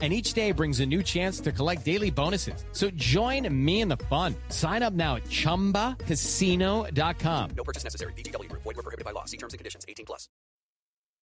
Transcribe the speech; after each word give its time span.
and 0.00 0.12
each 0.12 0.32
day 0.32 0.52
brings 0.52 0.78
a 0.80 0.86
new 0.86 1.02
chance 1.02 1.40
to 1.40 1.52
collect 1.52 1.84
daily 1.84 2.10
bonuses. 2.10 2.64
So 2.72 2.88
join 2.92 3.46
me 3.52 3.82
in 3.82 3.88
the 3.88 3.98
fun. 4.08 4.34
Sign 4.48 4.82
up 4.82 4.94
now 4.94 5.16
at 5.16 5.24
ChumbaCasino.com. 5.24 7.50
No 7.54 7.64
purchase 7.64 7.84
necessary. 7.84 8.14
VGW. 8.14 8.50
Void 8.52 8.64
were 8.64 8.74
prohibited 8.74 9.04
by 9.04 9.10
law. 9.10 9.26
See 9.26 9.36
terms 9.36 9.52
and 9.52 9.58
conditions. 9.58 9.84
18 9.86 10.06
plus. 10.06 10.30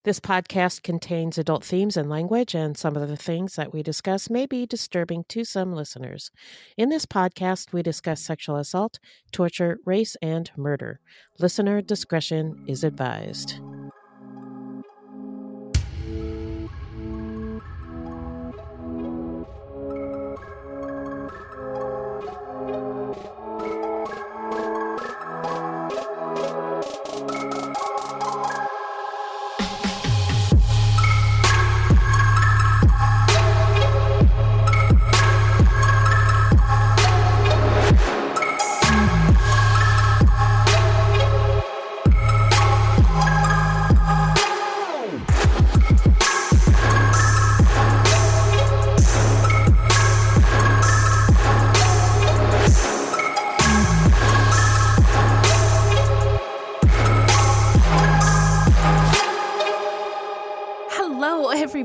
This 0.05 0.21
podcast 0.21 0.85
contains 0.85 1.39
adult 1.39 1.65
themes 1.65 1.97
and 1.97 2.09
language, 2.09 2.55
and 2.55 2.79
some 2.79 2.95
of 2.97 3.09
the 3.09 3.17
things 3.17 3.57
that 3.57 3.75
we 3.75 3.83
discuss 3.83 4.31
may 4.31 4.47
be 4.47 4.65
disturbing 4.65 5.25
to 5.29 5.43
some 5.45 5.75
listeners. 5.75 6.31
In 6.77 6.89
this 6.89 7.05
podcast, 7.05 7.73
we 7.73 7.83
discuss 7.83 8.23
sexual 8.23 8.55
assault, 8.57 9.01
torture, 9.33 9.79
race, 9.85 10.17
and 10.23 10.53
murder. 10.57 11.01
Listener 11.41 11.83
discretion 11.83 12.65
is 12.69 12.85
advised. 12.85 13.59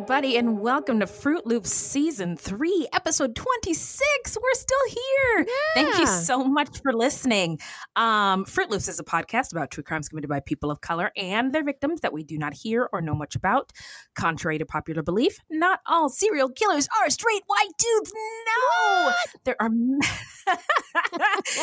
Everybody, 0.03 0.35
and 0.35 0.59
welcome 0.59 0.99
to 0.99 1.07
Fruit 1.07 1.45
Loops 1.45 1.71
Season 1.71 2.35
3, 2.35 2.89
Episode 2.91 3.37
26. 3.37 4.35
We're 4.35 4.53
still 4.53 4.77
here. 4.89 5.47
Thank 5.75 5.97
you 5.97 6.05
so 6.05 6.43
much 6.43 6.81
for 6.81 6.91
listening. 6.91 7.57
Um, 7.95 8.43
Fruit 8.43 8.69
Loops 8.69 8.89
is 8.89 8.99
a 8.99 9.05
podcast 9.05 9.53
about 9.53 9.71
true 9.71 9.81
crimes 9.81 10.09
committed 10.09 10.29
by 10.29 10.41
people 10.41 10.71
of 10.71 10.81
color 10.81 11.13
and 11.15 11.53
their 11.53 11.63
victims 11.63 12.01
that 12.01 12.11
we 12.11 12.25
do 12.25 12.37
not 12.37 12.53
hear 12.53 12.89
or 12.91 12.99
know 12.99 13.15
much 13.15 13.37
about. 13.37 13.71
Contrary 14.13 14.57
to 14.57 14.65
popular 14.65 15.03
belief, 15.03 15.39
not 15.49 15.79
all 15.87 16.09
serial 16.09 16.49
killers 16.49 16.89
are 16.99 17.09
straight 17.09 17.43
white 17.47 17.71
dudes. 17.77 18.11
No! 18.13 19.11
There 19.45 19.55
are. 19.61 19.69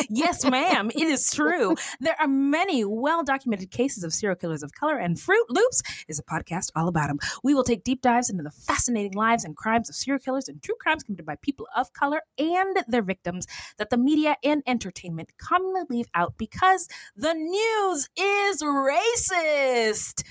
yes, 0.09 0.43
ma'am, 0.45 0.89
it 0.89 1.07
is 1.07 1.29
true. 1.29 1.75
There 1.99 2.15
are 2.19 2.27
many 2.27 2.85
well 2.85 3.23
documented 3.23 3.69
cases 3.69 4.03
of 4.03 4.13
serial 4.13 4.35
killers 4.35 4.63
of 4.63 4.73
color, 4.73 4.97
and 4.97 5.19
Fruit 5.19 5.45
Loops 5.49 5.83
is 6.07 6.17
a 6.17 6.23
podcast 6.23 6.71
all 6.75 6.87
about 6.87 7.09
them. 7.09 7.19
We 7.43 7.53
will 7.53 7.63
take 7.63 7.83
deep 7.83 8.01
dives 8.01 8.31
into 8.31 8.40
the 8.43 8.51
fascinating 8.51 9.13
lives 9.13 9.43
and 9.43 9.55
crimes 9.55 9.89
of 9.89 9.95
serial 9.95 10.19
killers 10.19 10.47
and 10.47 10.61
true 10.61 10.75
crimes 10.79 11.03
committed 11.03 11.25
by 11.25 11.35
people 11.41 11.67
of 11.75 11.93
color 11.93 12.21
and 12.37 12.83
their 12.87 13.01
victims 13.01 13.47
that 13.77 13.89
the 13.89 13.97
media 13.97 14.35
and 14.43 14.63
entertainment 14.65 15.31
commonly 15.37 15.81
leave 15.89 16.07
out 16.13 16.33
because 16.37 16.87
the 17.15 17.33
news 17.33 18.09
is 18.17 18.61
racist. 18.61 20.23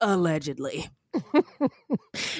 Allegedly. 0.00 0.88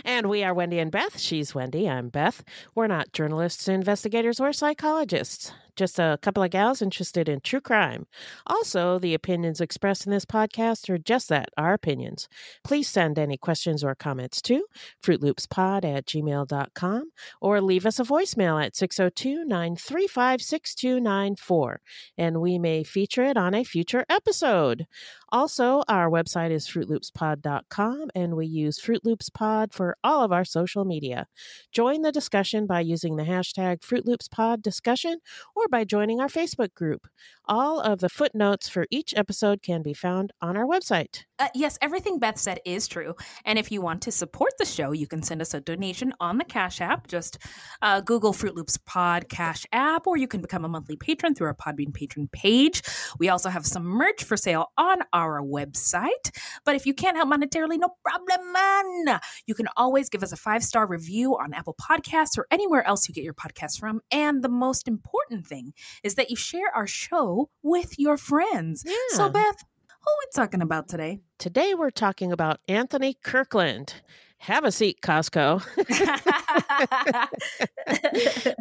And 0.05 0.29
we 0.29 0.45
are 0.45 0.55
Wendy 0.55 0.79
and 0.79 0.91
Beth. 0.91 1.19
She's 1.19 1.55
Wendy. 1.55 1.89
I'm 1.89 2.09
Beth. 2.09 2.45
We're 2.75 2.87
not 2.87 3.13
journalists, 3.13 3.69
investigators, 3.69 4.39
or 4.39 4.53
psychologists. 4.53 5.53
Just 5.77 5.99
a 5.99 6.19
couple 6.23 6.43
of 6.43 6.51
gals 6.51 6.81
interested 6.83 7.29
in 7.29 7.41
true 7.41 7.61
crime. 7.61 8.07
Also, 8.47 8.99
the 8.99 9.15
opinions 9.15 9.61
expressed 9.61 10.07
in 10.07 10.13
this 10.13 10.25
podcast 10.25 10.89
are 10.89 10.99
just 10.99 11.29
that, 11.29 11.49
our 11.57 11.75
opinions. 11.75 12.29
Please 12.63 12.89
send 12.89 13.19
any 13.19 13.37
questions 13.37 13.83
or 13.83 13.95
comments 13.95 14.41
to 14.43 14.67
fruitloopspod 15.03 15.85
at 15.85 16.07
gmail.com 16.07 17.11
or 17.41 17.61
leave 17.61 17.87
us 17.87 17.99
a 17.99 18.05
voicemail 18.05 18.65
at 18.65 18.77
602 18.77 19.45
935 19.45 20.43
6294, 20.43 21.81
and 22.17 22.41
we 22.41 22.59
may 22.59 22.85
feature 22.85 23.25
it 23.25 23.37
on 23.37 23.55
a 23.55 23.65
future 23.65 24.05
episode. 24.09 24.87
Also, 25.31 25.83
our 25.89 26.09
website 26.09 26.51
is 26.53 26.69
fruitloopspod.com, 26.69 28.11
and 28.15 28.37
we 28.37 28.47
use 28.47 28.79
Fruit 28.79 29.05
Loops 29.05 29.31
Pod 29.31 29.73
for 29.73 29.97
all 30.05 30.23
of 30.23 30.31
our 30.31 30.45
social 30.45 30.85
media. 30.85 31.27
Join 31.73 32.03
the 32.03 32.13
discussion 32.13 32.67
by 32.67 32.81
using 32.81 33.17
the 33.17 33.25
hashtag 33.25 33.83
Fruit 33.83 34.07
Loops 34.07 34.29
Pod 34.29 34.63
discussion 34.63 35.19
or 35.57 35.64
by 35.71 35.85
joining 35.85 36.21
our 36.21 36.29
Facebook 36.29 36.75
group. 36.75 37.07
All 37.47 37.81
of 37.81 38.01
the 38.01 38.09
footnotes 38.09 38.69
for 38.69 38.87
each 38.91 39.13
episode 39.17 39.63
can 39.63 39.83
be 39.83 39.93
found 39.93 40.33
on 40.41 40.57
our 40.57 40.65
website. 40.65 41.25
Uh, 41.39 41.49
yes, 41.55 41.77
everything 41.83 42.19
Beth 42.19 42.39
said 42.39 42.61
is 42.65 42.87
true. 42.87 43.15
And 43.45 43.59
if 43.59 43.73
you 43.73 43.81
want 43.81 44.03
to 44.03 44.13
support 44.13 44.53
the 44.59 44.65
show, 44.65 44.93
you 44.93 45.07
can 45.07 45.23
send 45.23 45.43
us 45.43 45.53
a 45.53 45.61
donation 45.61 46.15
on 46.21 46.39
the 46.39 46.45
Cash 46.45 46.81
App. 46.81 47.09
Just 47.09 47.39
uh, 47.83 48.01
Google 48.01 48.33
Fruit 48.33 48.55
Loops 48.55 48.79
Pod 48.87 49.29
Cash 49.29 49.67
App, 49.73 50.07
or 50.07 50.17
you 50.17 50.29
can 50.29 50.41
become 50.41 50.65
a 50.65 50.69
monthly 50.69 50.97
patron 50.97 51.35
through 51.35 51.49
our 51.49 51.55
Podbean 51.55 51.93
patron 51.93 52.29
page. 52.33 52.83
We 53.19 53.29
also 53.29 53.51
have 53.51 53.67
some 53.67 53.85
merch 53.85 54.25
for 54.25 54.37
sale 54.37 54.67
on 54.79 54.99
our 55.13 55.43
website. 55.43 56.31
But 56.65 56.77
if 56.77 56.87
you 56.87 56.95
can't 56.95 57.17
help 57.17 57.29
monetarily, 57.29 57.79
no 57.79 57.89
problem, 58.05 58.53
man. 58.53 59.21
You 59.47 59.55
can 59.55 59.69
always 59.77 60.09
give 60.09 60.23
us 60.23 60.33
a 60.33 60.37
five 60.37 60.63
star 60.63 60.87
review 60.87 61.37
on 61.37 61.53
Apple 61.53 61.77
Podcasts 61.81 62.39
or 62.39 62.47
anywhere 62.51 62.87
else 62.87 63.09
you 63.09 63.15
get 63.15 63.25
your 63.25 63.35
podcasts 63.35 63.79
from. 63.79 64.01
And 64.11 64.43
the 64.43 64.49
most 64.49 64.89
important 64.89 65.47
thing 65.47 65.54
is 66.03 66.15
that 66.15 66.31
you 66.31 66.37
share 66.37 66.75
our 66.75 66.87
show 66.87 67.51
with 67.63 67.99
your 67.99 68.17
friends. 68.17 68.83
Yeah. 68.87 68.95
So, 69.11 69.29
Beth, 69.29 69.65
who 69.89 70.11
are 70.11 70.21
we 70.21 70.27
talking 70.35 70.63
about 70.63 70.89
today? 70.89 71.21
Today 71.39 71.75
we're 71.75 71.91
talking 71.91 72.33
about 72.33 72.61
Anthony 72.69 73.17
Kirkland. 73.23 73.95
Have 74.39 74.65
a 74.65 74.73
seat, 74.73 75.01
Costco. 75.01 75.65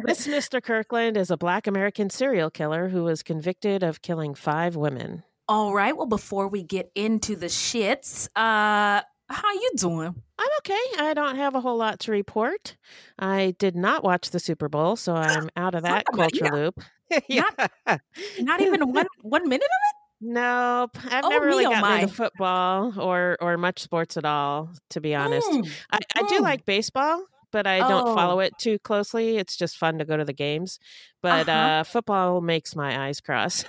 this 0.04 0.26
Mr. 0.26 0.62
Kirkland 0.62 1.18
is 1.18 1.30
a 1.30 1.36
black 1.36 1.66
American 1.66 2.08
serial 2.08 2.48
killer 2.48 2.88
who 2.88 3.04
was 3.04 3.22
convicted 3.22 3.82
of 3.82 4.00
killing 4.00 4.34
five 4.34 4.76
women. 4.76 5.24
All 5.46 5.74
right. 5.74 5.94
Well, 5.94 6.06
before 6.06 6.48
we 6.48 6.62
get 6.62 6.90
into 6.94 7.36
the 7.36 7.46
shits, 7.46 8.28
uh, 8.34 9.02
how 9.34 9.52
you 9.52 9.70
doing? 9.76 10.14
I'm 10.38 10.48
okay. 10.60 10.80
I 10.98 11.12
don't 11.14 11.36
have 11.36 11.54
a 11.54 11.60
whole 11.60 11.76
lot 11.76 12.00
to 12.00 12.12
report. 12.12 12.76
I 13.18 13.54
did 13.58 13.76
not 13.76 14.02
watch 14.04 14.30
the 14.30 14.40
Super 14.40 14.68
Bowl, 14.68 14.96
so 14.96 15.14
I'm 15.16 15.48
out 15.56 15.74
of 15.74 15.82
that 15.82 16.04
Son 16.10 16.14
of 16.14 16.14
a- 16.14 16.22
culture 16.22 16.44
yeah. 17.28 17.44
loop. 17.50 17.60
Not- 17.86 18.00
Not 18.40 18.60
even 18.62 18.92
one 18.92 19.06
one 19.22 19.48
minute 19.48 19.64
of 19.64 19.68
it? 19.90 19.96
Nope. 20.26 20.96
I've 21.10 21.24
Oh, 21.24 21.28
never 21.28 21.44
really 21.46 21.66
oh, 21.66 21.70
gotten 21.70 21.82
my. 21.82 22.00
into 22.00 22.14
football 22.14 22.98
or 22.98 23.36
or 23.40 23.58
much 23.58 23.80
sports 23.80 24.16
at 24.16 24.24
all, 24.24 24.70
to 24.90 25.00
be 25.00 25.14
honest. 25.14 25.50
Mm. 25.50 25.70
I, 25.92 25.98
I 26.16 26.22
do 26.28 26.38
Mm. 26.38 26.42
like 26.42 26.64
baseball, 26.64 27.22
but 27.54 27.66
I 27.66 27.78
don't 27.78 28.08
Oh. 28.08 28.14
follow 28.14 28.40
it 28.40 28.52
too 28.58 28.78
closely. 28.80 29.38
It's 29.38 29.56
just 29.56 29.78
fun 29.78 29.98
to 29.98 30.04
go 30.04 30.16
to 30.18 30.24
the 30.24 30.34
games. 30.34 30.78
But 31.22 31.48
Uh-huh. 31.48 31.58
uh, 31.80 31.84
football 31.84 32.40
makes 32.42 32.74
my 32.76 33.06
eyes 33.06 33.20
cross. 33.20 33.64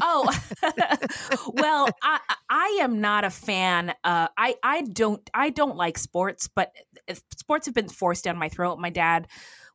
Oh, 0.00 0.30
well, 1.52 1.88
I 2.02 2.20
I 2.48 2.78
am 2.82 3.00
not 3.00 3.24
a 3.24 3.30
fan. 3.30 3.94
Uh, 4.04 4.28
I 4.38 4.54
I 4.62 4.82
don't 4.82 5.28
I 5.34 5.50
don't 5.50 5.76
like 5.76 5.98
sports, 5.98 6.48
but 6.48 6.72
sports 7.36 7.66
have 7.66 7.74
been 7.74 7.88
forced 7.88 8.24
down 8.24 8.38
my 8.38 8.48
throat. 8.48 8.78
My 8.78 8.90
dad 8.90 9.26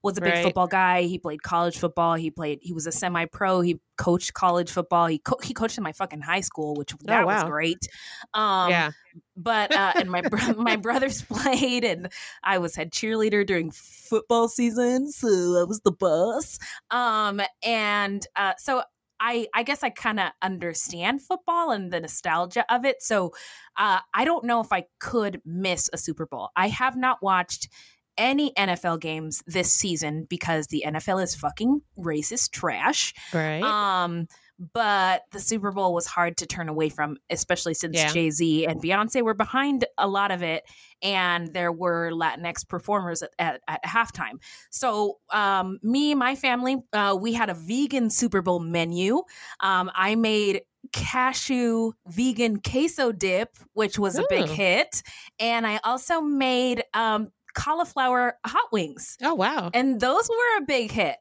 was 0.03 0.17
a 0.17 0.21
big 0.21 0.33
Right. 0.33 0.43
football 0.43 0.67
guy. 0.67 1.03
He 1.03 1.19
played 1.19 1.43
college 1.43 1.77
football. 1.77 2.15
He 2.15 2.31
played. 2.31 2.59
He 2.61 2.73
was 2.73 2.87
a 2.87 2.91
semi 2.91 3.25
pro. 3.25 3.61
He 3.61 3.79
coached 3.97 4.33
college 4.33 4.71
football. 4.71 5.07
He 5.07 5.19
co- 5.19 5.39
he 5.43 5.53
coached 5.53 5.77
in 5.77 5.83
my 5.83 5.91
fucking 5.91 6.21
high 6.21 6.41
school, 6.41 6.75
which 6.75 6.93
that 7.03 7.25
was 7.25 7.43
wow. 7.43 7.49
great. 7.49 7.87
Um, 8.33 8.69
yeah. 8.69 8.91
but 9.35 9.71
uh, 9.75 9.93
and 9.95 10.09
my 10.09 10.21
bro- 10.21 10.53
my 10.57 10.75
brothers 10.75 11.21
played, 11.29 11.83
and 11.83 12.11
I 12.43 12.57
was 12.57 12.75
head 12.75 12.91
cheerleader 12.91 13.45
during 13.45 13.71
football 13.71 14.47
season, 14.47 15.11
so 15.11 15.27
I 15.27 15.65
was 15.65 15.81
the 15.81 15.91
boss. 15.91 16.57
Um, 16.89 17.41
and 17.63 18.25
uh, 18.35 18.53
so 18.57 18.81
I 19.19 19.47
I 19.53 19.61
guess 19.61 19.83
I 19.83 19.91
kind 19.91 20.19
of 20.19 20.31
understand 20.41 21.21
football 21.21 21.69
and 21.69 21.93
the 21.93 21.99
nostalgia 21.99 22.65
of 22.73 22.85
it. 22.85 23.03
So 23.03 23.33
uh, 23.77 23.99
I 24.15 24.25
don't 24.25 24.45
know 24.45 24.61
if 24.61 24.73
I 24.73 24.85
could 24.99 25.41
miss 25.45 25.91
a 25.93 25.97
Super 25.97 26.25
Bowl. 26.25 26.49
I 26.55 26.69
have 26.69 26.97
not 26.97 27.21
watched 27.21 27.69
any 28.17 28.51
NFL 28.53 28.99
games 28.99 29.43
this 29.47 29.73
season 29.73 30.25
because 30.29 30.67
the 30.67 30.83
NFL 30.85 31.23
is 31.23 31.35
fucking 31.35 31.81
racist 31.97 32.51
trash. 32.51 33.13
Right. 33.33 33.61
Um, 33.63 34.27
but 34.73 35.23
the 35.31 35.39
Super 35.39 35.71
Bowl 35.71 35.93
was 35.93 36.05
hard 36.05 36.37
to 36.37 36.45
turn 36.45 36.69
away 36.69 36.89
from, 36.89 37.17
especially 37.31 37.73
since 37.73 37.97
Yeah. 37.97 38.11
Jay 38.11 38.29
Z 38.29 38.65
and 38.67 38.81
Beyonce 38.81 39.23
were 39.23 39.33
behind 39.33 39.85
a 39.97 40.07
lot 40.07 40.29
of 40.29 40.43
it, 40.43 40.63
and 41.01 41.51
there 41.51 41.71
were 41.71 42.11
Latinx 42.11 42.67
performers 42.67 43.23
at, 43.23 43.31
at, 43.39 43.61
at 43.67 43.83
halftime. 43.83 44.39
So, 44.69 45.17
um, 45.31 45.79
me, 45.81 46.13
my 46.13 46.35
family, 46.35 46.77
uh, 46.93 47.17
we 47.19 47.33
had 47.33 47.49
a 47.49 47.55
vegan 47.55 48.11
Super 48.11 48.43
Bowl 48.43 48.59
menu. 48.59 49.23
Um, 49.61 49.89
I 49.95 50.13
made 50.13 50.61
cashew 50.91 51.93
vegan 52.07 52.59
queso 52.59 53.11
dip, 53.11 53.57
which 53.73 53.97
was 53.97 54.17
a 54.17 54.25
big 54.29 54.47
hit, 54.47 55.01
and 55.39 55.65
I 55.65 55.79
also 55.83 56.21
made 56.21 56.83
um, 56.93 57.31
cauliflower 57.53 58.37
hot 58.45 58.71
wings, 58.71 59.17
Oh 59.23 59.35
wow. 59.35 59.69
and 59.73 59.99
those 59.99 60.29
were 60.29 60.57
a 60.57 60.65
big 60.65 60.91
hit. 60.91 61.17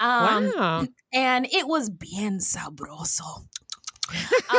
Um, 0.00 0.52
wow. 0.56 0.86
and 1.12 1.46
it 1.46 1.66
was 1.68 1.88
bien 1.90 2.38
sabroso. 2.40 3.46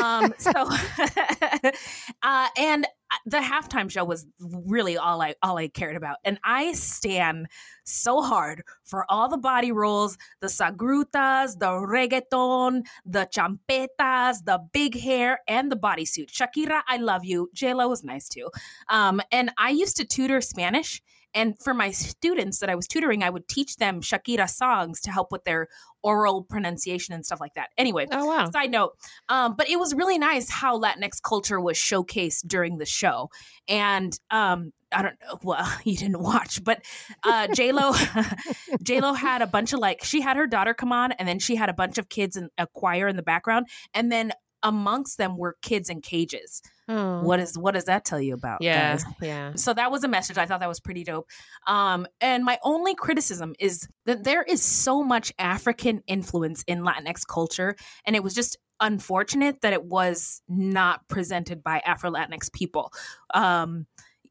um, 0.02 0.34
so, 0.40 0.52
uh, 2.24 2.48
and 2.58 2.88
the 3.28 3.38
halftime 3.38 3.90
show 3.92 4.04
was 4.04 4.26
really 4.40 4.98
all 4.98 5.22
I 5.22 5.36
all 5.44 5.58
I 5.58 5.68
cared 5.68 5.96
about, 5.96 6.18
and 6.26 6.40
I 6.44 6.74
stand 6.74 7.48
so 7.84 8.22
hard 8.22 8.64
for 8.84 9.06
all 9.08 9.30
the 9.30 9.38
body 9.38 9.72
rolls, 9.72 10.18
the 10.42 10.48
sagrutas, 10.48 11.60
the 11.60 11.68
reggaeton, 11.68 12.86
the 13.06 13.28
champetas, 13.32 14.44
the 14.46 14.60
big 14.74 15.00
hair, 15.00 15.40
and 15.48 15.72
the 15.72 15.78
bodysuit. 15.78 16.32
Shakira, 16.32 16.82
I 16.88 16.98
love 16.98 17.24
you. 17.24 17.50
J 17.54 17.74
Lo 17.76 17.88
was 17.88 18.04
nice 18.04 18.28
too. 18.28 18.50
Um, 18.90 19.22
and 19.32 19.52
I 19.60 19.70
used 19.70 19.98
to 19.98 20.06
tutor 20.06 20.42
Spanish. 20.42 21.02
And 21.36 21.56
for 21.62 21.74
my 21.74 21.92
students 21.92 22.60
that 22.60 22.70
I 22.70 22.76
was 22.76 22.88
tutoring, 22.88 23.22
I 23.22 23.30
would 23.30 23.48
teach 23.48 23.76
them 23.76 24.02
Shakira 24.02 24.50
songs 24.50 25.02
to 25.02 25.12
help 25.12 25.32
with 25.32 25.44
their 25.44 25.68
oral 26.02 26.44
pronunciation 26.44 27.14
and 27.14 27.26
stuff 27.26 27.40
like 27.42 27.54
that. 27.56 27.70
Anyway, 27.78 28.08
Oh 28.12 28.26
wow. 28.26 28.50
side 28.52 28.72
note, 28.72 28.94
um, 29.28 29.56
but 29.58 29.70
it 29.70 29.78
was 29.78 29.94
really 29.94 30.18
nice 30.18 30.50
how 30.50 30.80
Latinx 30.80 31.22
culture 31.22 31.60
was 31.60 31.78
showcased 31.78 32.48
during 32.48 32.78
the 32.78 32.86
show. 32.86 33.30
And 33.68 34.18
um, 34.32 34.72
I 34.92 35.02
don't 35.02 35.16
know, 35.22 35.40
well, 35.44 35.72
you 35.84 35.98
didn't 35.98 36.22
watch, 36.22 36.64
but 36.64 36.84
uh, 37.24 37.48
J 37.54 37.72
Lo, 37.72 37.94
J 38.84 39.02
Lo 39.02 39.14
had 39.14 39.42
a 39.42 39.48
bunch 39.48 39.74
of 39.74 39.80
like 39.80 40.04
she 40.04 40.22
had 40.22 40.38
her 40.38 40.48
daughter 40.48 40.74
come 40.74 40.92
on, 40.92 41.12
and 41.14 41.28
then 41.28 41.40
she 41.40 41.56
had 41.56 41.70
a 41.70 41.74
bunch 41.74 41.98
of 41.98 42.08
kids 42.08 42.38
in 42.38 42.50
a 42.58 42.68
choir 42.68 43.08
in 43.08 43.16
the 43.18 43.24
background, 43.24 43.68
and 43.94 44.12
then 44.12 44.32
amongst 44.64 45.18
them 45.18 45.38
were 45.38 45.58
kids 45.62 45.90
in 45.90 46.02
cages. 46.02 46.62
Oh. 46.88 47.22
What 47.22 47.40
is 47.40 47.58
what 47.58 47.74
does 47.74 47.86
that 47.86 48.06
tell 48.06 48.22
you 48.22 48.34
about? 48.34 48.62
Yeah. 48.62 48.94
guys? 48.94 49.06
Yeah. 49.22 49.54
So 49.56 49.74
that 49.74 49.92
was 49.92 50.04
a 50.04 50.08
message. 50.08 50.38
I 50.38 50.46
thought 50.46 50.60
that 50.60 50.70
was 50.70 50.80
pretty 50.80 51.04
dope. 51.04 51.28
Um, 51.66 52.06
and 52.22 52.44
my 52.44 52.60
only 52.64 52.94
criticism 52.94 53.56
is 53.60 53.88
that 54.06 54.24
there 54.24 54.44
is 54.44 54.62
so 54.62 55.04
much 55.04 55.34
African 55.40 56.04
influence 56.08 56.64
in 56.68 56.82
Latinx 56.82 57.26
culture, 57.28 57.76
and 58.06 58.16
it 58.16 58.24
was 58.24 58.36
just 58.36 58.58
unfortunate 58.80 59.62
that 59.62 59.74
it 59.74 59.86
was 59.86 60.42
not 60.48 61.08
presented 61.08 61.64
by 61.64 61.80
Afro 61.80 62.12
Latinx 62.12 62.52
people. 62.52 62.92
Um, 63.34 63.88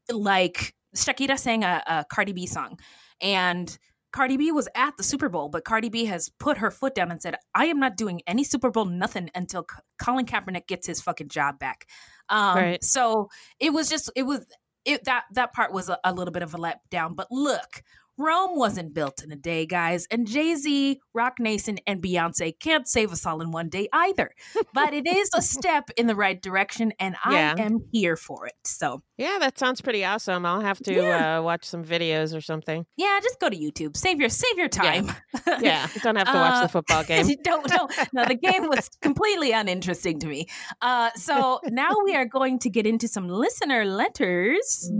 like 0.09 0.75
Shakira 0.95 1.37
sang 1.37 1.63
a, 1.63 1.83
a 1.85 2.05
Cardi 2.09 2.31
B 2.31 2.45
song, 2.45 2.79
and 3.21 3.77
Cardi 4.15 4.37
B 4.37 4.49
was 4.53 4.69
at 4.75 4.95
the 4.95 5.03
Super 5.03 5.27
Bowl, 5.27 5.49
but 5.49 5.65
Cardi 5.65 5.89
B 5.89 6.05
has 6.05 6.29
put 6.39 6.59
her 6.59 6.71
foot 6.71 6.95
down 6.95 7.11
and 7.11 7.21
said, 7.21 7.35
"I 7.53 7.65
am 7.65 7.81
not 7.81 7.97
doing 7.97 8.21
any 8.25 8.45
Super 8.45 8.71
Bowl 8.71 8.85
nothing 8.85 9.29
until 9.35 9.65
C- 9.69 9.81
Colin 10.01 10.25
Kaepernick 10.25 10.67
gets 10.67 10.87
his 10.87 11.01
fucking 11.01 11.27
job 11.27 11.59
back." 11.59 11.85
Um, 12.29 12.55
Right. 12.55 12.83
So 12.83 13.29
it 13.59 13.73
was 13.73 13.89
just 13.89 14.09
it 14.15 14.23
was 14.23 14.45
it 14.85 15.03
that 15.03 15.25
that 15.33 15.51
part 15.51 15.73
was 15.73 15.89
a, 15.89 15.99
a 16.05 16.13
little 16.13 16.31
bit 16.31 16.43
of 16.43 16.53
a 16.53 16.57
letdown. 16.57 17.13
But 17.13 17.27
look, 17.29 17.83
Rome 18.17 18.57
wasn't 18.57 18.93
built 18.93 19.23
in 19.23 19.31
a 19.31 19.35
day, 19.35 19.65
guys, 19.65 20.07
and 20.09 20.25
Jay 20.27 20.55
Z, 20.55 20.99
Roc 21.13 21.39
Nation, 21.39 21.77
and 21.85 22.01
Beyonce 22.01 22.57
can't 22.59 22.87
save 22.87 23.11
us 23.11 23.25
all 23.25 23.41
in 23.41 23.51
one 23.51 23.69
day 23.69 23.87
either. 23.91 24.31
But 24.73 24.93
it 24.93 25.05
is 25.07 25.29
a 25.35 25.41
step 25.55 25.89
in 25.97 26.07
the 26.07 26.15
right 26.15 26.41
direction, 26.41 26.93
and 26.99 27.15
I 27.23 27.33
Yeah. 27.33 27.55
am 27.57 27.79
here 27.91 28.15
for 28.15 28.47
it. 28.47 28.53
So 28.63 29.01
Yeah, 29.17 29.37
that 29.39 29.57
sounds 29.57 29.81
pretty 29.81 30.03
awesome. 30.05 30.45
I'll 30.45 30.61
have 30.61 30.79
to 30.79 30.93
Yeah. 30.93 31.39
uh, 31.39 31.41
watch 31.41 31.65
some 31.65 31.83
videos 31.83 32.35
or 32.35 32.41
something. 32.41 32.85
yeah, 32.97 33.19
just 33.21 33.39
go 33.39 33.49
to 33.49 33.57
YouTube, 33.57 33.95
save 33.97 34.19
your 34.19 34.29
save 34.29 34.57
your 34.57 34.69
time. 34.69 35.11
Yeah, 35.61 35.87
don't 36.01 36.15
have 36.15 36.27
to 36.31 36.33
watch 36.37 36.53
Uh, 36.55 36.61
the 36.63 36.69
football 36.69 37.03
game. 37.03 37.27
don't 37.43 37.65
don't 37.67 37.91
no 38.13 38.25
the 38.25 38.35
game 38.35 38.67
was 38.67 38.89
completely 39.01 39.51
uninteresting 39.51 40.19
to 40.19 40.27
me 40.27 40.47
uh 40.81 41.09
so 41.15 41.59
now 41.69 41.91
we 42.03 42.15
are 42.15 42.25
going 42.25 42.57
to 42.59 42.69
get 42.69 42.85
into 42.87 43.07
some 43.07 43.27
listener 43.29 43.85
letters 43.85 44.91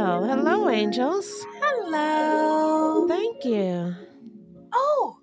Well, 0.00 0.24
hello, 0.24 0.70
angels. 0.70 1.44
hello 1.60 3.06
Thank 3.06 3.44
you. 3.44 3.94
oh 4.72 5.16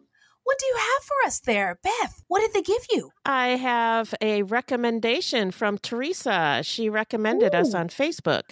what 0.44 0.58
do 0.60 0.66
you 0.68 0.76
have 0.78 1.04
for 1.04 1.16
us 1.26 1.40
there 1.40 1.80
beth 1.82 2.22
what 2.28 2.42
did 2.42 2.54
they 2.54 2.62
give 2.62 2.86
you 2.92 3.10
I 3.26 3.48
have 3.50 4.14
a 4.22 4.44
recommendation 4.44 5.50
from 5.50 5.80
Teresa. 5.80 6.62
She 6.64 6.90
recommended 6.90 7.56
us 7.56 7.74
on 7.74 7.90
Facebook. 7.90 8.52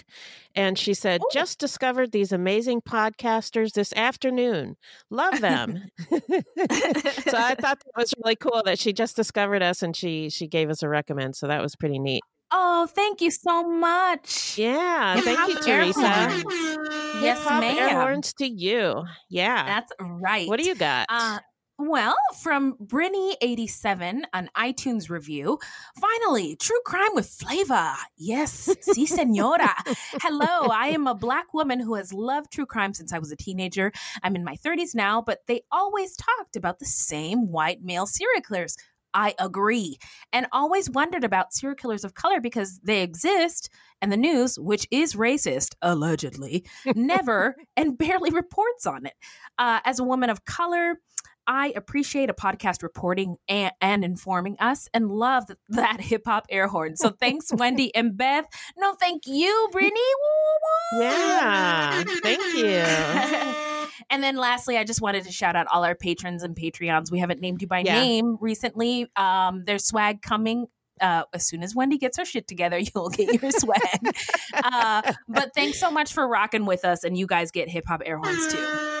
And 0.54 0.76
she 0.78 0.94
said, 0.94 1.22
Ooh. 1.22 1.28
just 1.32 1.58
discovered 1.58 2.12
these 2.12 2.32
amazing 2.32 2.80
podcasters 2.82 3.72
this 3.72 3.92
afternoon. 3.94 4.76
Love 5.10 5.40
them. 5.40 5.84
so 6.10 6.18
I 6.18 7.54
thought 7.60 7.80
that 7.80 7.96
was 7.96 8.12
really 8.22 8.36
cool 8.36 8.62
that 8.64 8.78
she 8.78 8.92
just 8.92 9.16
discovered 9.16 9.62
us 9.62 9.82
and 9.82 9.94
she 9.94 10.28
she 10.28 10.48
gave 10.48 10.70
us 10.70 10.82
a 10.82 10.88
recommend. 10.88 11.36
So 11.36 11.46
that 11.46 11.62
was 11.62 11.76
pretty 11.76 11.98
neat. 11.98 12.22
Oh 12.50 12.86
thank 12.86 13.20
you 13.20 13.30
so 13.30 13.62
much 13.68 14.56
Yeah. 14.58 15.20
Thank 15.20 15.48
you, 15.48 15.56
Teresa. 15.60 16.00
air 16.06 16.28
Hip 16.30 16.42
horns. 16.44 17.22
yes 17.22 17.38
hop 17.44 17.62
air 17.64 17.90
horns 18.00 18.32
to 18.34 18.46
you. 18.46 19.04
Yeah. 19.28 19.64
that's 19.66 19.92
right 20.00 20.48
what 20.48 20.60
do 20.60 20.66
you 20.66 20.74
got? 20.74 21.06
Uh, 21.08 21.38
well, 21.78 22.16
from 22.40 22.74
Brinny87, 22.82 24.22
an 24.32 24.48
iTunes 24.56 25.10
review. 25.10 25.58
Finally, 26.00 26.56
true 26.56 26.80
crime 26.86 27.10
with 27.12 27.28
flavor. 27.28 27.92
Yes, 28.16 28.74
si, 28.80 29.04
senora. 29.04 29.74
Hello, 30.22 30.68
I 30.72 30.88
am 30.88 31.06
a 31.06 31.14
black 31.14 31.52
woman 31.52 31.78
who 31.78 31.94
has 31.96 32.14
loved 32.14 32.50
true 32.50 32.64
crime 32.64 32.94
since 32.94 33.12
I 33.12 33.18
was 33.18 33.30
a 33.30 33.36
teenager. 33.36 33.92
I'm 34.22 34.34
in 34.36 34.42
my 34.42 34.56
30s 34.56 34.94
now, 34.94 35.20
but 35.20 35.40
they 35.48 35.64
always 35.70 36.16
talked 36.16 36.56
about 36.56 36.78
the 36.78 36.86
same 36.86 37.48
white 37.52 37.82
male 37.82 38.06
serial 38.06 38.40
killers. 38.40 38.76
I 39.16 39.34
agree. 39.38 39.98
And 40.32 40.46
always 40.52 40.90
wondered 40.90 41.24
about 41.24 41.54
serial 41.54 41.74
killers 41.74 42.04
of 42.04 42.14
color 42.14 42.38
because 42.38 42.78
they 42.84 43.02
exist, 43.02 43.70
and 44.02 44.12
the 44.12 44.16
news, 44.16 44.58
which 44.58 44.86
is 44.90 45.14
racist, 45.14 45.74
allegedly, 45.80 46.66
never 46.94 47.56
and 47.76 47.96
barely 47.96 48.30
reports 48.30 48.86
on 48.86 49.06
it. 49.06 49.14
Uh, 49.58 49.80
as 49.84 49.98
a 49.98 50.04
woman 50.04 50.28
of 50.28 50.44
color, 50.44 51.00
I 51.46 51.72
appreciate 51.74 52.28
a 52.28 52.34
podcast 52.34 52.82
reporting 52.82 53.36
and, 53.48 53.72
and 53.80 54.04
informing 54.04 54.56
us 54.58 54.88
and 54.92 55.10
love 55.10 55.46
that, 55.46 55.58
that 55.70 56.00
hip 56.02 56.22
hop 56.26 56.46
air 56.50 56.68
horn. 56.68 56.96
So 56.96 57.10
thanks, 57.10 57.46
Wendy 57.52 57.94
and 57.94 58.16
Beth. 58.16 58.44
No, 58.76 58.94
thank 58.94 59.22
you, 59.26 59.68
Brittany. 59.72 59.94
Woo, 59.94 60.98
woo. 60.98 61.04
yeah. 61.04 62.04
Thank 62.22 62.54
you. 62.54 63.64
and 64.10 64.22
then 64.22 64.36
lastly, 64.36 64.76
I 64.78 64.84
just 64.84 65.00
wanted 65.00 65.24
to 65.24 65.32
shout 65.32 65.56
out 65.56 65.66
all 65.72 65.84
our 65.84 65.94
patrons 65.94 66.42
and 66.42 66.54
Patreons. 66.56 67.10
We 67.10 67.18
haven't 67.18 67.40
named 67.40 67.62
you 67.62 67.68
by 67.68 67.80
Yeah. 67.80 68.00
name 68.02 68.36
recently. 68.40 69.10
Um, 69.16 69.64
there's 69.66 69.84
swag 69.86 70.22
coming. 70.22 70.66
Uh, 71.00 71.24
as 71.34 71.46
soon 71.46 71.62
as 71.62 71.74
Wendy 71.74 71.98
gets 71.98 72.16
her 72.16 72.24
shit 72.24 72.46
together, 72.48 72.78
you'll 72.94 73.10
get 73.10 73.42
your 73.42 73.50
swag. 73.50 74.16
uh, 74.54 75.12
but 75.28 75.52
thanks 75.54 75.78
so 75.78 75.90
much 75.90 76.12
for 76.12 76.26
rocking 76.26 76.64
with 76.64 76.84
us, 76.84 77.04
and 77.04 77.18
you 77.18 77.26
guys 77.26 77.50
get 77.50 77.68
hip 77.68 77.84
hop 77.86 78.00
air 78.06 78.16
horns 78.18 78.50
too. 78.52 78.95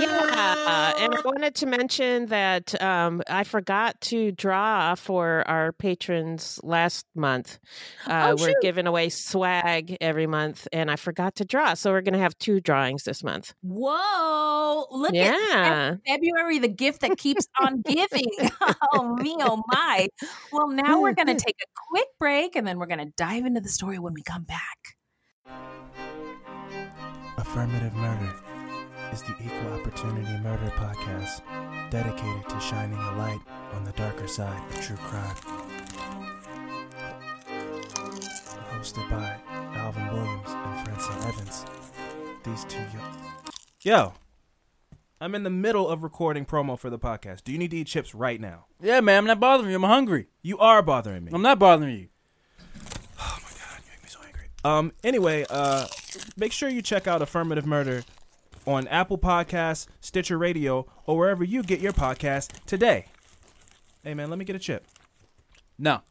Yeah, 0.00 0.94
and 0.98 1.14
I 1.14 1.20
wanted 1.24 1.54
to 1.56 1.66
mention 1.66 2.26
that 2.26 2.80
um, 2.82 3.22
I 3.28 3.44
forgot 3.44 4.00
to 4.02 4.32
draw 4.32 4.94
for 4.94 5.44
our 5.46 5.72
patrons 5.72 6.60
last 6.62 7.06
month. 7.14 7.58
Uh, 8.06 8.28
Oh, 8.28 8.36
we're 8.40 8.48
shoot. 8.48 8.56
giving 8.62 8.86
away 8.86 9.08
swag 9.08 9.96
every 10.00 10.26
month, 10.26 10.66
and 10.72 10.90
I 10.90 10.96
forgot 10.96 11.36
to 11.36 11.44
draw, 11.44 11.74
so 11.74 11.90
we're 11.92 12.00
going 12.02 12.14
to 12.14 12.18
have 12.20 12.36
two 12.38 12.60
drawings 12.60 13.04
this 13.04 13.22
month. 13.24 13.54
Whoa! 13.62 14.86
Look 14.90 15.14
at 15.14 15.14
Yeah, 15.14 15.96
February, 16.06 16.58
the 16.58 16.68
gift 16.68 17.00
that 17.02 17.16
keeps 17.18 17.46
on 17.60 17.80
giving. 17.82 18.26
oh 18.92 19.14
me, 19.16 19.36
oh 19.40 19.62
my. 19.68 20.08
Well, 20.52 20.68
now 20.68 21.00
we're 21.00 21.14
going 21.14 21.28
to 21.34 21.34
take 21.34 21.56
a 21.62 21.68
quick 21.90 22.08
break, 22.18 22.56
and 22.56 22.66
then 22.66 22.78
we're 22.78 22.86
going 22.86 22.98
to 23.06 23.12
dive 23.16 23.46
into 23.46 23.60
the 23.60 23.68
story 23.68 23.98
when 23.98 24.14
we 24.14 24.22
come 24.22 24.44
back. 24.44 24.78
Affirmative 27.36 27.94
Murder 27.94 28.32
is 29.18 29.24
the 29.24 29.44
Equal 29.44 29.72
Opportunity 29.72 30.36
Murder 30.44 30.72
podcast 30.76 31.40
dedicated 31.90 32.48
to 32.48 32.60
shining 32.60 32.98
a 32.98 33.16
light 33.16 33.40
on 33.72 33.82
the 33.84 33.90
darker 33.92 34.28
side 34.28 34.62
of 34.70 34.80
true 34.80 34.96
crime. 34.96 35.34
Hosted 38.70 39.10
by 39.10 39.36
Alvin 39.74 40.06
Williams 40.12 40.48
and 40.48 40.86
Francine 40.86 41.28
Evans. 41.28 41.64
These 42.44 42.64
two 42.64 42.78
young. 42.78 43.16
Yo, 43.82 44.12
I'm 45.20 45.34
in 45.34 45.42
the 45.42 45.50
middle 45.50 45.88
of 45.88 46.04
recording 46.04 46.44
promo 46.44 46.78
for 46.78 46.88
the 46.88 46.98
podcast. 46.98 47.42
Do 47.42 47.50
you 47.50 47.58
need 47.58 47.72
to 47.72 47.78
eat 47.78 47.88
chips 47.88 48.14
right 48.14 48.40
now? 48.40 48.66
Yeah, 48.80 49.00
man, 49.00 49.18
I'm 49.18 49.26
not 49.26 49.40
bothering 49.40 49.70
you. 49.70 49.76
I'm 49.76 49.82
hungry. 49.82 50.28
You 50.42 50.58
are 50.58 50.80
bothering 50.80 51.24
me. 51.24 51.32
I'm 51.34 51.42
not 51.42 51.58
bothering 51.58 51.98
you. 51.98 52.08
Oh 53.20 53.38
my 53.42 53.50
god, 53.50 53.80
you 53.84 53.90
make 53.90 54.02
me 54.04 54.08
so 54.08 54.20
angry. 54.24 54.48
Um. 54.64 54.92
Anyway, 55.02 55.44
uh, 55.50 55.86
make 56.36 56.52
sure 56.52 56.68
you 56.68 56.82
check 56.82 57.08
out 57.08 57.20
Affirmative 57.20 57.66
Murder 57.66 58.04
on 58.68 58.86
Apple 58.88 59.16
Podcasts, 59.16 59.86
Stitcher 60.00 60.36
Radio, 60.36 60.86
or 61.06 61.16
wherever 61.16 61.42
you 61.42 61.62
get 61.62 61.80
your 61.80 61.92
podcasts 61.92 62.52
today. 62.66 63.06
Hey 64.04 64.12
man, 64.12 64.28
let 64.28 64.38
me 64.38 64.44
get 64.44 64.54
a 64.54 64.58
chip. 64.58 64.86
No. 65.78 66.02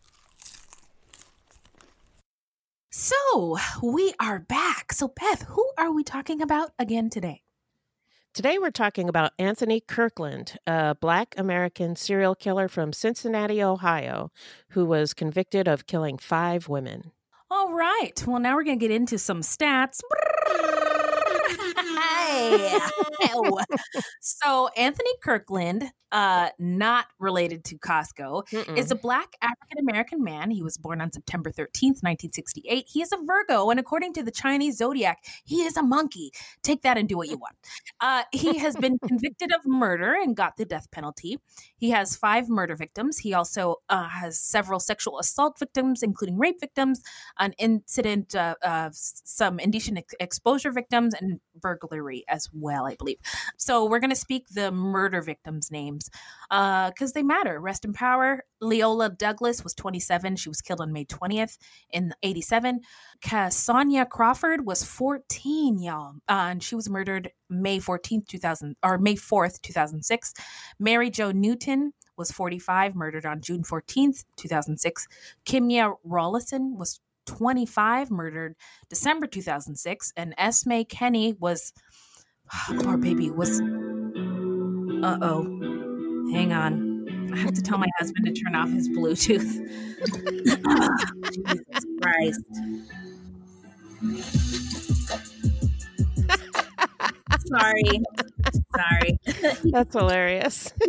So 2.91 3.57
we 3.83 4.13
are 4.19 4.39
back. 4.39 4.91
So 4.91 5.07
Beth, 5.07 5.43
who 5.43 5.69
are 5.77 5.91
we 5.91 6.03
talking 6.03 6.41
about 6.41 6.71
again 6.79 7.11
today? 7.11 7.43
Today 8.33 8.57
we're 8.57 8.71
talking 8.71 9.07
about 9.07 9.33
Anthony 9.37 9.79
Kirkland, 9.79 10.57
a 10.65 10.95
black 10.95 11.35
American 11.37 11.95
serial 11.95 12.33
killer 12.33 12.67
from 12.67 12.91
Cincinnati, 12.91 13.61
Ohio, 13.61 14.31
who 14.69 14.85
was 14.85 15.13
convicted 15.13 15.67
of 15.67 15.85
killing 15.85 16.17
five 16.17 16.67
women. 16.67 17.11
All 17.49 17.73
right. 17.73 18.13
Well, 18.25 18.39
now 18.39 18.55
we're 18.55 18.63
going 18.63 18.79
to 18.79 18.87
get 18.87 18.93
into 18.93 19.17
some 19.17 19.41
stats. 19.41 20.01
so, 24.21 24.69
Anthony 24.75 25.11
Kirkland, 25.21 25.91
uh, 26.11 26.49
not 26.57 27.07
related 27.19 27.63
to 27.65 27.77
Costco, 27.77 28.47
Mm-mm. 28.47 28.77
is 28.77 28.91
a 28.91 28.95
black 28.95 29.35
African 29.41 29.79
American 29.79 30.23
man. 30.23 30.51
He 30.51 30.63
was 30.63 30.77
born 30.77 31.01
on 31.01 31.11
September 31.11 31.51
13th, 31.51 32.03
1968. 32.03 32.85
He 32.87 33.01
is 33.01 33.11
a 33.11 33.17
Virgo, 33.25 33.69
and 33.69 33.79
according 33.79 34.13
to 34.13 34.23
the 34.23 34.31
Chinese 34.31 34.77
zodiac, 34.77 35.23
he 35.43 35.63
is 35.63 35.75
a 35.75 35.83
monkey. 35.83 36.31
Take 36.63 36.81
that 36.83 36.97
and 36.97 37.09
do 37.09 37.17
what 37.17 37.27
you 37.27 37.37
want. 37.37 37.55
Uh, 37.99 38.23
he 38.31 38.57
has 38.57 38.75
been 38.77 38.97
convicted 39.07 39.51
of 39.53 39.65
murder 39.65 40.13
and 40.13 40.35
got 40.35 40.57
the 40.57 40.65
death 40.65 40.89
penalty. 40.91 41.39
He 41.77 41.89
has 41.91 42.15
five 42.15 42.49
murder 42.49 42.75
victims. 42.75 43.19
He 43.19 43.33
also 43.33 43.77
uh, 43.89 44.07
has 44.07 44.39
several 44.39 44.79
sexual 44.79 45.19
assault 45.19 45.59
victims, 45.59 46.03
including 46.03 46.37
rape 46.37 46.59
victims, 46.59 47.01
an 47.37 47.53
incident 47.57 48.35
uh, 48.35 48.55
of 48.61 48.95
some 48.95 49.59
indecent 49.59 49.97
ex- 49.97 50.15
exposure 50.19 50.71
victims, 50.71 51.13
and 51.13 51.36
burglary 51.59 52.23
as 52.27 52.49
well, 52.53 52.85
I 52.85 52.95
believe. 52.95 53.17
So 53.57 53.85
we're 53.85 53.99
going 53.99 54.09
to 54.09 54.15
speak 54.15 54.49
the 54.49 54.71
murder 54.71 55.21
victims' 55.21 55.71
names 55.71 56.09
because 56.49 57.13
they 57.13 57.23
matter. 57.23 57.59
Rest 57.59 57.85
in 57.85 57.93
power. 57.93 58.43
Leola 58.61 59.09
Douglas 59.09 59.63
was 59.63 59.73
27. 59.73 60.35
She 60.35 60.49
was 60.49 60.61
killed 60.61 60.81
on 60.81 60.91
May 60.91 61.05
20th 61.05 61.57
in 61.91 62.13
87. 62.23 62.81
Sonia 63.49 64.05
Crawford 64.05 64.65
was 64.65 64.83
14, 64.83 65.79
y'all, 65.79 66.15
uh, 66.27 66.47
and 66.49 66.63
she 66.63 66.75
was 66.75 66.89
murdered 66.89 67.31
May 67.49 67.79
14th, 67.79 68.27
2000 68.27 68.75
or 68.83 68.97
May 68.97 69.15
4th, 69.15 69.61
2006. 69.61 70.33
Mary 70.79 71.09
Jo 71.09 71.31
Newton 71.31 71.93
was 72.17 72.31
45, 72.31 72.95
murdered 72.95 73.25
on 73.25 73.41
June 73.41 73.63
14th, 73.63 74.25
2006. 74.37 75.07
Kimya 75.45 75.95
Rollison 76.05 76.75
was 76.75 76.99
25, 77.27 78.09
murdered 78.09 78.55
December 78.89 79.27
2006, 79.27 80.13
and 80.17 80.33
Esme 80.37 80.81
Kenney 80.89 81.35
was 81.39 81.73
poor 82.79 82.97
baby 82.97 83.29
was 83.29 83.61
uh 85.03 85.17
oh. 85.21 85.43
Hang 86.31 86.51
on. 86.51 87.29
I 87.33 87.37
have 87.37 87.53
to 87.53 87.61
tell 87.61 87.77
my 87.77 87.87
husband 87.99 88.25
to 88.25 88.33
turn 88.33 88.55
off 88.55 88.69
his 88.69 88.89
Bluetooth. 88.89 89.47
Jesus 91.31 91.85
Christ. 92.01 92.41
Sorry. 97.47 98.01
Sorry. 98.75 99.19
That's 99.71 99.93
hilarious. 99.93 100.73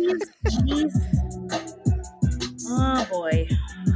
Jeez. 0.47 0.93
Oh 2.67 3.07
boy. 3.11 3.47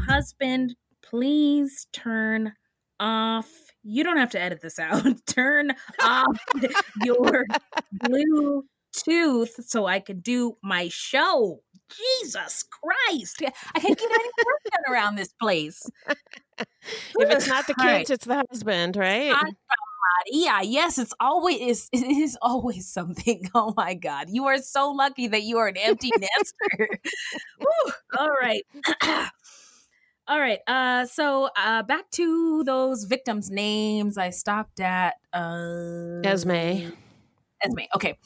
Husband, 0.07 0.75
please 1.13 1.85
turn 1.93 2.53
off. 2.99 3.47
You 3.83 4.03
don't 4.03 4.17
have 4.17 4.31
to 4.31 4.41
edit 4.41 4.61
this 4.61 4.79
out. 4.79 5.05
turn 5.27 5.71
off 6.01 6.37
your 7.03 7.45
Bluetooth 7.95 9.49
so 9.63 9.85
I 9.85 9.99
can 9.99 10.21
do 10.21 10.57
my 10.63 10.89
show. 10.89 11.61
Jesus 11.91 12.63
Christ. 12.63 13.43
I 13.75 13.79
can't 13.79 13.99
get 13.99 14.11
any 14.11 14.29
work 14.45 14.61
done 14.71 14.91
around 14.91 15.15
this 15.15 15.33
place. 15.39 15.83
if 16.57 16.65
it's 17.15 17.47
not 17.47 17.67
the 17.67 17.75
All 17.77 17.85
right. 17.85 17.99
kids, 17.99 18.09
it's 18.09 18.25
the 18.25 18.43
husband, 18.49 18.95
right? 18.95 19.33
Hot 19.33 19.53
Yeah, 20.31 20.61
yes, 20.61 20.97
it's 20.97 21.13
always 21.19 21.89
it 21.91 22.07
is 22.07 22.39
always 22.41 22.87
something. 22.91 23.49
Oh 23.55 23.75
my 23.77 23.93
god. 23.93 24.29
You 24.31 24.45
are 24.45 24.57
so 24.57 24.89
lucky 24.89 25.27
that 25.27 25.43
you 25.43 25.59
are 25.59 25.67
an 25.67 25.77
empty 25.77 26.09
nester. 26.17 26.89
All 28.17 28.31
right. 28.31 28.63
All 30.33 30.39
right. 30.39 30.61
Uh 30.65 31.05
so 31.05 31.47
uh 31.55 31.83
back 31.83 32.09
to 32.13 32.63
those 32.63 33.03
victims' 33.03 33.51
names. 33.51 34.17
I 34.17 34.31
stopped 34.31 34.79
at 34.79 35.13
uh 35.31 36.21
Esme. 36.23 36.89
Esme. 37.61 37.81
Okay. 37.95 38.17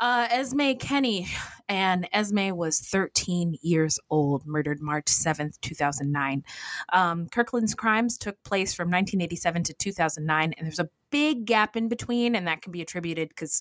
Uh, 0.00 0.28
Esme 0.30 0.72
Kenney, 0.78 1.28
and 1.68 2.08
Esme 2.12 2.50
was 2.50 2.80
13 2.80 3.56
years 3.62 3.98
old, 4.10 4.46
murdered 4.46 4.80
March 4.80 5.06
7th, 5.06 5.60
2009. 5.60 6.44
Um, 6.92 7.28
Kirkland's 7.28 7.74
crimes 7.74 8.16
took 8.16 8.40
place 8.44 8.74
from 8.74 8.88
1987 8.88 9.64
to 9.64 9.74
2009, 9.74 10.54
and 10.56 10.66
there's 10.66 10.78
a 10.78 10.88
big 11.10 11.46
gap 11.46 11.76
in 11.76 11.88
between, 11.88 12.36
and 12.36 12.46
that 12.46 12.62
can 12.62 12.70
be 12.70 12.80
attributed 12.80 13.28
because 13.28 13.60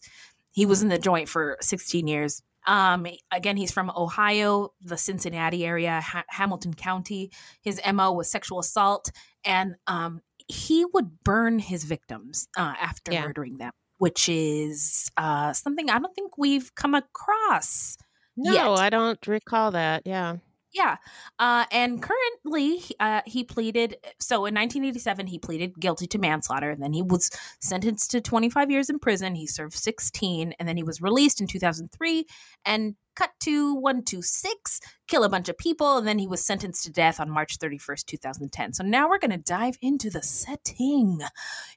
he 0.52 0.68
was 0.68 0.84
in 0.84 0.90
the 0.90 1.00
joint 1.00 1.28
for 1.28 1.58
16 1.62 2.08
years. 2.08 2.44
Um, 2.68 3.08
again, 3.32 3.58
he's 3.58 3.72
from 3.72 3.92
Ohio, 3.96 4.74
the 4.82 4.98
Cincinnati 4.98 5.66
area, 5.66 6.02
ha- 6.02 6.26
Hamilton 6.30 6.74
County. 6.74 7.32
His 7.62 7.82
MO 7.94 8.12
was 8.12 8.30
sexual 8.30 8.60
assault, 8.60 9.10
and 9.46 9.76
um, 9.88 10.22
he 10.48 10.86
would 10.94 11.24
burn 11.24 11.60
his 11.60 11.84
victims 11.86 12.48
uh, 12.58 12.74
after 12.80 13.12
Yeah. 13.14 13.26
murdering 13.26 13.58
them, 13.58 13.72
which 13.98 14.28
is 14.30 15.10
uh, 15.18 15.54
something 15.54 15.90
I 15.90 15.98
don't 16.00 16.14
think 16.14 16.38
we've 16.38 16.74
come 16.76 16.94
across. 16.94 17.98
No, 18.36 18.54
yet. 18.54 18.68
I 18.68 18.90
don't 18.90 19.26
recall 19.28 19.72
that. 19.72 20.04
Yeah. 20.06 20.36
Yeah. 20.78 20.98
Uh, 21.40 21.66
and 21.72 22.04
currently, 22.04 22.84
uh, 23.00 23.22
he 23.26 23.44
pleaded. 23.44 23.98
So 24.20 24.46
in 24.46 24.54
1987, 24.54 25.26
he 25.26 25.40
pleaded 25.40 25.80
guilty 25.80 26.06
to 26.08 26.20
manslaughter. 26.20 26.70
And 26.70 26.82
then 26.82 26.94
he 26.94 27.02
was 27.02 27.32
sentenced 27.60 28.12
to 28.12 28.22
25 28.22 28.70
years 28.70 28.90
in 28.90 29.00
prison. 29.00 29.34
He 29.34 29.48
served 29.48 29.74
16. 29.74 30.54
And 30.60 30.70
then 30.70 30.78
he 30.78 30.84
was 30.84 31.02
released 31.02 31.42
in 31.42 31.48
2003 31.48 32.26
and 32.64 32.96
cut 33.18 33.32
to 33.40 33.74
126, 33.74 34.80
kill 35.08 35.24
a 35.24 35.30
bunch 35.30 35.50
of 35.50 35.58
people. 35.58 35.98
And 35.98 36.08
then 36.08 36.20
he 36.20 36.28
was 36.28 36.46
sentenced 36.46 36.84
to 36.84 36.92
death 36.92 37.20
on 37.20 37.32
March 37.32 37.58
31st, 37.58 38.06
2010. 38.06 38.74
So 38.74 38.84
now 38.84 39.10
we're 39.10 39.18
going 39.18 39.32
to 39.32 39.38
dive 39.38 39.78
into 39.82 40.12
the 40.12 40.22
setting. 40.22 41.22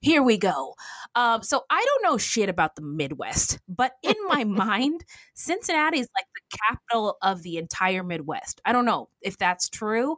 Here 0.03 0.23
we 0.23 0.37
go. 0.37 0.75
Um, 1.15 1.43
so 1.43 1.63
I 1.71 1.83
don't 1.87 2.03
know 2.13 2.19
shit 2.19 2.51
about 2.51 2.77
the 2.77 2.83
Midwest, 2.83 3.59
but 3.67 3.93
in 4.03 4.15
my 4.29 4.45
mind, 4.45 5.03
Cincinnati 5.35 6.01
is 6.01 6.09
like 6.15 6.27
capital 6.69 7.17
of 7.23 7.43
the 7.43 7.57
entire 7.59 8.03
Midwest. 8.03 8.61
I 8.65 8.73
don't 8.73 8.85
know 8.87 9.09
if 9.23 9.39
that's 9.39 9.69
true. 9.69 10.17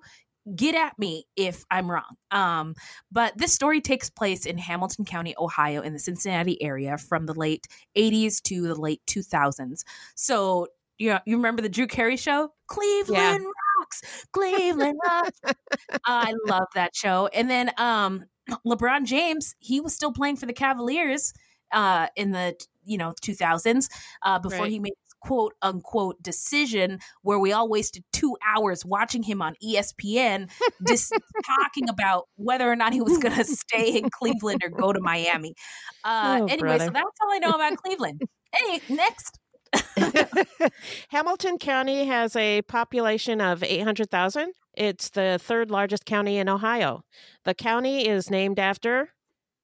Get 0.57 0.75
at 0.75 0.99
me 0.99 1.27
if 1.37 1.65
I'm 1.71 1.89
wrong. 1.91 2.17
Um, 2.33 2.75
but 3.13 3.39
this 3.39 3.53
story 3.55 3.81
takes 3.81 4.11
place 4.11 4.45
in 4.45 4.59
Hamilton 4.59 5.05
County, 5.05 5.35
Ohio, 5.39 5.83
in 5.83 5.93
the 5.93 6.01
Cincinnati 6.01 6.61
area 6.61 6.99
from 6.99 7.27
the 7.27 7.35
late 7.35 7.69
80s 7.95 8.41
to 8.43 8.63
the 8.67 8.75
late 8.75 9.01
2000s. 9.07 9.85
So, 10.17 10.67
you 10.99 11.11
know, 11.11 11.21
you 11.27 11.37
remember 11.37 11.63
the 11.63 11.69
Drew 11.69 11.87
Carey 11.87 12.17
show? 12.17 12.53
Cleveland 12.67 13.45
rocks. 13.81 14.03
Cleveland 14.33 14.99
rocks. 15.09 15.41
I 16.07 16.35
love 16.49 16.69
that 16.75 16.95
show. 16.97 17.29
And 17.29 17.49
then 17.51 17.71
um 17.79 18.25
LeBron 18.67 19.05
James, 19.05 19.55
he 19.61 19.81
was 19.81 19.95
still 19.95 20.13
playing 20.13 20.37
for 20.37 20.47
the 20.47 20.53
Cavaliers 20.53 21.33
uh 21.73 22.09
in 22.17 22.33
the 22.33 22.55
you 22.85 22.99
know 22.99 23.15
2000s 23.23 23.89
uh 24.23 24.39
before 24.39 24.67
Right. 24.67 24.73
he 24.73 24.79
made 24.81 24.93
quote 25.23 25.55
unquote 25.63 26.23
decision 26.23 26.99
where 27.23 27.39
we 27.39 27.53
all 27.53 27.69
wasted 27.69 28.05
2 28.13 28.37
hours 28.47 28.85
watching 28.85 29.23
him 29.23 29.41
on 29.43 29.55
ESPN 29.65 30.51
just 30.87 31.13
talking 31.47 31.89
about 31.89 32.29
whether 32.37 32.71
or 32.71 32.77
not 32.77 32.93
he 32.93 33.01
was 33.01 33.19
going 33.19 33.35
to 33.35 33.45
stay 33.45 33.97
in 33.97 34.11
Cleveland 34.11 34.63
or 34.65 34.71
go 34.71 34.93
to 34.93 35.01
Miami. 35.01 35.55
Uh 36.05 36.41
Oh, 36.43 36.47
anyway, 36.47 36.79
so 36.79 36.91
that's 36.91 36.97
all 37.23 37.31
I 37.33 37.39
know 37.39 37.51
about 37.51 37.77
Cleveland. 37.77 38.23
Hey, 38.55 38.81
next. 38.89 39.39
Hamilton 41.09 41.59
County 41.59 42.05
has 42.05 42.37
a 42.37 42.63
population 42.63 43.41
of 43.41 43.63
800,000. 43.63 44.53
It's 44.75 45.11
the 45.11 45.39
third 45.41 45.71
largest 45.71 46.05
county 46.07 46.39
in 46.39 46.49
Ohio. 46.49 47.05
The 47.45 47.55
county 47.55 48.09
is 48.09 48.31
named 48.31 48.59
after 48.59 49.11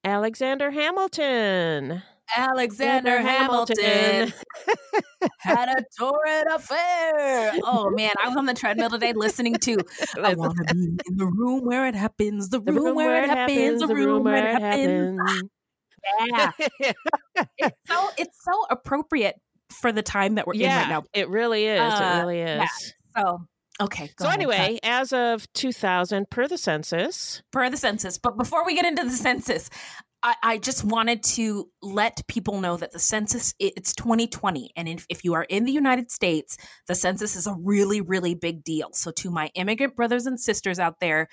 Alexander 0.05 0.71
Hamilton. 0.71 2.03
Alexander 2.37 3.19
Hamilton 3.21 4.33
had 5.39 5.69
a 5.69 5.85
torrid 5.99 6.47
affair. 6.53 7.53
Oh 7.65 7.91
man, 7.91 8.11
I 8.23 8.29
was 8.29 8.37
on 8.37 8.47
the 8.47 8.55
treadmill 8.55 8.91
today 8.91 9.13
listening 9.15 9.55
to 9.57 9.79
I 10.23 10.35
wanna 10.35 10.55
be 10.73 10.99
in 11.09 11.17
the 11.17 11.27
room 11.27 11.65
where 11.65 11.87
it 11.87 11.95
happens, 11.95 12.49
the, 12.51 12.61
The 12.61 12.73
room, 12.73 12.95
where 12.95 13.25
it 13.25 13.31
happens, 13.31 13.81
the 13.81 13.95
room 13.95 14.25
where 14.25 14.49
it 14.57 14.61
happens. 14.61 15.21
Yeah. 16.27 16.51
It's 17.57 17.77
so 17.87 18.09
it's 18.17 18.39
so 18.45 18.67
appropriate 18.71 19.37
for 19.81 19.93
the 19.93 20.03
time 20.03 20.37
that 20.37 20.47
we're 20.47 20.55
in 20.55 20.63
right 20.63 20.89
now. 20.89 21.05
it 21.13 21.29
really 21.29 21.67
is. 21.67 21.81
Uh, 21.81 22.01
it 22.15 22.19
really 22.21 22.41
is. 22.41 22.49
yeah. 22.59 22.67
So 23.17 23.39
Okay. 23.81 24.11
So 24.19 24.27
ahead, 24.27 24.39
anyway, 24.41 24.79
as 24.83 25.13
of 25.13 25.47
2000, 25.53 26.29
per 26.31 26.49
the 26.49 26.59
census, 26.59 27.43
per 27.53 27.71
the 27.71 27.77
census. 27.77 28.19
But 28.19 28.37
before 28.37 28.67
we 28.67 28.75
get 28.75 28.85
into 28.85 29.05
the 29.05 29.11
census, 29.11 29.71
I, 30.23 30.35
I 30.43 30.59
just 30.59 30.85
wanted 30.85 31.23
to 31.25 31.71
let 31.81 32.27
people 32.27 32.61
know 32.61 32.77
that 32.77 32.93
the 32.93 32.99
census 32.99 33.55
it's 33.59 33.95
2020, 33.95 34.73
and 34.77 34.89
if, 34.89 35.07
if 35.09 35.25
you 35.25 35.35
are 35.35 35.45
in 35.45 35.65
the 35.65 35.73
United 35.73 36.11
States, 36.11 36.57
the 36.87 36.95
census 36.95 37.37
is 37.37 37.47
a 37.47 37.55
really 37.55 38.01
really 38.01 38.35
big 38.35 38.65
deal. 38.65 38.91
So 38.93 39.11
to 39.13 39.31
my 39.31 39.51
immigrant 39.55 39.97
brothers 39.97 40.27
and 40.27 40.41
sisters 40.41 40.79
out 40.79 41.01
there 41.01 41.29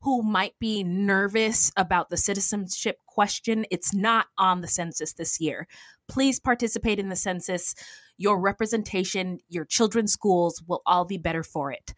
who 0.00 0.22
might 0.22 0.54
be 0.60 0.84
nervous 0.84 1.72
about 1.76 2.08
the 2.08 2.16
citizenship 2.16 2.98
question, 3.06 3.66
it's 3.70 3.92
not 3.92 4.26
on 4.38 4.60
the 4.60 4.68
census 4.68 5.12
this 5.14 5.40
year. 5.40 5.66
Please 6.08 6.38
participate 6.38 7.00
in 7.00 7.08
the 7.08 7.16
census. 7.16 7.74
Your 8.16 8.38
representation, 8.38 9.40
your 9.48 9.64
children's 9.64 10.12
schools 10.12 10.62
will 10.66 10.82
all 10.86 11.04
be 11.04 11.18
better 11.18 11.42
for 11.42 11.72
it. 11.72 11.94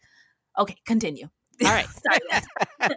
Okay, 0.57 0.77
continue. 0.85 1.29
All 1.63 1.69
right. 1.69 1.87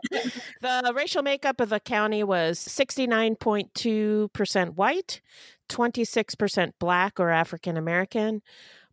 The 0.60 0.92
racial 0.94 1.22
makeup 1.22 1.60
of 1.60 1.68
the 1.68 1.80
county 1.80 2.24
was 2.24 2.58
69.2% 2.58 4.74
white, 4.74 5.20
26% 5.68 6.72
black 6.78 7.20
or 7.20 7.30
African 7.30 7.76
American, 7.76 8.40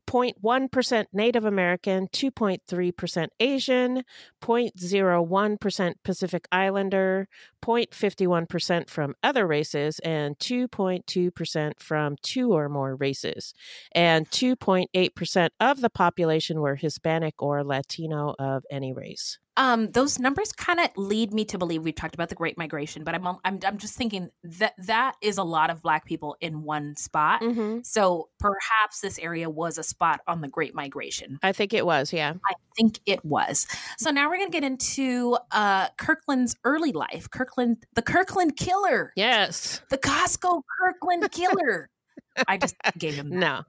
0.1% 0.08 1.06
Native 1.14 1.46
American, 1.46 2.08
2.3% 2.08 3.28
Asian, 3.40 4.04
0.01% 4.42 5.94
Pacific 6.04 6.48
Islander, 6.52 7.28
0.51% 7.64 8.90
from 8.90 9.14
other 9.24 9.48
races, 9.48 10.00
and 10.00 10.38
2.2% 10.40 11.80
from 11.80 12.16
two 12.22 12.52
or 12.52 12.68
more 12.68 12.96
races. 12.96 13.54
And 13.94 14.30
2.8% 14.30 15.50
of 15.60 15.82
the 15.82 15.90
population 15.90 16.60
were 16.60 16.76
Hispanic 16.76 17.42
or 17.42 17.64
Latino 17.64 18.36
of 18.38 18.66
any 18.70 18.92
race. 18.92 19.38
Um 19.58 19.88
those 19.90 20.18
numbers 20.20 20.52
kind 20.54 20.80
of 20.80 20.88
lead 20.96 21.34
me 21.34 21.44
to 21.46 21.58
believe 21.58 21.84
we've 21.84 21.96
talked 21.96 22.14
about 22.16 22.30
the 22.30 22.36
great 22.36 22.58
migration 22.58 23.04
but 23.04 23.14
i'm 23.14 23.28
i'm 23.44 23.60
i'm 23.66 23.78
just 23.78 23.96
thinking 23.96 24.30
that 24.44 24.74
that 24.78 25.14
is 25.22 25.38
a 25.38 25.44
lot 25.44 25.70
of 25.70 25.82
black 25.82 26.06
people 26.06 26.36
in 26.42 26.64
one 26.64 26.96
spot 26.96 27.42
Mm-hmm. 27.42 27.80
so 27.84 28.30
perhaps 28.40 29.02
this 29.02 29.20
area 29.20 29.50
was 29.50 29.78
a 29.78 29.84
spot 29.84 30.22
on 30.28 30.42
the 30.42 30.48
great 30.48 30.74
migration 30.76 31.38
I 31.44 31.52
think 31.52 31.74
it 31.74 31.86
was, 31.86 32.14
yeah. 32.14 32.34
i 32.50 32.54
think 32.78 33.00
it 33.06 33.24
was 33.26 33.68
so 33.98 34.12
now 34.12 34.30
we're 34.30 34.38
going 34.38 34.52
to 34.52 34.58
get 34.60 34.64
into 34.64 35.38
uh 35.52 35.88
kirkland's 35.98 36.56
early 36.64 36.92
life 36.94 37.30
kirkland 37.30 37.86
the 37.96 38.02
kirkland 38.02 38.56
killer 38.58 39.12
Yes. 39.16 39.82
the 39.90 39.98
costco 39.98 40.62
kirkland 40.80 41.30
killer 41.32 41.90
i 42.48 42.58
just 42.58 42.76
gave 42.98 43.14
him 43.16 43.30
No. 43.30 43.62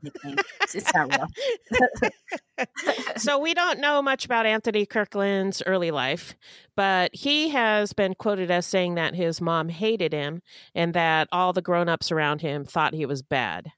it's 0.74 0.92
not 0.94 1.08
real 1.10 2.66
so 3.16 3.38
we 3.38 3.54
don't 3.54 3.80
know 3.80 4.00
much 4.02 4.24
about 4.24 4.46
Anthony 4.46 4.86
Kirkland's 4.86 5.62
early 5.66 5.90
life, 5.90 6.34
but 6.76 7.10
he 7.14 7.48
has 7.50 7.92
been 7.92 8.14
quoted 8.14 8.50
as 8.50 8.66
saying 8.66 8.94
that 8.94 9.14
his 9.14 9.40
mom 9.40 9.68
hated 9.68 10.12
him 10.12 10.42
and 10.74 10.94
that 10.94 11.28
all 11.32 11.52
the 11.52 11.62
grown-ups 11.62 12.12
around 12.12 12.40
him 12.40 12.64
thought 12.64 12.94
he 12.94 13.06
was 13.06 13.22
bad. 13.22 13.72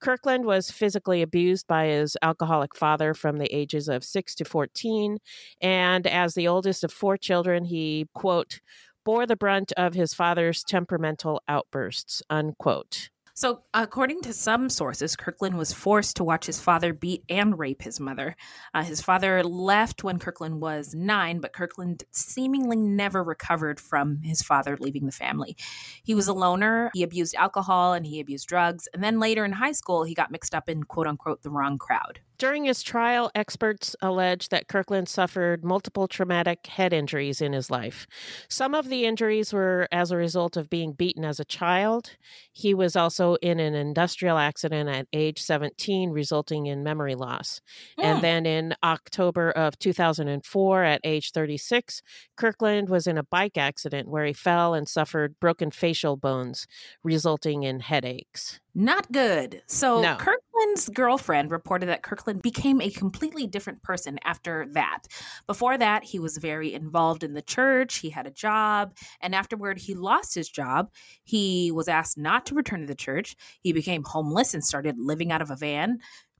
Kirkland 0.00 0.44
was 0.44 0.70
physically 0.70 1.22
abused 1.22 1.66
by 1.66 1.86
his 1.86 2.16
alcoholic 2.22 2.76
father 2.76 3.14
from 3.14 3.38
the 3.38 3.52
ages 3.54 3.88
of 3.88 4.04
6 4.04 4.34
to 4.36 4.44
14 4.44 5.18
and 5.60 6.06
as 6.06 6.34
the 6.34 6.48
oldest 6.48 6.84
of 6.84 6.92
four 6.92 7.16
children 7.16 7.64
he 7.64 8.08
quote 8.14 8.60
bore 9.04 9.26
the 9.26 9.36
brunt 9.36 9.72
of 9.76 9.94
his 9.94 10.12
father's 10.12 10.62
temperamental 10.64 11.40
outbursts 11.48 12.22
unquote. 12.28 13.08
So, 13.36 13.62
according 13.74 14.20
to 14.22 14.32
some 14.32 14.70
sources, 14.70 15.16
Kirkland 15.16 15.58
was 15.58 15.72
forced 15.72 16.14
to 16.16 16.24
watch 16.24 16.46
his 16.46 16.60
father 16.60 16.92
beat 16.92 17.24
and 17.28 17.58
rape 17.58 17.82
his 17.82 17.98
mother. 17.98 18.36
Uh, 18.72 18.84
his 18.84 19.00
father 19.00 19.42
left 19.42 20.04
when 20.04 20.20
Kirkland 20.20 20.60
was 20.60 20.94
nine, 20.94 21.40
but 21.40 21.52
Kirkland 21.52 22.04
seemingly 22.12 22.76
never 22.76 23.24
recovered 23.24 23.80
from 23.80 24.22
his 24.22 24.40
father 24.40 24.76
leaving 24.78 25.06
the 25.06 25.10
family. 25.10 25.56
He 26.04 26.14
was 26.14 26.28
a 26.28 26.32
loner, 26.32 26.92
he 26.94 27.02
abused 27.02 27.34
alcohol, 27.34 27.92
and 27.92 28.06
he 28.06 28.20
abused 28.20 28.46
drugs. 28.46 28.86
And 28.94 29.02
then 29.02 29.18
later 29.18 29.44
in 29.44 29.50
high 29.50 29.72
school, 29.72 30.04
he 30.04 30.14
got 30.14 30.30
mixed 30.30 30.54
up 30.54 30.68
in 30.68 30.84
quote 30.84 31.08
unquote 31.08 31.42
the 31.42 31.50
wrong 31.50 31.76
crowd. 31.76 32.20
During 32.44 32.66
his 32.66 32.82
trial, 32.82 33.30
experts 33.34 33.96
allege 34.02 34.50
that 34.50 34.68
Kirkland 34.68 35.08
suffered 35.08 35.64
multiple 35.64 36.06
traumatic 36.06 36.66
head 36.66 36.92
injuries 36.92 37.40
in 37.40 37.54
his 37.54 37.70
life. 37.70 38.06
Some 38.50 38.74
of 38.74 38.90
the 38.90 39.06
injuries 39.06 39.54
were 39.54 39.88
as 39.90 40.10
a 40.10 40.18
result 40.18 40.54
of 40.58 40.68
being 40.68 40.92
beaten 40.92 41.24
as 41.24 41.40
a 41.40 41.46
child. 41.46 42.18
He 42.52 42.74
was 42.74 42.96
also 42.96 43.36
in 43.36 43.60
an 43.60 43.74
industrial 43.74 44.36
accident 44.36 44.90
at 44.90 45.06
age 45.14 45.40
17, 45.40 46.10
resulting 46.10 46.66
in 46.66 46.84
memory 46.84 47.14
loss. 47.14 47.62
Hmm. 47.96 48.04
And 48.04 48.22
then 48.22 48.44
in 48.44 48.74
October 48.84 49.50
of 49.50 49.78
2004, 49.78 50.84
at 50.84 51.00
age 51.02 51.32
36, 51.32 52.02
Kirkland 52.36 52.90
was 52.90 53.06
in 53.06 53.16
a 53.16 53.24
bike 53.24 53.56
accident 53.56 54.06
where 54.06 54.26
he 54.26 54.34
fell 54.34 54.74
and 54.74 54.86
suffered 54.86 55.40
broken 55.40 55.70
facial 55.70 56.18
bones, 56.18 56.66
resulting 57.02 57.62
in 57.62 57.80
headaches. 57.80 58.60
Not 58.74 59.10
good. 59.12 59.62
So 59.66 60.02
No. 60.02 60.16
Kirkland's 60.54 60.88
girlfriend 60.88 61.50
reported 61.50 61.86
that 61.86 62.02
Kirkland 62.02 62.42
became 62.42 62.80
a 62.80 62.90
completely 62.90 63.46
different 63.46 63.82
person 63.82 64.18
after 64.24 64.66
that. 64.72 65.00
Before 65.46 65.76
that, 65.76 66.04
he 66.04 66.18
was 66.18 66.36
very 66.36 66.74
involved 66.74 67.24
in 67.24 67.34
the 67.34 67.42
church, 67.42 67.98
he 67.98 68.10
had 68.10 68.26
a 68.26 68.30
job, 68.30 68.94
and 69.20 69.34
afterward 69.34 69.78
he 69.78 69.94
lost 69.94 70.34
his 70.34 70.48
job. 70.48 70.90
He 71.24 71.72
was 71.72 71.88
asked 71.88 72.18
not 72.18 72.46
to 72.46 72.54
return 72.54 72.80
to 72.80 72.86
the 72.86 72.94
church. 72.94 73.36
He 73.60 73.72
became 73.72 74.04
homeless 74.04 74.54
and 74.54 74.64
started 74.64 74.96
living 74.98 75.32
out 75.32 75.42
of 75.42 75.50
a 75.50 75.56
van 75.56 75.98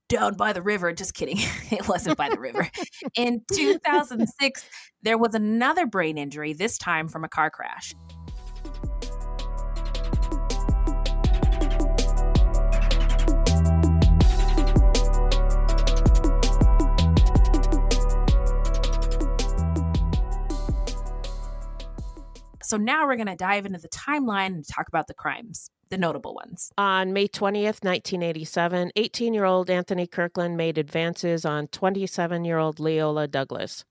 down 0.09 0.35
by 0.35 0.53
the 0.53 0.62
river. 0.62 0.92
Just 0.92 1.14
kidding. 1.14 1.38
it 1.70 1.88
wasn't 1.88 2.16
by 2.16 2.29
the 2.29 2.38
river. 2.38 2.68
In 3.16 3.42
2006, 3.53 4.64
there 5.03 5.18
was 5.18 5.35
another 5.35 5.87
brain 5.87 6.18
injury, 6.18 6.53
this 6.53 6.79
time 6.79 7.09
from 7.09 7.24
a 7.24 7.29
car 7.29 7.50
crash. 7.50 7.94
So 22.64 22.79
now 22.79 23.07
we're 23.07 23.16
going 23.16 23.27
to 23.27 23.37
dive 23.37 23.66
into 23.66 23.79
the 23.79 23.88
timeline 23.88 24.46
and 24.46 24.66
talk 24.66 24.88
about 24.88 25.07
the 25.07 25.14
crimes, 25.14 25.70
the 25.90 25.98
notable 25.98 26.35
ones. 26.35 26.72
On 26.79 27.12
May 27.12 27.29
20th, 27.29 27.85
1987, 27.85 28.92
18 28.96 29.35
year 29.35 29.44
old 29.44 29.68
Anthony 29.68 30.07
Kirkland 30.07 30.57
made 30.57 30.79
advances 30.79 31.44
on 31.44 31.66
27 31.68 32.44
year 32.44 32.57
old 32.57 32.81
Leola 32.81 33.29
Douglas. 33.29 33.85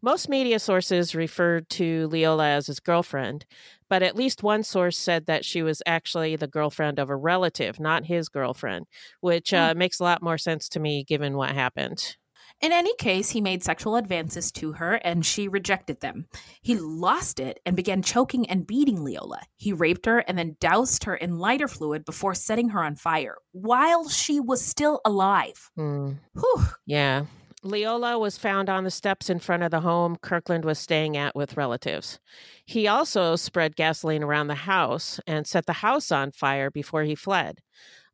Most 0.00 0.28
media 0.28 0.60
sources 0.60 1.16
referred 1.16 1.68
to 1.70 2.06
Leola 2.08 2.48
as 2.48 2.68
his 2.68 2.78
girlfriend, 2.78 3.44
but 3.88 4.02
at 4.02 4.16
least 4.16 4.42
one 4.42 4.62
source 4.62 4.96
said 4.96 5.26
that 5.26 5.44
she 5.44 5.62
was 5.62 5.82
actually 5.84 6.36
the 6.36 6.46
girlfriend 6.46 7.00
of 7.00 7.10
a 7.10 7.16
relative, 7.16 7.80
not 7.80 8.06
his 8.06 8.28
girlfriend, 8.28 8.86
which 9.20 9.52
uh, 9.52 9.74
makes 9.76 9.98
a 9.98 10.04
lot 10.04 10.22
more 10.22 10.38
sense 10.38 10.68
to 10.70 10.80
me 10.80 11.02
given 11.02 11.36
what 11.36 11.50
happened. 11.50 12.16
In 12.62 12.70
any 12.70 12.94
case, 12.94 13.30
he 13.30 13.40
made 13.40 13.64
sexual 13.64 13.96
advances 13.96 14.52
to 14.52 14.74
her 14.74 14.94
and 14.94 15.26
she 15.26 15.48
rejected 15.48 16.00
them. 16.00 16.26
He 16.62 16.76
lost 16.76 17.40
it 17.40 17.58
and 17.66 17.74
began 17.74 18.02
choking 18.02 18.48
and 18.48 18.64
beating 18.64 19.02
Leola. 19.02 19.40
He 19.56 19.72
raped 19.72 20.06
her 20.06 20.20
and 20.20 20.38
then 20.38 20.56
doused 20.60 21.02
her 21.04 21.16
in 21.16 21.40
lighter 21.40 21.66
fluid 21.66 22.04
before 22.04 22.34
setting 22.36 22.68
her 22.68 22.84
on 22.84 22.94
fire 22.94 23.34
while 23.50 24.08
she 24.08 24.38
was 24.38 24.64
still 24.64 25.00
alive. 25.04 25.70
Hmm. 25.74 26.12
Whew. 26.34 26.66
Yeah. 26.86 27.24
Leola 27.64 28.16
was 28.16 28.38
found 28.38 28.68
on 28.68 28.84
the 28.84 28.90
steps 28.92 29.28
in 29.28 29.40
front 29.40 29.64
of 29.64 29.72
the 29.72 29.80
home 29.80 30.16
Kirkland 30.22 30.64
was 30.64 30.78
staying 30.78 31.16
at 31.16 31.34
with 31.34 31.56
relatives. 31.56 32.20
He 32.64 32.86
also 32.86 33.34
spread 33.34 33.74
gasoline 33.74 34.22
around 34.22 34.46
the 34.46 34.54
house 34.54 35.18
and 35.26 35.48
set 35.48 35.66
the 35.66 35.74
house 35.74 36.12
on 36.12 36.30
fire 36.30 36.70
before 36.70 37.02
he 37.02 37.16
fled. 37.16 37.58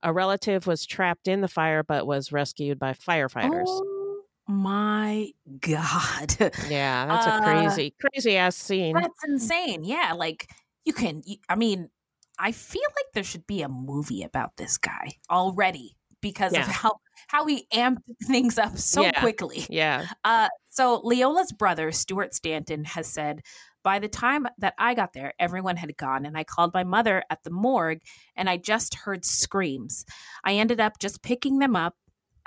A 0.03 0.13
relative 0.13 0.67
was 0.67 0.87
trapped 0.87 1.29
in 1.29 1.43
the 1.43 1.49
fire 1.49 1.83
but 1.83 2.07
was 2.07 2.33
rescued 2.33 2.79
by 2.79 2.93
firefighters. 2.93 3.65
Oh 3.67 3.98
my 4.49 5.31
God. 5.61 6.37
Yeah, 6.61 7.07
that's 7.07 7.27
Uh, 7.27 7.33
a 7.39 7.43
crazy, 7.43 7.95
crazy 8.01 8.37
ass 8.37 8.57
scene. 8.57 8.95
That's 8.95 9.25
insane. 9.27 9.85
Yeah, 9.85 10.15
like 10.17 10.51
you 10.85 10.93
can, 10.93 11.23
you, 11.27 11.37
I 11.49 11.57
mean, 11.57 11.91
I 12.39 12.53
feel 12.53 12.83
like 12.97 13.07
there 13.15 13.25
should 13.25 13.47
be 13.47 13.63
a 13.63 13.69
movie 13.69 14.23
about 14.23 14.57
this 14.57 14.79
guy 14.79 15.15
already 15.31 15.97
because 16.21 16.53
Yeah. 16.53 16.61
of 16.61 16.67
how 16.67 16.93
how 17.29 17.47
he 17.47 17.67
amped 17.73 18.03
things 18.25 18.59
up 18.59 18.79
so 18.79 19.03
Yeah. 19.03 19.21
quickly. 19.21 19.67
Yeah. 19.69 20.07
Uh, 20.25 20.49
so 20.71 21.01
Leola's 21.03 21.53
brother, 21.53 21.93
Stuart 21.93 22.35
Stanton, 22.35 22.85
has 22.85 23.07
said, 23.09 23.41
by 23.83 23.99
the 23.99 24.09
time 24.09 24.47
that 24.59 24.75
I 24.79 24.95
got 24.95 25.13
there, 25.13 25.33
everyone 25.39 25.77
had 25.77 25.97
gone, 25.97 26.25
and 26.27 26.37
I 26.37 26.45
called 26.45 26.73
my 26.75 26.85
mother 26.85 27.23
at 27.31 27.43
the 27.45 27.51
morgue, 27.51 28.01
and 28.37 28.49
I 28.49 28.57
just 28.57 28.95
heard 28.95 29.25
screams. 29.25 30.05
I 30.45 30.55
ended 30.55 30.81
up 30.81 30.99
just 31.01 31.23
picking 31.23 31.59
them 31.59 31.75
up 31.77 31.95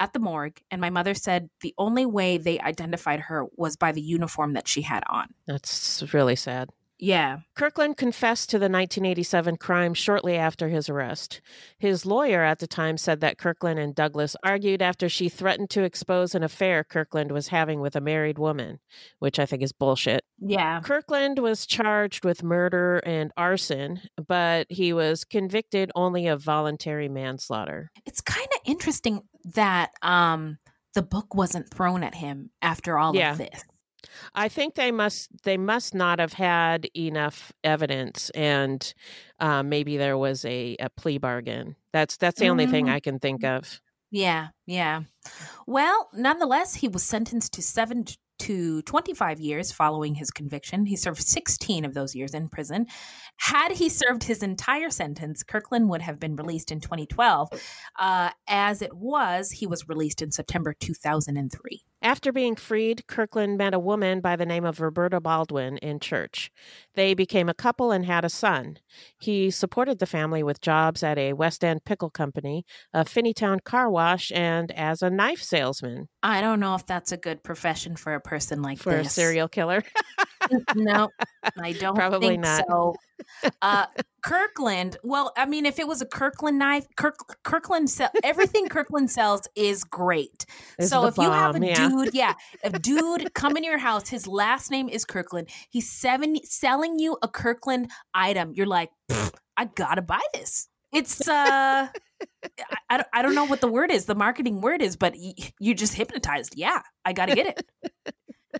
at 0.02 0.14
the 0.14 0.20
morgue, 0.20 0.60
and 0.72 0.82
my 0.82 0.90
mother 0.90 1.14
said 1.14 1.52
the 1.62 1.76
only 1.78 2.08
way 2.08 2.40
they 2.40 2.60
identified 2.60 3.20
her 3.20 3.46
was 3.56 3.76
by 3.76 3.92
the 3.92 4.02
uniform 4.02 4.54
that 4.54 4.68
she 4.68 4.82
had 4.82 5.04
on. 5.08 5.28
That's 5.46 6.04
really 6.12 6.36
sad. 6.36 6.72
Yeah. 7.04 7.40
Kirkland 7.56 7.98
confessed 7.98 8.52
to 8.52 8.58
the 8.60 8.70
1987 8.70 9.58
crime 9.58 9.96
shortly 9.96 10.36
after 10.38 10.70
his 10.70 10.88
arrest. 10.88 11.42
His 11.80 12.06
lawyer 12.06 12.44
at 12.44 12.60
the 12.60 12.68
time 12.68 12.96
said 12.98 13.22
that 13.22 13.40
Kirkland 13.40 13.80
and 13.80 13.96
Douglas 13.96 14.36
argued 14.44 14.84
after 14.84 15.10
she 15.10 15.28
threatened 15.28 15.72
to 15.72 15.82
expose 15.82 16.36
an 16.36 16.44
affair 16.44 16.84
Kirkland 16.84 17.32
was 17.32 17.48
having 17.48 17.82
with 17.82 17.96
a 17.96 18.02
married 18.02 18.38
woman, 18.38 18.80
which 19.18 19.40
I 19.40 19.48
think 19.48 19.64
is 19.64 19.72
bullshit. 19.74 20.24
Yeah. 20.40 20.80
Kirkland 20.82 21.40
was 21.40 21.66
charged 21.66 22.24
with 22.24 22.44
murder 22.44 23.02
and 23.04 23.32
arson, 23.36 24.02
but 24.28 24.68
he 24.70 24.94
was 24.94 25.26
convicted 25.26 25.92
only 25.96 26.28
of 26.28 26.44
voluntary 26.44 27.10
manslaughter. 27.10 27.90
It's 28.06 28.22
kind 28.22 28.48
of 28.54 28.60
interesting 28.66 29.22
that 29.56 29.90
um 30.04 30.60
the 30.94 31.02
book 31.02 31.34
wasn't 31.34 31.74
thrown 31.74 32.04
at 32.04 32.14
him 32.16 32.52
after 32.62 33.00
all 33.00 33.16
Yeah. 33.16 33.32
of 33.32 33.38
this. 33.40 33.64
I 34.34 34.48
think 34.48 34.76
they 34.76 34.92
must 34.92 35.30
they 35.44 35.58
must 35.58 35.94
not 35.94 36.20
have 36.20 36.34
had 36.34 36.88
enough 36.96 37.52
evidence, 37.64 38.30
and 38.32 38.94
uh, 39.40 39.64
maybe 39.64 39.98
there 39.98 40.18
was 40.18 40.46
a, 40.46 40.76
a 40.80 40.90
plea 40.90 41.18
bargain. 41.18 41.76
That's 41.94 42.18
that's 42.18 42.40
the 42.40 42.50
only 42.50 42.68
thing 42.68 42.86
Mm. 42.86 42.94
I 42.94 43.00
can 43.00 43.20
think 43.20 43.44
of. 43.44 43.82
Yeah, 44.12 44.50
yeah. 44.66 45.02
Well, 45.66 46.10
nonetheless, 46.14 46.76
he 46.76 46.88
was 46.88 47.04
sentenced 47.04 47.54
to 47.54 47.62
seven 47.62 48.06
to 48.40 48.82
25 48.82 49.40
years 49.40 49.72
following 49.72 50.16
his 50.16 50.32
conviction. 50.32 50.88
He 50.88 50.96
served 50.96 51.22
16 51.22 51.86
of 51.86 51.94
those 51.94 52.16
years 52.16 52.34
in 52.34 52.50
prison. 52.50 52.88
Had 53.41 53.71
he 53.71 53.89
served 53.89 54.25
his 54.25 54.43
entire 54.43 54.91
sentence, 54.91 55.41
Kirkland 55.41 55.89
would 55.89 56.04
have 56.04 56.19
been 56.19 56.36
released 56.36 56.71
in 56.71 56.80
2012. 56.80 57.49
Uh, 57.99 58.30
as 58.47 58.84
it 58.84 58.95
was, 58.95 59.49
he 59.49 59.65
was 59.65 59.89
released 59.89 60.21
in 60.21 60.32
September 60.32 60.75
2003. 60.80 61.82
After 62.04 62.32
being 62.32 62.56
freed, 62.56 63.08
Kirkland 63.08 63.58
met 63.58 63.73
a 63.73 63.80
woman 63.80 64.21
by 64.21 64.36
the 64.36 64.45
name 64.45 64.63
of 64.63 64.80
Roberta 64.80 65.19
Baldwin 65.19 65.77
in 65.77 65.99
church. 65.99 66.51
They 66.93 67.15
became 67.15 67.49
a 67.49 67.54
couple 67.56 67.91
and 67.91 68.06
had 68.06 68.23
a 68.23 68.30
son. 68.30 68.77
He 69.19 69.49
supported 69.49 69.97
the 69.97 70.06
family 70.06 70.43
with 70.43 70.62
jobs 70.62 71.01
at 71.01 71.17
a 71.17 71.34
West 71.34 71.63
End 71.63 71.84
pickle 71.84 72.12
company, 72.12 72.63
a 72.93 73.06
Finneytown 73.06 73.63
car 73.63 73.89
wash, 73.89 74.32
and 74.34 74.71
as 74.73 75.01
a 75.01 75.10
knife 75.10 75.41
salesman 75.41 76.10
I 76.23 76.41
don't 76.41 76.60
know 76.60 76.75
if 76.75 76.86
that's 76.86 77.12
a 77.12 77.17
good 77.17 77.43
profession 77.43 77.95
for 77.95 78.13
a 78.13 78.21
person 78.21 78.62
like 78.62 78.77
for 78.77 78.93
this. 78.93 79.08
a 79.08 79.10
serial 79.10 79.47
killer. 79.47 79.84
no, 80.75 81.10
I 81.60 81.71
don't 81.80 81.95
Probably 81.95 82.30
think 82.30 82.43
not. 82.43 82.65
so. 82.67 82.95
Uh, 83.62 83.86
Kirkland. 84.24 84.98
Well, 85.04 85.34
I 85.36 85.46
mean, 85.46 85.65
if 85.65 85.80
it 85.80 85.88
was 85.88 86.02
a 86.02 86.06
Kirkland 86.06 86.60
knife, 86.60 86.86
Kirk, 86.96 87.15
Kirkland 87.44 87.89
sell 87.89 88.10
everything 88.24 88.67
Kirkland 88.70 89.10
sells 89.10 89.48
is 89.56 89.84
great. 89.84 90.46
Is 90.78 90.89
so 90.89 91.06
if 91.08 91.17
you 91.17 91.24
have 91.32 91.56
a 91.56 91.60
bomb, 91.60 91.63
yeah. 91.63 91.89
dude, 91.89 92.13
yeah, 92.13 92.34
a 92.63 92.70
dude 92.78 93.34
come 93.34 93.58
in 93.58 93.63
your 93.63 93.80
house, 93.80 94.10
his 94.10 94.28
last 94.28 94.70
name 94.70 94.88
is 94.89 95.06
Kirkland. 95.06 95.50
He's 95.70 95.89
seven 95.89 96.38
selling 96.44 97.00
you 97.00 97.17
a 97.22 97.28
Kirkland 97.28 97.89
item. 98.13 98.54
You're 98.56 98.67
like, 98.67 98.91
I 99.58 99.65
gotta 99.65 100.02
buy 100.02 100.22
this. 100.34 100.67
It's 100.94 101.28
uh. 101.28 101.88
I, 102.44 102.78
I 102.89 102.98
don't- 102.98 103.08
I 103.13 103.22
don't 103.24 103.34
know 103.34 103.46
what 103.46 103.62
the 103.62 103.67
word 103.67 103.91
is, 103.91 104.06
the 104.06 104.13
marketing 104.13 104.62
word 104.62 104.82
is, 104.84 104.96
but 104.96 105.15
y- 105.17 105.34
you 105.60 105.74
just 105.74 105.96
hypnotized. 105.96 106.54
Yeah, 106.56 106.82
I 107.04 107.13
got 107.13 107.28
to 107.30 107.36
get 107.36 107.48
it. 107.48 108.13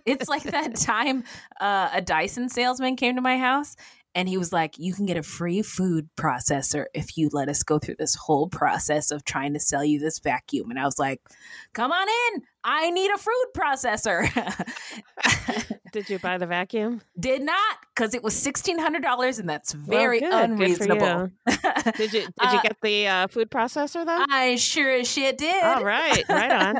it's 0.04 0.28
like 0.28 0.42
that 0.44 0.74
time 0.76 1.22
uh, 1.60 1.90
a 1.92 2.00
Dyson 2.00 2.48
salesman 2.48 2.96
came 2.96 3.14
to 3.14 3.20
my 3.20 3.38
house 3.38 3.76
and 4.14 4.28
he 4.28 4.36
was 4.36 4.52
like, 4.52 4.78
You 4.78 4.92
can 4.92 5.06
get 5.06 5.16
a 5.16 5.22
free 5.22 5.62
food 5.62 6.08
processor 6.16 6.86
if 6.94 7.16
you 7.16 7.30
let 7.32 7.48
us 7.48 7.62
go 7.62 7.78
through 7.78 7.96
this 7.98 8.14
whole 8.14 8.48
process 8.48 9.10
of 9.10 9.24
trying 9.24 9.54
to 9.54 9.60
sell 9.60 9.84
you 9.84 9.98
this 9.98 10.18
vacuum. 10.18 10.70
And 10.70 10.78
I 10.78 10.84
was 10.84 10.98
like, 10.98 11.20
Come 11.72 11.92
on 11.92 12.06
in. 12.08 12.42
I 12.64 12.90
need 12.90 13.10
a 13.10 13.18
food 13.18 13.46
processor. 13.56 14.28
Did 15.92 16.08
you 16.08 16.18
buy 16.18 16.38
the 16.38 16.46
vacuum? 16.46 17.02
Did 17.20 17.42
not, 17.42 17.76
because 17.94 18.14
it 18.14 18.22
was 18.22 18.34
$1,600 18.34 19.38
and 19.38 19.48
that's 19.48 19.74
Well, 19.74 19.84
very 19.86 20.20
good. 20.20 20.30
Good 20.30 20.50
unreasonable. 20.50 21.30
Did 21.96 22.12
you 22.14 22.20
did 22.20 22.30
Uh, 22.40 22.52
you 22.54 22.62
get 22.62 22.76
the 22.82 23.06
uh, 23.08 23.26
food 23.26 23.50
processor 23.50 24.06
though? 24.06 24.24
I 24.30 24.56
sure 24.56 24.90
as 24.92 25.06
shit 25.10 25.36
did. 25.36 25.62
All 25.62 25.84
right, 25.84 26.24
right 26.30 26.50
on. 26.52 26.76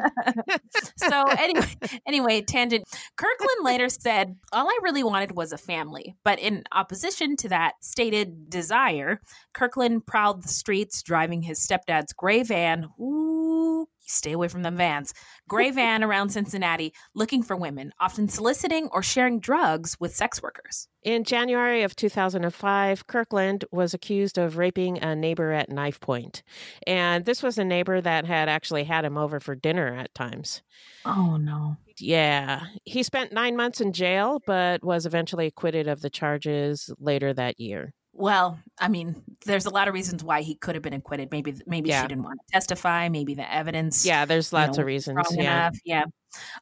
so 0.96 1.24
anyway, 1.28 1.66
anyway, 2.06 2.40
tangent. 2.40 2.84
Kirkland 3.16 3.58
later 3.62 3.88
said, 3.90 4.36
"All 4.52 4.66
I 4.68 4.78
really 4.82 5.02
wanted 5.02 5.36
was 5.36 5.52
a 5.52 5.58
family." 5.58 6.16
But 6.24 6.38
in 6.38 6.62
opposition 6.72 7.36
to 7.38 7.48
that 7.50 7.74
stated 7.82 8.48
desire, 8.48 9.20
Kirkland 9.52 10.06
prowled 10.06 10.42
the 10.44 10.48
streets, 10.48 11.02
driving 11.02 11.42
his 11.42 11.58
stepdad's 11.58 12.12
gray 12.14 12.42
van. 12.44 12.88
Ooh, 12.98 13.86
stay 14.06 14.32
away 14.32 14.48
from 14.48 14.62
them 14.62 14.76
vans. 14.76 15.12
Gray 15.48 15.70
van 15.72 16.02
around 16.04 16.30
Cincinnati, 16.30 16.92
looking 17.14 17.42
for 17.42 17.56
women, 17.56 17.92
often 18.00 18.28
soliciting 18.28 18.88
or 18.92 19.02
sharing 19.02 19.40
drugs 19.40 19.96
with 19.98 20.14
sex 20.14 20.42
workers. 20.42 20.88
In 21.02 21.24
January 21.24 21.82
of 21.82 21.96
2005, 21.96 23.06
Kirkland 23.06 23.64
was 23.72 23.92
accused 23.92 24.38
of 24.38 24.56
raping 24.56 25.02
a 25.02 25.16
neighbor 25.16 25.52
at 25.52 25.68
knife 25.68 25.98
point. 26.00 26.42
And 26.86 27.24
this 27.24 27.42
was 27.42 27.58
a 27.58 27.64
neighbor 27.64 28.00
that 28.00 28.24
had 28.24 28.48
actually 28.48 28.84
had 28.84 29.04
him 29.04 29.18
over 29.18 29.40
for 29.40 29.54
dinner 29.54 29.94
at 29.94 30.14
times. 30.14 30.62
Oh 31.04 31.36
no. 31.36 31.76
Yeah. 31.98 32.66
He 32.84 33.02
spent 33.02 33.32
nine 33.32 33.56
months 33.56 33.80
in 33.80 33.92
jail, 33.92 34.40
but 34.46 34.84
was 34.84 35.06
eventually 35.06 35.46
acquitted 35.46 35.88
of 35.88 36.02
the 36.02 36.10
charges 36.10 36.90
later 36.98 37.32
that 37.34 37.58
year. 37.58 37.94
Well, 38.12 38.60
I 38.78 38.88
mean, 38.88 39.22
there's 39.46 39.64
a 39.66 39.70
lot 39.70 39.88
of 39.88 39.94
reasons 39.94 40.22
why 40.22 40.42
he 40.42 40.54
could 40.54 40.74
have 40.74 40.82
been 40.82 40.92
acquitted. 40.92 41.30
Maybe, 41.30 41.54
maybe 41.66 41.88
Yeah. 41.88 42.02
she 42.02 42.08
didn't 42.08 42.24
want 42.24 42.40
to 42.46 42.52
testify. 42.52 43.08
Maybe 43.08 43.34
the 43.34 43.50
evidence. 43.52 44.04
Yeah, 44.04 44.24
there's 44.26 44.52
you 44.52 44.58
lots 44.58 44.76
know, 44.76 44.82
of 44.82 44.86
reasons. 44.86 45.18
Yeah. 45.30 45.40
enough. 45.68 45.78
Yeah. 45.84 46.04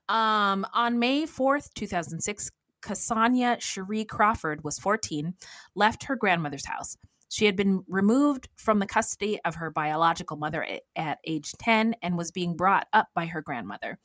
Um, 0.08 0.64
on 0.72 0.98
May 0.98 1.26
4th, 1.26 1.72
2006, 1.74 2.50
Casonya 2.82 3.60
Cherie 3.60 4.04
Crawford 4.04 4.64
was 4.64 4.78
14, 4.78 5.34
left 5.74 6.04
her 6.04 6.16
grandmother's 6.16 6.64
house. 6.66 6.96
She 7.28 7.46
had 7.46 7.54
been 7.56 7.84
removed 7.86 8.48
from 8.56 8.78
the 8.78 8.86
custody 8.86 9.38
of 9.44 9.54
her 9.56 9.70
biological 9.70 10.36
mother 10.36 10.66
at 10.96 11.18
age 11.24 11.52
10 11.58 11.94
and 12.02 12.16
was 12.18 12.30
being 12.32 12.56
brought 12.56 12.88
up 12.92 13.08
by 13.14 13.26
her 13.26 13.42
grandmother. 13.42 13.98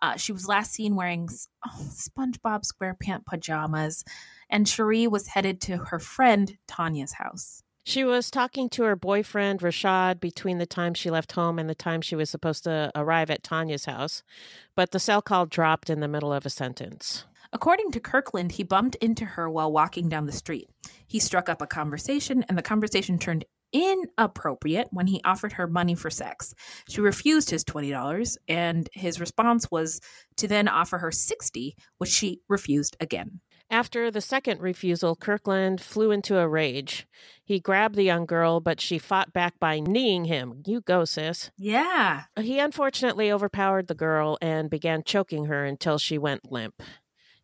Uh, 0.00 0.16
she 0.16 0.32
was 0.32 0.48
last 0.48 0.72
seen 0.72 0.96
wearing 0.96 1.28
oh, 1.66 1.86
SpongeBob 1.90 2.64
SquarePants 2.64 3.24
pajamas, 3.26 4.04
and 4.52 4.68
Cherie 4.68 5.08
was 5.08 5.28
headed 5.28 5.60
to 5.62 5.78
her 5.78 5.98
friend 5.98 6.56
Tanya's 6.68 7.14
house. 7.14 7.62
She 7.84 8.04
was 8.04 8.30
talking 8.30 8.68
to 8.70 8.84
her 8.84 8.94
boyfriend, 8.94 9.58
Rashad, 9.60 10.20
between 10.20 10.58
the 10.58 10.66
time 10.66 10.94
she 10.94 11.10
left 11.10 11.32
home 11.32 11.58
and 11.58 11.68
the 11.68 11.74
time 11.74 12.00
she 12.00 12.14
was 12.14 12.30
supposed 12.30 12.62
to 12.64 12.92
arrive 12.94 13.28
at 13.28 13.42
Tanya's 13.42 13.86
house, 13.86 14.22
but 14.76 14.92
the 14.92 15.00
cell 15.00 15.20
call 15.20 15.46
dropped 15.46 15.90
in 15.90 15.98
the 15.98 16.06
middle 16.06 16.32
of 16.32 16.46
a 16.46 16.50
sentence. 16.50 17.24
According 17.52 17.90
to 17.92 18.00
Kirkland, 18.00 18.52
he 18.52 18.62
bumped 18.62 18.94
into 18.96 19.24
her 19.24 19.50
while 19.50 19.72
walking 19.72 20.08
down 20.08 20.26
the 20.26 20.32
street. 20.32 20.70
He 21.08 21.18
struck 21.18 21.48
up 21.48 21.60
a 21.60 21.66
conversation, 21.66 22.44
and 22.48 22.56
the 22.56 22.62
conversation 22.62 23.18
turned 23.18 23.44
inappropriate 23.72 24.88
when 24.90 25.06
he 25.08 25.20
offered 25.24 25.54
her 25.54 25.66
money 25.66 25.94
for 25.94 26.08
sex. 26.08 26.54
She 26.88 27.00
refused 27.00 27.50
his 27.50 27.64
$20, 27.64 28.36
and 28.48 28.88
his 28.92 29.18
response 29.18 29.70
was 29.70 30.00
to 30.36 30.46
then 30.46 30.68
offer 30.68 30.98
her 30.98 31.10
60, 31.10 31.74
which 31.98 32.10
she 32.10 32.40
refused 32.48 32.96
again. 33.00 33.40
After 33.72 34.10
the 34.10 34.20
second 34.20 34.60
refusal, 34.60 35.16
Kirkland 35.16 35.80
flew 35.80 36.10
into 36.10 36.38
a 36.38 36.46
rage. 36.46 37.06
He 37.42 37.58
grabbed 37.58 37.94
the 37.94 38.02
young 38.02 38.26
girl, 38.26 38.60
but 38.60 38.82
she 38.82 38.98
fought 38.98 39.32
back 39.32 39.58
by 39.58 39.80
kneeing 39.80 40.26
him. 40.26 40.62
You 40.66 40.82
go, 40.82 41.06
sis. 41.06 41.50
Yeah. 41.56 42.24
He 42.38 42.58
unfortunately 42.58 43.32
overpowered 43.32 43.86
the 43.86 43.94
girl 43.94 44.36
and 44.42 44.68
began 44.68 45.02
choking 45.02 45.46
her 45.46 45.64
until 45.64 45.96
she 45.96 46.18
went 46.18 46.52
limp. 46.52 46.82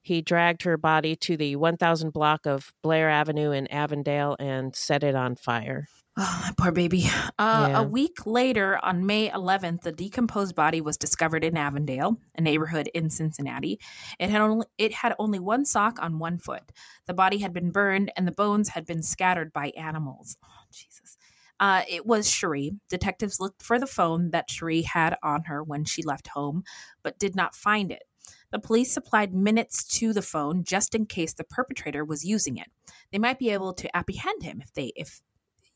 He 0.03 0.21
dragged 0.21 0.65
her 0.65 0.77
body 0.77 1.17
to 1.17 1.39
the 1.39 1.57
1000 1.57 2.13
block 2.13 2.45
of 2.45 2.75
Blair 2.83 3.09
Avenue 3.09 3.51
in 3.53 3.67
Avondale 3.69 4.37
and 4.39 4.77
set 4.77 5.03
it 5.03 5.15
on 5.15 5.35
fire. 5.35 5.89
Oh, 6.21 6.41
that 6.45 6.57
poor 6.57 6.73
baby. 6.73 7.09
Uh, 7.39 7.67
Yeah. 7.71 7.79
A 7.81 7.83
week 7.85 8.27
later, 8.27 8.79
on 8.85 9.07
May 9.07 9.31
11th, 9.31 9.83
the 9.83 9.93
decomposed 9.93 10.57
body 10.57 10.81
was 10.81 10.97
discovered 10.97 11.45
in 11.45 11.57
Avondale, 11.57 12.19
a 12.35 12.41
neighborhood 12.41 12.89
in 12.93 13.09
Cincinnati. 13.09 13.79
It 14.19 14.29
had 14.29 14.41
only 14.41 14.67
it 14.79 14.93
had 14.93 15.15
only 15.21 15.39
one 15.39 15.65
sock 15.65 16.03
on 16.03 16.19
one 16.19 16.39
foot. 16.39 16.73
The 17.07 17.15
body 17.15 17.39
had 17.39 17.53
been 17.53 17.71
burned, 17.71 18.11
and 18.17 18.27
the 18.27 18.33
bones 18.33 18.71
had 18.71 18.85
been 18.85 19.03
scattered 19.03 19.53
by 19.53 19.69
animals. 19.77 20.37
Oh, 20.45 20.65
Jesus. 20.73 21.17
Uh, 21.61 21.83
it 21.89 22.05
was 22.07 22.29
Cherie. 22.29 22.73
Detectives 22.89 23.39
looked 23.41 23.63
for 23.63 23.79
the 23.79 23.87
phone 23.87 24.31
that 24.31 24.51
Cherie 24.51 24.83
had 24.83 25.17
on 25.23 25.45
her 25.45 25.63
when 25.63 25.85
she 25.85 26.03
left 26.03 26.29
home, 26.29 26.65
but 27.05 27.19
did 27.19 27.37
not 27.37 27.55
find 27.55 27.93
it. 27.93 28.03
The 28.51 28.59
police 28.59 28.93
supplied 28.93 29.35
minutes 29.35 29.85
to 29.99 30.13
the 30.13 30.23
phone 30.23 30.65
just 30.65 30.95
in 30.95 31.07
case 31.07 31.35
the 31.35 31.45
perpetrator 31.45 32.05
was 32.05 32.25
using 32.25 32.57
it. 32.57 32.69
They 33.13 33.19
might 33.19 33.39
be 33.39 33.51
able 33.51 33.73
to 33.75 33.97
apprehend 33.97 34.43
him 34.43 34.61
if 34.63 34.73
they 34.73 34.93
if 34.97 35.21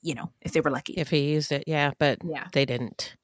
you 0.02 0.14
know 0.14 0.30
if 0.42 0.52
they 0.52 0.60
were 0.60 0.70
lucky. 0.70 0.94
If 0.94 1.10
he 1.10 1.32
used 1.32 1.52
it, 1.52 1.64
yeah, 1.66 1.92
but 1.98 2.18
Yeah. 2.24 2.46
they 2.52 2.64
didn't. 2.64 3.16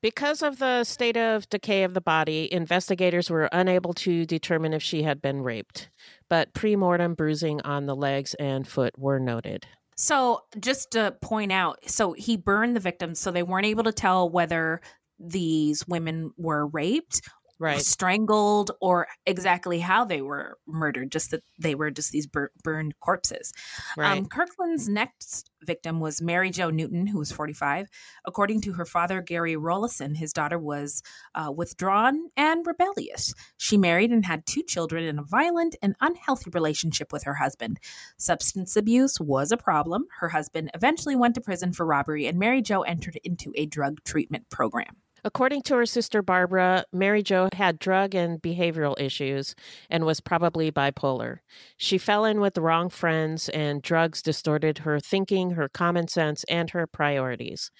Because 0.00 0.42
of 0.42 0.58
the 0.58 0.84
state 0.84 1.16
of 1.16 1.48
decay 1.48 1.82
of 1.82 1.94
the 1.94 2.00
body, 2.02 2.52
investigators 2.52 3.30
were 3.30 3.48
unable 3.52 3.94
to 3.94 4.26
determine 4.26 4.74
if 4.74 4.82
she 4.82 5.02
had 5.02 5.22
been 5.22 5.40
raped, 5.40 5.88
but 6.28 6.52
pre-mortem 6.52 7.14
bruising 7.14 7.62
on 7.62 7.86
the 7.86 7.96
legs 7.96 8.34
and 8.34 8.68
foot 8.68 8.98
were 8.98 9.18
noted. 9.18 9.66
So, 9.96 10.42
just 10.60 10.90
to 10.90 11.16
point 11.22 11.52
out, 11.52 11.78
so 11.88 12.12
he 12.12 12.36
burned 12.36 12.76
the 12.76 12.80
victims, 12.80 13.18
so 13.18 13.30
they 13.30 13.42
weren't 13.42 13.64
able 13.64 13.84
to 13.84 13.92
tell 13.92 14.28
whether 14.28 14.80
these 15.18 15.86
women 15.88 16.32
were 16.36 16.66
raped 16.66 17.22
Right. 17.64 17.80
strangled 17.80 18.70
or 18.80 19.06
exactly 19.26 19.80
how 19.80 20.04
they 20.04 20.22
were 20.22 20.58
murdered, 20.66 21.10
just 21.10 21.30
that 21.30 21.42
they 21.58 21.74
were 21.74 21.90
just 21.90 22.12
these 22.12 22.26
bur- 22.26 22.52
burned 22.62 22.94
corpses. 23.00 23.52
Right. 23.96 24.18
Um, 24.18 24.26
Kirkland's 24.26 24.88
next 24.88 25.50
victim 25.64 26.00
was 26.00 26.20
Mary 26.20 26.50
Jo 26.50 26.70
Newton, 26.70 27.06
who 27.06 27.18
was 27.18 27.32
45. 27.32 27.88
According 28.24 28.60
to 28.62 28.74
her 28.74 28.84
father, 28.84 29.22
Gary 29.22 29.56
Rollison, 29.56 30.16
his 30.16 30.32
daughter 30.32 30.58
was 30.58 31.02
uh, 31.34 31.50
withdrawn 31.50 32.28
and 32.36 32.66
rebellious. 32.66 33.34
She 33.56 33.76
married 33.76 34.10
and 34.10 34.26
had 34.26 34.46
two 34.46 34.62
children 34.62 35.04
in 35.04 35.18
a 35.18 35.22
violent 35.22 35.76
and 35.82 35.96
unhealthy 36.00 36.50
relationship 36.50 37.12
with 37.12 37.24
her 37.24 37.34
husband. 37.34 37.80
Substance 38.18 38.76
abuse 38.76 39.18
was 39.20 39.50
a 39.52 39.56
problem. 39.56 40.06
Her 40.20 40.28
husband 40.28 40.70
eventually 40.74 41.16
went 41.16 41.34
to 41.36 41.40
prison 41.40 41.72
for 41.72 41.86
robbery, 41.86 42.26
and 42.26 42.38
Mary 42.38 42.62
Jo 42.62 42.82
entered 42.82 43.18
into 43.24 43.52
a 43.56 43.66
drug 43.66 44.02
treatment 44.04 44.50
program. 44.50 44.96
According 45.26 45.62
to 45.62 45.76
her 45.76 45.86
sister 45.86 46.20
Barbara, 46.20 46.84
Mary 46.92 47.22
Jo 47.22 47.48
had 47.54 47.78
drug 47.78 48.14
and 48.14 48.42
behavioral 48.42 49.00
issues 49.00 49.54
and 49.88 50.04
was 50.04 50.20
probably 50.20 50.70
bipolar. 50.70 51.38
She 51.78 51.96
fell 51.96 52.26
in 52.26 52.40
with 52.40 52.52
the 52.52 52.60
wrong 52.60 52.90
friends, 52.90 53.48
and 53.48 53.80
drugs 53.80 54.20
distorted 54.20 54.78
her 54.78 55.00
thinking, 55.00 55.52
her 55.52 55.70
common 55.70 56.08
sense, 56.08 56.44
and 56.44 56.68
her 56.70 56.86
priorities. 56.86 57.70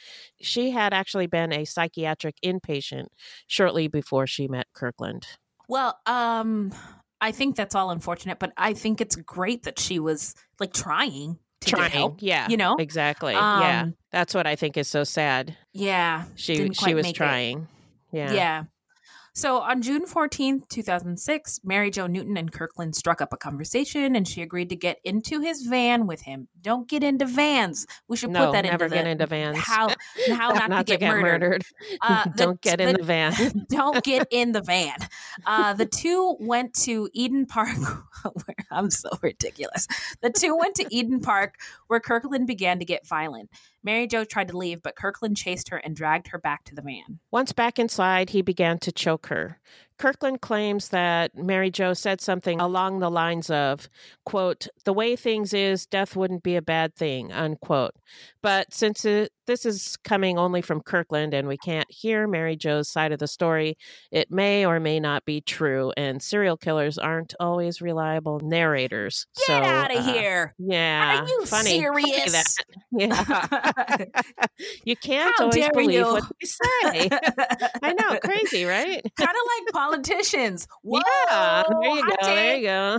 She 0.41 0.71
had 0.71 0.95
actually 0.95 1.27
been 1.27 1.53
a 1.53 1.67
psychiatric 1.67 2.37
inpatient 2.43 3.09
shortly 3.47 3.89
before 3.89 4.27
she 4.27 4.49
met 4.49 4.69
Kirkland. 4.73 5.27
Well, 5.69 5.99
um, 6.07 6.73
I 7.21 7.31
think 7.33 7.57
that's 7.57 7.75
all 7.75 7.91
unfortunate, 7.91 8.39
but 8.39 8.53
I 8.57 8.73
think 8.73 9.03
it's 9.03 9.17
great 9.17 9.65
that 9.65 9.79
she 9.79 9.99
was 9.99 10.35
like 10.59 10.73
trying 10.73 11.39
Trying, 11.71 11.91
help. 11.91 12.17
yeah, 12.21 12.49
you 12.49 12.57
know? 12.57 12.77
exactly, 12.79 13.33
yeah. 13.35 13.83
Um, 13.83 13.95
That's 14.11 14.35
what 14.35 14.47
I 14.47 14.57
think 14.57 14.77
is 14.77 14.89
so 14.89 15.05
sad. 15.05 15.57
Yeah, 15.73 16.25
She 16.37 16.73
she 16.73 16.95
was 16.95 17.05
make 17.05 17.15
it. 17.15 17.17
trying, 17.17 17.69
yeah. 18.13 18.33
Yeah. 18.33 18.65
So 19.37 19.59
on 19.59 19.83
June 19.83 20.07
14th, 20.07 20.69
2006, 20.69 21.61
Mary 21.65 21.91
Jo 21.91 22.07
Newton 22.07 22.37
and 22.37 22.53
Kirkland 22.53 22.95
struck 22.95 23.21
up 23.21 23.33
a 23.33 23.37
conversation 23.37 24.15
and 24.15 24.29
she 24.29 24.43
agreed 24.43 24.69
to 24.69 24.77
get 24.77 25.01
into 25.03 25.41
his 25.41 25.63
van 25.63 26.07
with 26.07 26.23
him. 26.23 26.47
Don't 26.61 26.89
get 26.89 27.03
into 27.03 27.27
vans. 27.27 27.85
We 28.07 28.17
should 28.17 28.31
No, 28.31 28.47
put 28.47 28.53
that 28.53 28.65
never 28.65 28.85
into 28.85 28.95
get 28.97 29.05
the, 29.05 29.11
into 29.11 29.27
vans. 29.27 29.59
How, 29.59 29.89
how 30.33 30.53
not, 30.69 30.87
to 30.87 30.97
get, 30.97 31.21
murdered. 31.21 31.65
Uh, 32.01 32.25
Don't 32.37 32.61
get 32.61 32.81
in 32.81 32.93
the- 32.93 32.99
the 32.99 33.05
van. 33.05 33.67
Don't 33.69 34.05
get 34.05 34.29
in 34.31 34.53
the 34.53 34.63
van. 34.63 34.99
Uh, 35.45 35.75
the 35.75 35.87
two 35.87 36.37
went 36.39 36.73
to 36.85 37.09
Eden 37.13 37.47
Park. 37.47 37.77
where, 38.23 38.57
I'm 38.71 38.91
so 38.91 39.09
ridiculous. 39.21 39.89
The 40.23 40.31
two 40.31 40.57
went 40.57 40.77
to 40.77 40.87
Eden 40.95 41.19
Park 41.21 41.57
where 41.89 41.99
Kirkland 41.99 42.47
began 42.47 42.79
to 42.79 42.85
get 42.85 43.05
violent. 43.05 43.51
Mary 43.85 44.07
Jo 44.07 44.25
tried 44.25 44.49
to 44.49 44.57
leave, 44.57 44.83
but 44.83 44.97
Kirkland 44.97 45.37
chased 45.37 45.69
her 45.69 45.77
and 45.77 45.95
dragged 45.95 46.29
her 46.29 46.39
back 46.39 46.65
to 46.65 46.75
the 46.75 46.83
van. 46.83 47.21
Once 47.31 47.53
back 47.53 47.79
inside, 47.79 48.31
he 48.31 48.41
began 48.41 48.79
to 48.79 48.91
choke 48.91 49.27
her. 49.27 49.61
Kirkland 49.99 50.41
claims 50.41 50.89
that 50.89 51.37
Mary 51.37 51.71
Jo 51.71 51.95
said 51.95 52.21
something 52.21 52.61
along 52.61 52.99
the 52.99 53.11
lines 53.11 53.51
of, 53.51 53.89
quote, 54.25 54.67
the 54.85 54.93
way 54.93 55.17
things 55.17 55.55
is, 55.55 55.87
death 55.87 56.17
wouldn't 56.17 56.43
be 56.43 56.57
a 56.57 56.63
bad 56.63 56.95
thing, 56.95 57.33
unquote. 57.33 57.93
But 58.43 58.75
since 58.75 59.05
it, 59.05 59.31
this 59.47 59.65
is 59.65 59.97
coming 60.05 60.39
only 60.39 60.63
from 60.63 60.81
Kirkland 60.81 61.33
and 61.35 61.47
we 61.47 61.57
can't 61.57 61.91
hear 61.91 62.27
Mary 62.27 62.57
Jo's 62.57 62.89
side 62.89 63.13
of 63.13 63.19
the 63.19 63.27
story, 63.27 63.77
it 64.11 64.31
may 64.31 64.67
or 64.67 64.81
may 64.81 65.01
not 65.01 65.25
be 65.25 65.41
true, 65.41 65.93
and 65.97 66.23
serial 66.23 66.57
killers 66.57 66.99
aren't 66.99 67.35
always 67.39 67.81
reliable 67.81 68.41
narrators. 68.41 69.27
Get 69.37 69.47
so, 69.47 69.53
out 69.55 69.91
of 69.91 69.99
uh, 69.99 70.13
here. 70.13 70.55
Yeah. 70.59 71.21
Are 71.23 71.29
you 71.29 71.45
funny, 71.47 71.83
funny 71.83 72.03
serious? 72.03 72.33
that- 72.33 72.65
yeah. 72.93 74.65
you 74.85 74.97
can't 74.97 75.35
How 75.39 75.45
always 75.45 75.69
believe 75.71 75.91
you. 75.93 76.05
what 76.05 76.25
they 76.41 76.47
say. 76.47 77.09
I 77.83 77.93
know, 77.93 78.19
crazy, 78.23 78.65
right? 78.65 79.03
kind 79.17 79.31
of 79.31 79.37
like 79.59 79.75
politicians. 79.91 80.67
Whoa, 80.83 81.01
yeah, 81.31 81.63
there 81.81 81.97
you 81.97 82.03
go. 82.03 82.17
There 82.23 82.57
you 82.57 82.67
go. 82.67 82.99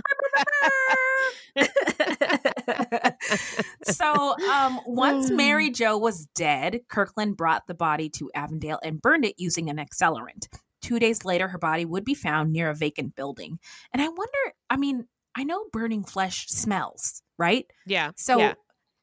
so, 3.84 4.34
um, 4.50 4.80
once 4.86 5.30
Mary 5.30 5.70
Jo 5.72 5.98
was 5.98 6.26
dead, 6.34 6.80
Kirkland 6.88 7.36
brought 7.36 7.66
the 7.66 7.74
body 7.74 8.08
to 8.10 8.30
Avondale 8.34 8.78
and 8.82 9.00
burned 9.00 9.24
it 9.24 9.34
using 9.38 9.70
an 9.70 9.76
accelerant. 9.76 10.48
Two 10.82 10.98
days 10.98 11.24
later, 11.24 11.48
her 11.48 11.58
body 11.58 11.84
would 11.84 12.04
be 12.04 12.14
found 12.14 12.52
near 12.52 12.70
a 12.70 12.74
vacant 12.74 13.16
building. 13.16 13.58
And 13.92 14.00
I 14.00 14.08
wonder, 14.08 14.54
I 14.70 14.76
mean, 14.76 15.06
I 15.36 15.44
know 15.44 15.64
burning 15.72 16.04
flesh 16.04 16.46
smells, 16.48 17.22
right? 17.38 17.66
Yeah. 17.86 18.12
So, 18.16 18.38
yeah. 18.38 18.54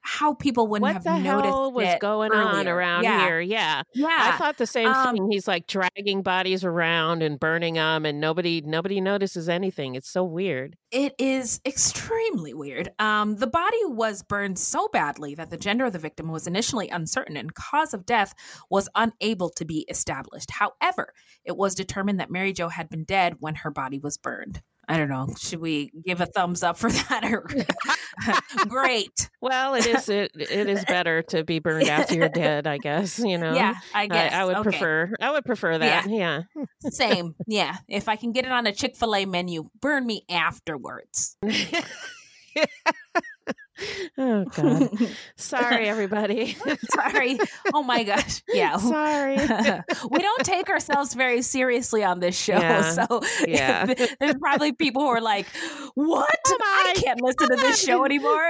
How 0.03 0.33
people 0.33 0.67
wouldn't 0.67 0.83
what 0.83 0.93
have 0.93 1.03
the 1.03 1.17
noticed 1.17 1.45
hell 1.47 1.71
was 1.71 1.95
going 1.99 2.31
on 2.33 2.67
around 2.67 3.03
Yeah. 3.03 3.25
here? 3.25 3.39
Yeah. 3.41 3.83
Yeah, 3.93 4.07
I 4.33 4.37
thought 4.37 4.57
the 4.57 4.67
same 4.67 4.87
Um, 4.89 5.15
thing. 5.15 5.31
He's 5.31 5.47
like 5.47 5.65
dragging 5.65 6.21
bodies 6.21 6.63
around 6.63 7.23
and 7.23 7.39
burning 7.39 7.75
them, 7.75 8.05
and 8.05 8.19
nobody 8.19 8.61
nobody 8.61 8.99
notices 9.01 9.47
anything. 9.47 9.95
It's 9.95 10.09
so 10.09 10.23
weird. 10.23 10.75
It 10.91 11.15
is 11.17 11.61
extremely 11.65 12.53
weird. 12.53 12.89
Um, 12.99 13.37
the 13.37 13.47
body 13.47 13.77
was 13.85 14.23
burned 14.23 14.59
so 14.59 14.87
badly 14.91 15.35
that 15.35 15.49
the 15.49 15.57
gender 15.57 15.85
of 15.85 15.93
the 15.93 15.99
victim 15.99 16.27
was 16.29 16.47
initially 16.47 16.89
uncertain 16.89 17.37
and 17.37 17.53
cause 17.55 17.93
of 17.93 18.05
death 18.05 18.33
was 18.69 18.89
unable 18.95 19.49
to 19.51 19.65
be 19.65 19.85
established. 19.89 20.51
However, 20.51 21.13
it 21.45 21.55
was 21.57 21.75
determined 21.75 22.19
that 22.19 22.29
Mary 22.29 22.53
Jo 22.53 22.67
had 22.69 22.89
been 22.89 23.05
dead 23.05 23.35
when 23.39 23.55
her 23.55 23.71
body 23.71 23.99
was 23.99 24.17
burned. 24.17 24.61
I 24.87 24.97
don't 24.97 25.07
know. 25.09 25.27
Should 25.39 25.59
we 25.61 25.91
give 26.05 26.19
a 26.19 26.25
thumbs 26.25 26.61
up 26.61 26.77
for 26.77 26.91
that? 26.91 27.23
Or 27.23 27.47
great. 28.67 29.29
Well, 29.41 29.75
it 29.75 29.85
is 29.87 30.09
it, 30.09 30.31
it 30.35 30.67
is 30.69 30.83
better 30.85 31.21
to 31.29 31.43
be 31.43 31.59
burned 31.59 31.87
after 31.87 32.15
you're 32.15 32.29
dead. 32.33 32.67
I 32.67 32.77
guess 32.77 33.17
you 33.19 33.37
know. 33.37 33.53
Yeah, 33.55 33.75
I 33.93 34.07
guess. 34.07 34.33
I, 34.33 34.41
I 34.41 34.45
would 34.45 34.57
Okay. 34.57 34.69
prefer. 34.71 35.13
I 35.21 35.31
would 35.31 35.45
prefer 35.45 35.77
that. 35.77 36.09
Yeah. 36.09 36.41
Same. 36.89 37.35
Yeah. 37.47 37.77
If 37.87 38.09
I 38.09 38.15
can 38.17 38.31
get 38.33 38.45
it 38.45 38.51
on 38.51 38.67
a 38.67 38.73
Chick 38.73 38.95
fil 38.95 39.15
A 39.15 39.25
menu, 39.25 39.69
burn 39.79 40.05
me 40.05 40.25
afterwards. 40.29 41.37
oh 44.17 44.45
God. 44.45 44.89
Sorry, 45.35 45.87
everybody. 45.87 46.55
Sorry. 46.93 47.39
Oh 47.73 47.83
my 47.83 48.03
gosh. 48.03 48.41
Yeah. 48.53 48.77
Sorry. 48.77 49.35
we 50.11 50.19
don't 50.19 50.45
take 50.45 50.69
ourselves 50.69 51.13
very 51.13 51.41
seriously 51.41 52.03
on 52.03 52.19
this 52.19 52.37
show. 52.37 52.53
Yeah. 52.59 52.91
So 52.91 53.21
Yeah. 53.47 53.85
there's 54.19 54.35
probably 54.35 54.73
people 54.73 55.01
who 55.01 55.07
are 55.09 55.21
like, 55.21 55.47
What? 55.95 56.29
Come 56.45 56.57
I 56.61 56.93
can't 56.97 57.21
listen 57.21 57.49
to 57.49 57.55
this 57.55 57.81
show 57.83 58.05
anymore. 58.05 58.49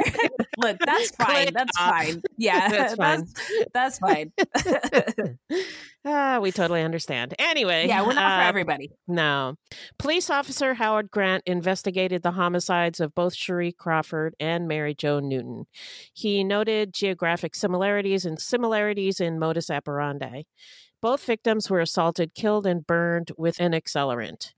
Look, 0.57 0.77
that's 0.85 1.11
fine. 1.11 1.43
Click 1.43 1.53
That's 1.53 1.77
off. 1.79 1.89
fine. 1.89 2.21
Yeah. 2.37 2.69
That's 2.69 2.95
fine. 2.95 3.27
That's, 3.73 3.99
that's 3.99 3.99
fine. 3.99 4.33
Ah, 6.05 6.39
we 6.41 6.51
totally 6.51 6.81
understand. 6.81 7.33
Anyway, 7.39 7.87
yeah, 7.87 8.01
we're 8.01 8.13
not 8.13 8.39
for 8.39 8.43
uh, 8.43 8.47
everybody. 8.49 8.91
No. 9.07 9.55
Police 9.97 10.29
officer 10.29 10.73
Howard 10.73 11.09
Grant 11.09 11.43
investigated 11.45 12.23
the 12.23 12.31
homicides 12.31 12.99
of 12.99 13.15
both 13.15 13.33
Cherie 13.33 13.71
Crawford 13.71 14.35
and 14.37 14.67
Mary 14.67 14.93
Jo 14.95 15.12
Newton. 15.19 15.65
He 16.13 16.43
noted 16.43 16.93
geographic 16.93 17.55
similarities 17.55 18.25
and 18.25 18.39
similarities 18.39 19.19
in 19.19 19.39
modus 19.39 19.69
operandi. 19.69 20.43
Both 21.01 21.25
victims 21.25 21.69
were 21.69 21.81
assaulted, 21.81 22.33
killed, 22.33 22.65
and 22.65 22.87
burned 22.87 23.31
with 23.37 23.59
an 23.59 23.73
accelerant. 23.73 24.53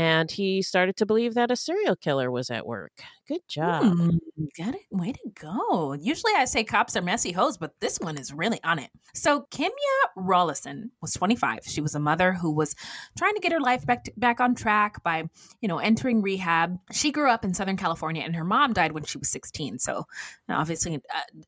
And 0.00 0.30
he 0.30 0.62
started 0.62 0.96
to 0.96 1.04
believe 1.04 1.34
that 1.34 1.50
a 1.50 1.56
serial 1.56 1.94
killer 1.94 2.30
was 2.30 2.48
at 2.50 2.66
work. 2.66 2.92
Good 3.28 3.46
job. 3.46 3.84
Hmm, 3.84 4.16
got 4.56 4.74
it. 4.74 4.80
Way 4.90 5.12
to 5.12 5.30
go. 5.38 5.92
Usually 5.92 6.32
I 6.34 6.46
say 6.46 6.64
cops 6.64 6.96
are 6.96 7.02
messy 7.02 7.32
hoes, 7.32 7.58
but 7.58 7.78
this 7.80 7.98
one 8.00 8.16
is 8.16 8.32
really 8.32 8.58
on 8.64 8.78
it. 8.78 8.90
So 9.12 9.46
Kimya 9.50 9.70
Rollison 10.16 10.88
was 11.02 11.12
25. 11.12 11.60
She 11.66 11.82
was 11.82 11.94
a 11.94 12.00
mother 12.00 12.32
who 12.32 12.50
was 12.50 12.74
trying 13.18 13.34
to 13.34 13.40
get 13.40 13.52
her 13.52 13.60
life 13.60 13.84
back 13.84 14.06
back 14.16 14.40
on 14.40 14.54
track 14.54 15.04
by, 15.04 15.28
you 15.60 15.68
know, 15.68 15.78
entering 15.78 16.22
rehab. 16.22 16.78
She 16.92 17.12
grew 17.12 17.28
up 17.30 17.44
in 17.44 17.52
Southern 17.52 17.76
California 17.76 18.22
and 18.24 18.34
her 18.36 18.44
mom 18.44 18.72
died 18.72 18.92
when 18.92 19.04
she 19.04 19.18
was 19.18 19.28
16. 19.28 19.80
So 19.80 20.06
obviously 20.48 20.98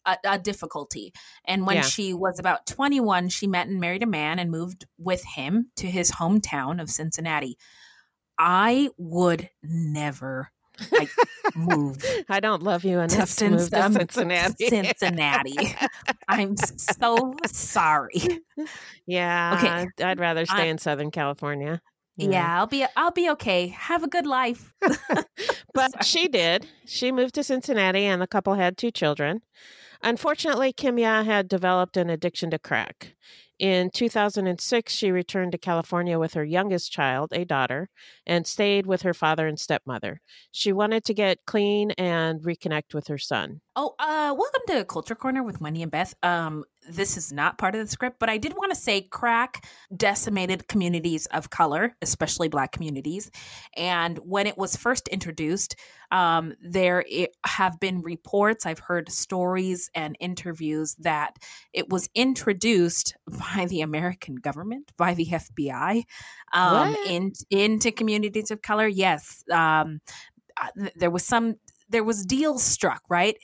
a, 0.05 0.11
a, 0.11 0.19
a 0.33 0.38
difficulty. 0.38 1.15
And 1.47 1.67
when 1.67 1.77
Yeah. 1.77 1.83
she 1.83 2.12
was 2.12 2.38
about 2.38 2.67
21, 2.67 3.31
she 3.31 3.47
met 3.47 3.67
and 3.69 3.81
married 3.81 4.03
a 4.03 4.07
man 4.07 4.38
and 4.38 4.51
moved 4.51 4.85
with 4.99 5.25
him 5.25 5.71
to 5.77 5.87
his 5.87 6.12
hometown 6.12 6.83
of 6.83 6.91
Cincinnati. 6.91 7.57
I 8.38 8.88
would 8.97 9.51
never 9.62 10.51
like 10.90 11.11
move 11.55 12.03
I 12.29 12.40
don't 12.40 12.62
love 12.62 12.85
you 12.85 12.97
to, 12.97 13.03
enough 13.03 13.37
to, 13.37 13.51
move 13.51 13.71
to 13.71 13.77
Cincin- 13.77 14.11
Cincinnati. 14.12 14.68
Cincinnati. 14.68 15.77
I'm 16.29 16.57
so 16.57 17.37
sorry. 17.47 18.23
yeah. 19.07 19.57
Okay. 19.59 19.68
I'd, 19.68 20.03
I'd 20.03 20.21
rather 20.21 20.47
stay 20.47 20.62
I- 20.62 20.66
in 20.66 20.79
Southern 20.79 21.11
California. 21.11 21.81
Yeah. 22.16 22.59
I'll 22.59 22.66
be 22.66 22.85
I'll 22.97 23.11
be 23.11 23.31
okay. 23.31 23.68
Have 23.68 24.03
a 24.03 24.09
good 24.09 24.27
life. 24.27 24.73
But 25.75 26.05
she 26.05 26.29
did. 26.29 26.66
She 26.85 27.11
moved 27.11 27.35
to 27.37 27.42
Cincinnati 27.42 28.05
and 28.05 28.21
the 28.21 28.27
couple 28.27 28.55
had 28.55 28.77
two 28.77 28.90
children. 28.90 29.40
Unfortunately, 30.03 30.73
Kimya 30.73 31.25
had 31.25 31.49
developed 31.49 31.97
an 31.97 32.11
addiction 32.11 32.51
to 32.51 32.59
crack. 32.59 33.14
In 33.62 33.90
2006, 33.90 34.92
she 34.92 35.12
returned 35.12 35.53
to 35.53 35.59
California 35.59 36.18
with 36.18 36.35
her 36.35 36.44
youngest 36.44 36.90
child, 36.90 37.33
a 37.33 37.44
daughter, 37.44 37.90
and 38.27 38.44
stayed 38.44 38.87
with 38.87 39.03
her 39.03 39.14
father 39.14 39.46
and 39.46 39.59
stepmother. 39.59 40.20
She 40.51 40.72
wanted 40.72 41.05
to 41.05 41.14
get 41.14 41.46
clean 41.46 41.92
and 41.92 42.40
reconnect 42.42 42.92
with 42.92 43.07
her 43.07 43.18
son. 43.18 43.61
Oh, 43.75 43.95
uh, 43.99 44.35
welcome 44.37 44.61
to 44.69 44.85
Culture 44.85 45.15
Corner 45.15 45.43
with 45.43 45.59
Wendy 45.63 45.81
and 45.83 45.91
Beth. 45.91 46.15
Um, 46.23 46.65
this 46.91 47.17
is 47.17 47.33
not 47.33 47.57
part 47.57 47.75
of 47.75 47.81
the 47.81 47.87
script, 47.91 48.19
but 48.21 48.29
I 48.29 48.37
did 48.37 48.53
want 48.53 48.71
to 48.71 48.77
say 48.79 49.01
crack 49.01 49.65
decimated 49.97 50.69
communities 50.69 51.25
of 51.27 51.49
color, 51.49 51.97
especially 52.03 52.49
black 52.49 52.73
communities. 52.73 53.31
And 53.75 54.19
when 54.19 54.47
it 54.47 54.59
was 54.59 54.77
first 54.77 55.09
introduced, 55.09 55.75
um, 56.11 56.53
there 56.63 57.03
i- 57.11 57.29
have 57.47 57.81
been 57.81 58.03
reports, 58.03 58.67
I've 58.67 58.81
heard 58.81 59.11
stories 59.11 59.89
and 59.95 60.17
interviews 60.21 60.95
that 60.99 61.39
it 61.73 61.89
was 61.89 62.11
introduced 62.15 63.15
by 63.27 63.65
the 63.71 63.81
American 63.81 64.35
government, 64.35 64.93
by 64.99 65.15
the 65.15 65.29
FBI, 65.33 66.03
um, 66.53 66.95
in, 67.07 67.33
into 67.49 67.91
communities 67.91 68.51
of 68.51 68.61
color. 68.61 68.87
Yes. 68.87 69.43
Um, 69.51 70.01
uh, 70.61 70.69
th- 70.79 70.93
there 70.97 71.11
was 71.11 71.25
some 71.25 71.57
there 71.93 72.05
was 72.05 72.25
deals 72.25 72.63
struck 72.63 73.03
right 73.09 73.37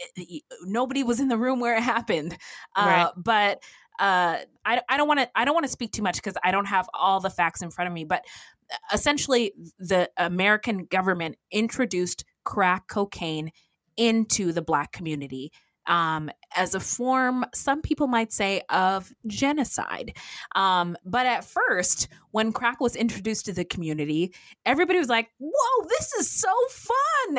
nobody 0.65 1.03
was 1.03 1.21
in 1.21 1.29
the 1.29 1.39
room 1.39 1.61
where 1.61 1.77
it 1.77 1.83
happened 1.83 2.37
uh, 2.77 2.85
Right. 2.87 3.11
but 3.17 3.63
uh, 3.99 4.39
I, 4.65 4.81
I 4.89 4.97
don't 4.97 5.09
want 5.09 5.21
to 5.21 5.29
I 5.35 5.45
don't 5.45 5.55
want 5.55 5.67
to 5.67 5.73
speak 5.73 5.91
too 5.93 6.03
much 6.03 6.17
because 6.17 6.35
I 6.45 6.51
don't 6.53 6.67
have 6.67 6.89
all 6.95 7.19
the 7.21 7.31
facts 7.31 7.63
in 7.63 7.71
front 7.71 7.89
of 7.89 7.95
me. 7.95 8.05
But 8.05 8.25
uh, 8.73 8.77
essentially, 8.95 9.53
the 9.79 10.09
American 10.17 10.85
government 10.85 11.37
introduced 11.51 12.25
crack 12.45 12.87
cocaine 12.87 13.51
into 13.97 14.53
the 14.53 14.63
black 14.63 14.93
community 14.93 15.51
um, 15.89 16.31
as 16.55 16.75
a 16.75 16.81
form, 16.81 17.45
some 17.55 17.83
people 17.83 18.07
might 18.07 18.33
say, 18.33 18.63
of 18.69 19.13
genocide. 19.27 20.17
Um, 20.55 20.97
but 21.05 21.27
at 21.27 21.45
first, 21.45 22.09
when 22.31 22.53
crack 22.53 22.81
was 22.81 22.95
introduced 22.95 23.47
to 23.47 23.53
the 23.53 23.65
community, 23.65 24.35
everybody 24.65 24.99
was 24.99 25.09
like, 25.09 25.29
"Whoa, 25.39 25.87
this 25.89 26.13
is 26.15 26.31
so 26.31 26.53
fun!" 26.71 27.39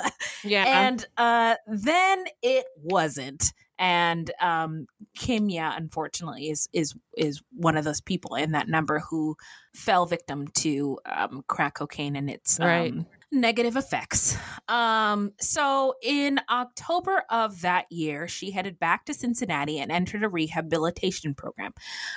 Yeah. 0.44 0.64
and 0.66 1.04
uh, 1.18 1.56
then 1.66 2.24
it 2.42 2.66
wasn't. 2.82 3.52
And 3.78 4.30
um, 4.40 4.86
Kimya, 5.18 5.76
unfortunately, 5.76 6.50
is 6.50 6.68
is 6.72 6.94
is 7.16 7.42
one 7.56 7.76
of 7.76 7.84
those 7.84 8.00
people 8.00 8.34
in 8.36 8.52
that 8.52 8.68
number 8.68 8.98
who 9.00 9.36
fell 9.74 10.06
victim 10.06 10.48
to 10.48 10.98
um, 11.06 11.42
crack 11.48 11.74
cocaine 11.74 12.14
and 12.16 12.28
its 12.30 12.60
um, 12.60 12.66
Right. 12.66 12.94
Negative 13.32 13.76
effects. 13.76 14.36
Um, 14.68 15.32
so 15.40 15.94
in 16.02 16.40
October 16.50 17.24
of 17.30 17.60
that 17.62 17.86
year, 17.90 18.28
she 18.28 18.50
headed 18.50 18.78
back 18.78 19.04
to 19.06 19.14
Cincinnati 19.14 19.78
and 19.78 19.90
entered 19.92 20.24
a 20.24 20.28
rehabilitation 20.28 21.34
program. 21.34 21.72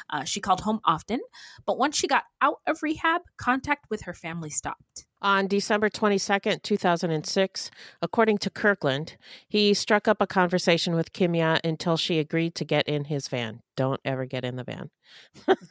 Uh, 0.09 0.23
she 0.23 0.41
called 0.41 0.61
home 0.61 0.79
often, 0.85 1.19
but 1.65 1.77
once 1.77 1.97
she 1.97 2.07
got 2.07 2.23
out 2.41 2.57
of 2.67 2.83
rehab, 2.83 3.21
contact 3.37 3.85
with 3.89 4.03
her 4.03 4.13
family 4.13 4.49
stopped. 4.49 5.05
On 5.21 5.47
December 5.47 5.89
22nd, 5.89 6.63
2006, 6.63 7.71
according 8.01 8.37
to 8.39 8.49
Kirkland, 8.49 9.15
he 9.47 9.73
struck 9.73 10.05
up 10.05 10.17
a 10.19 10.27
conversation 10.27 10.95
with 10.95 11.13
Kimya 11.13 11.61
until 11.63 11.95
she 11.95 12.19
agreed 12.19 12.55
to 12.55 12.65
get 12.65 12.89
in 12.89 13.05
his 13.05 13.29
van. 13.29 13.61
Don't 13.77 14.01
ever 14.03 14.25
get 14.25 14.43
in 14.43 14.57
the 14.57 14.65
van. 14.65 14.89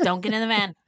Don't 0.02 0.22
get 0.22 0.32
in 0.32 0.40
the 0.40 0.46
van. 0.46 0.74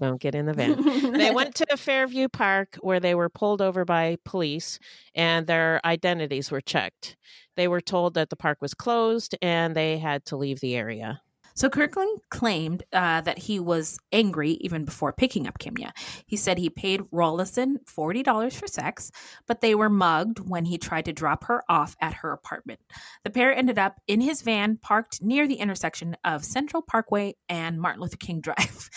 Don't 0.00 0.20
get 0.20 0.34
in 0.34 0.46
the 0.46 0.54
van. 0.54 1.12
they 1.12 1.30
went 1.30 1.54
to 1.56 1.66
Fairview 1.76 2.28
Park 2.28 2.76
where 2.80 3.00
they 3.00 3.14
were 3.14 3.28
pulled 3.28 3.62
over 3.62 3.84
by 3.84 4.16
police 4.24 4.78
and 5.14 5.46
their 5.46 5.80
identities 5.84 6.50
were 6.50 6.60
checked. 6.60 7.16
They 7.56 7.68
were 7.68 7.80
told 7.80 8.14
that 8.14 8.30
the 8.30 8.36
park 8.36 8.58
was 8.60 8.74
closed 8.74 9.36
and 9.42 9.74
they 9.74 9.98
had 9.98 10.24
to 10.26 10.36
leave 10.36 10.60
the 10.60 10.76
area. 10.76 11.22
So 11.54 11.68
Kirkland 11.68 12.20
claimed 12.30 12.82
uh, 12.92 13.20
that 13.22 13.38
he 13.38 13.60
was 13.60 13.98
angry 14.12 14.52
even 14.60 14.84
before 14.84 15.12
picking 15.12 15.46
up 15.46 15.58
Kimya. 15.58 15.92
He 16.26 16.36
said 16.36 16.58
he 16.58 16.70
paid 16.70 17.00
Rollison 17.12 17.76
$40 17.84 18.52
for 18.54 18.66
sex, 18.66 19.10
but 19.46 19.60
they 19.60 19.74
were 19.74 19.90
mugged 19.90 20.40
when 20.48 20.64
he 20.64 20.78
tried 20.78 21.04
to 21.06 21.12
drop 21.12 21.44
her 21.44 21.62
off 21.68 21.96
at 22.00 22.14
her 22.14 22.32
apartment. 22.32 22.80
The 23.24 23.30
pair 23.30 23.54
ended 23.54 23.78
up 23.78 24.00
in 24.06 24.20
his 24.20 24.42
van 24.42 24.76
parked 24.76 25.22
near 25.22 25.46
the 25.46 25.56
intersection 25.56 26.16
of 26.24 26.44
Central 26.44 26.82
Parkway 26.82 27.34
and 27.48 27.80
Martin 27.80 28.00
Luther 28.02 28.16
King 28.16 28.40
Drive. 28.50 28.90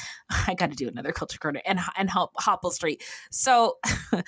I 0.47 0.53
got 0.53 0.69
to 0.69 0.75
do 0.75 0.87
another 0.87 1.11
culture 1.11 1.37
corner 1.37 1.61
and 1.65 1.79
and 1.97 2.09
Hop- 2.09 2.33
Hopple 2.37 2.71
Street. 2.71 3.03
So 3.31 3.77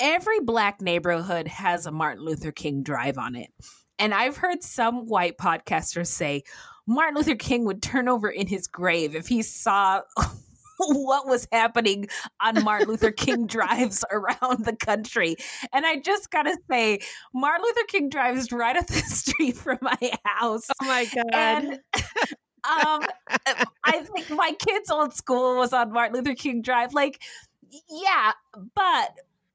every 0.00 0.40
black 0.40 0.80
neighborhood 0.80 1.48
has 1.48 1.86
a 1.86 1.92
Martin 1.92 2.24
Luther 2.24 2.52
King 2.52 2.82
Drive 2.82 3.18
on 3.18 3.36
it. 3.36 3.50
And 3.98 4.14
I've 4.14 4.36
heard 4.36 4.62
some 4.62 5.06
white 5.06 5.38
podcasters 5.38 6.06
say 6.06 6.44
Martin 6.88 7.16
Luther 7.16 7.36
King 7.36 7.64
would 7.66 7.82
turn 7.82 8.08
over 8.08 8.28
in 8.28 8.46
his 8.46 8.66
grave 8.66 9.14
if 9.14 9.28
he 9.28 9.42
saw 9.42 10.00
what 10.78 11.26
was 11.26 11.46
happening 11.52 12.08
on 12.40 12.64
Martin 12.64 12.88
Luther 12.88 13.12
King 13.12 13.46
drives 13.46 14.04
around 14.10 14.64
the 14.64 14.74
country. 14.74 15.36
And 15.72 15.84
I 15.84 15.98
just 15.98 16.30
got 16.30 16.44
to 16.44 16.56
say, 16.70 17.00
Martin 17.34 17.64
Luther 17.64 17.86
King 17.88 18.08
drives 18.08 18.50
right 18.52 18.76
up 18.76 18.86
the 18.86 18.94
street 19.06 19.56
from 19.56 19.78
my 19.82 20.12
house. 20.24 20.66
Oh 20.82 20.86
my 20.86 21.04
God. 21.04 21.24
And 21.34 21.72
um, 22.64 23.02
I 23.84 24.00
think 24.14 24.30
my 24.30 24.52
kids' 24.58 24.90
old 24.90 25.14
school 25.14 25.56
was 25.56 25.74
on 25.74 25.92
Martin 25.92 26.16
Luther 26.16 26.34
King 26.34 26.62
Drive. 26.62 26.94
Like, 26.94 27.20
yeah, 27.90 28.32
but 28.74 29.10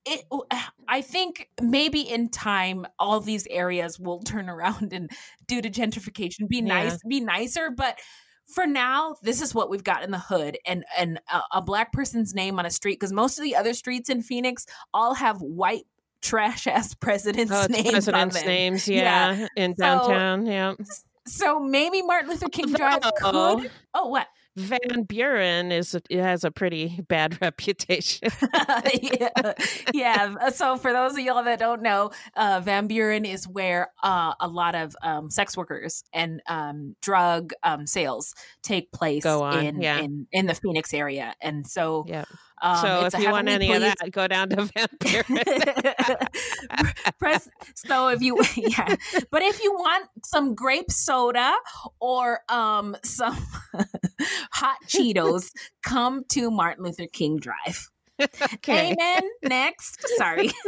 it. 0.06 0.26
Uh, 0.32 0.42
I 0.88 1.02
think 1.02 1.50
maybe 1.62 2.02
in 2.02 2.30
time, 2.30 2.86
all 3.00 3.20
these 3.20 3.48
areas 3.50 4.00
will 4.00 4.20
turn 4.22 4.50
around 4.56 4.94
and, 4.94 5.10
due 5.48 5.62
to 5.62 5.70
gentrification, 5.70 6.48
be 6.48 6.58
Yeah. 6.58 6.64
nice, 6.84 6.98
be 7.08 7.20
nicer. 7.20 7.70
But 7.70 8.00
for 8.48 8.68
now, 8.68 9.16
this 9.24 9.42
is 9.42 9.56
what 9.56 9.70
we've 9.70 9.84
got 9.84 10.04
in 10.04 10.12
the 10.12 10.20
hood, 10.20 10.58
and 10.66 10.84
and 10.98 11.20
a, 11.32 11.42
a 11.54 11.62
black 11.62 11.94
person's 11.94 12.34
name 12.34 12.60
on 12.60 12.66
a 12.66 12.70
street 12.72 13.00
because 13.00 13.14
most 13.14 13.38
of 13.38 13.44
the 13.44 13.56
other 13.56 13.74
streets 13.74 14.10
in 14.10 14.22
Phoenix 14.22 14.66
all 14.94 15.14
have 15.14 15.42
white 15.42 15.86
trash 16.22 16.68
ass 16.68 16.94
presidents' 17.00 17.52
Oh, 17.54 17.66
names 17.70 17.90
presidents' 17.92 18.36
on 18.36 18.42
them. 18.42 18.46
names, 18.48 18.88
Yeah. 18.88 19.32
yeah, 19.34 19.48
in 19.56 19.76
So- 19.76 19.84
downtown, 19.84 20.46
yeah. 20.46 20.74
So 21.26 21.58
maybe 21.62 22.02
Martin 22.02 22.32
Luther 22.32 22.50
King 22.50 22.74
Drive 22.74 23.02
could. 23.02 23.14
Oh, 23.24 23.66
oh 23.94 24.08
what? 24.08 24.28
Van 24.56 25.04
Buren 25.04 25.72
is 25.72 25.96
it 25.96 26.06
has 26.12 26.44
a 26.44 26.52
pretty 26.52 27.00
bad 27.08 27.38
reputation. 27.42 28.30
yeah. 29.02 29.54
yeah. 29.94 30.36
Uh, 30.40 30.52
So 30.52 30.78
for 30.78 30.94
those 30.94 31.14
of 31.14 31.20
y'all 31.20 31.44
that 31.44 31.60
don't 31.60 31.82
know, 31.82 32.12
uh, 32.36 32.62
Van 32.64 32.88
Buren 32.88 33.26
is 33.26 33.48
where 33.48 33.90
uh, 34.04 34.34
a 34.40 34.48
lot 34.48 34.76
of 34.76 34.96
um, 35.02 35.30
sex 35.30 35.58
workers 35.58 36.04
and 36.14 36.42
um, 36.48 36.96
drug 37.02 37.54
um, 37.64 37.88
sales 37.88 38.36
take 38.62 38.92
place 38.92 39.26
in, 39.26 39.82
yeah. 39.82 40.00
in 40.00 40.28
in 40.32 40.46
the 40.46 40.56
Phoenix 40.56 40.94
area, 40.94 41.34
and 41.42 41.66
so 41.66 42.06
yeah. 42.08 42.26
Um, 42.64 42.78
so 42.78 43.06
if 43.06 43.20
you 43.20 43.30
want 43.30 43.50
any 43.50 43.74
of 43.74 43.82
that, 43.82 43.98
go 44.12 44.28
down 44.28 44.50
to 44.50 44.64
Van 44.76 44.88
Buren. 45.00 45.44
press 47.20 47.50
so 47.76 48.08
if 48.08 48.22
you 48.22 48.42
yeah. 48.56 48.96
But 49.30 49.44
if 49.44 49.62
you 49.62 49.74
want 49.74 50.10
some 50.26 50.56
grape 50.56 50.90
soda 50.92 51.54
or 52.00 52.40
um 52.50 52.96
some 53.04 53.36
hot 54.52 54.78
cheetos 54.88 55.52
come 55.84 56.24
to 56.30 56.50
martin 56.50 56.84
luther 56.86 57.08
king 57.12 57.38
drive 57.38 57.90
okay. 58.56 58.92
amen 58.94 59.22
next 59.44 60.08
sorry 60.18 60.52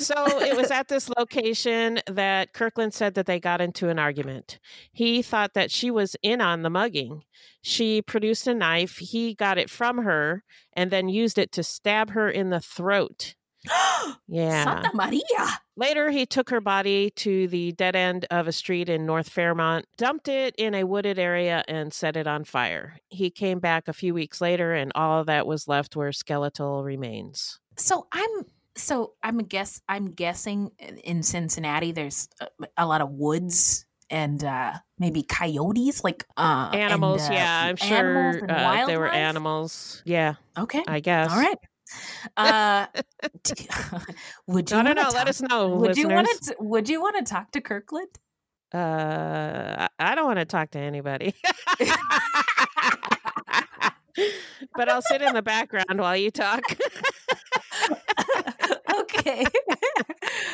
So 0.00 0.14
it 0.40 0.56
was 0.56 0.70
at 0.70 0.88
this 0.88 1.10
location 1.18 2.00
that 2.06 2.54
Kirkland 2.54 2.94
said 2.94 3.14
that 3.14 3.26
they 3.26 3.38
got 3.38 3.60
into 3.60 3.90
an 3.90 3.98
argument. 3.98 4.58
He 4.92 5.20
thought 5.20 5.52
that 5.52 5.70
she 5.70 5.90
was 5.90 6.16
in 6.22 6.40
on 6.40 6.62
the 6.62 6.70
mugging. 6.70 7.22
She 7.60 8.00
produced 8.00 8.46
a 8.46 8.54
knife. 8.54 8.96
He 8.96 9.34
got 9.34 9.58
it 9.58 9.68
from 9.68 9.98
her 9.98 10.42
and 10.72 10.90
then 10.90 11.10
used 11.10 11.36
it 11.36 11.52
to 11.52 11.62
stab 11.62 12.12
her 12.12 12.30
in 12.30 12.48
the 12.48 12.60
throat. 12.60 13.34
Yeah. 14.28 14.64
santa 14.64 14.90
maria 14.94 15.60
Later, 15.76 16.10
he 16.10 16.26
took 16.26 16.50
her 16.50 16.60
body 16.60 17.10
to 17.16 17.48
the 17.48 17.72
dead 17.72 17.96
end 17.96 18.26
of 18.30 18.46
a 18.46 18.52
street 18.52 18.90
in 18.90 19.06
North 19.06 19.30
Fairmount, 19.30 19.86
dumped 19.96 20.28
it 20.28 20.54
in 20.58 20.74
a 20.74 20.84
wooded 20.84 21.18
area, 21.18 21.64
and 21.68 21.90
set 21.94 22.16
it 22.18 22.26
on 22.26 22.44
fire. 22.44 22.98
He 23.08 23.30
came 23.30 23.60
back 23.60 23.88
a 23.88 23.94
few 23.94 24.12
weeks 24.12 24.42
later, 24.42 24.74
and 24.74 24.92
all 24.94 25.24
that 25.24 25.46
was 25.46 25.66
left 25.68 25.96
were 25.96 26.12
skeletal 26.12 26.84
remains. 26.84 27.60
so 27.78 28.06
i'm 28.12 28.28
so 28.76 29.14
i'm 29.22 29.38
a 29.40 29.42
guess 29.42 29.80
i'm 29.88 30.10
guessing 30.10 30.70
in 31.02 31.22
cincinnati 31.22 31.92
there's 31.92 32.28
a, 32.40 32.46
a 32.76 32.86
lot 32.86 33.00
of 33.00 33.10
woods 33.10 33.86
and 34.10 34.44
uh 34.44 34.72
maybe 34.98 35.22
coyotes 35.22 36.04
like 36.04 36.26
uh 36.36 36.68
and, 36.72 36.82
Animals, 36.92 37.22
uh, 37.22 37.32
yeah, 37.32 37.62
I'm 37.64 37.76
sure 37.76 38.38
and 38.38 38.50
uh, 38.50 38.86
there 38.86 39.00
were 39.00 39.08
animals. 39.08 40.02
Yeah, 40.04 40.34
okay 40.58 40.84
I 40.86 41.00
guess. 41.00 41.30
All 41.30 41.38
right. 41.38 41.56
Uh, 42.36 42.86
would 44.46 44.70
you? 44.70 44.76
I 44.76 44.82
don't 44.82 44.84
wanna 44.84 44.94
know. 44.94 45.08
Let 45.08 45.12
talk- 45.12 45.28
us 45.28 45.42
know, 45.42 45.68
Would 45.76 45.96
you 45.96 46.08
want 46.08 46.28
to? 46.28 46.56
Would 46.58 46.88
you 46.88 47.00
want 47.00 47.16
to 47.24 47.24
talk 47.30 47.52
to 47.52 47.60
Kirkland? 47.60 48.08
Uh, 48.72 49.88
I 49.98 50.14
don't 50.14 50.26
want 50.26 50.38
to 50.38 50.44
talk 50.44 50.70
to 50.72 50.78
anybody. 50.78 51.34
but 54.76 54.88
I'll 54.88 55.02
sit 55.02 55.22
in 55.22 55.34
the 55.34 55.42
background 55.42 55.98
while 55.98 56.16
you 56.16 56.30
talk. 56.30 56.62
Okay. 59.00 59.44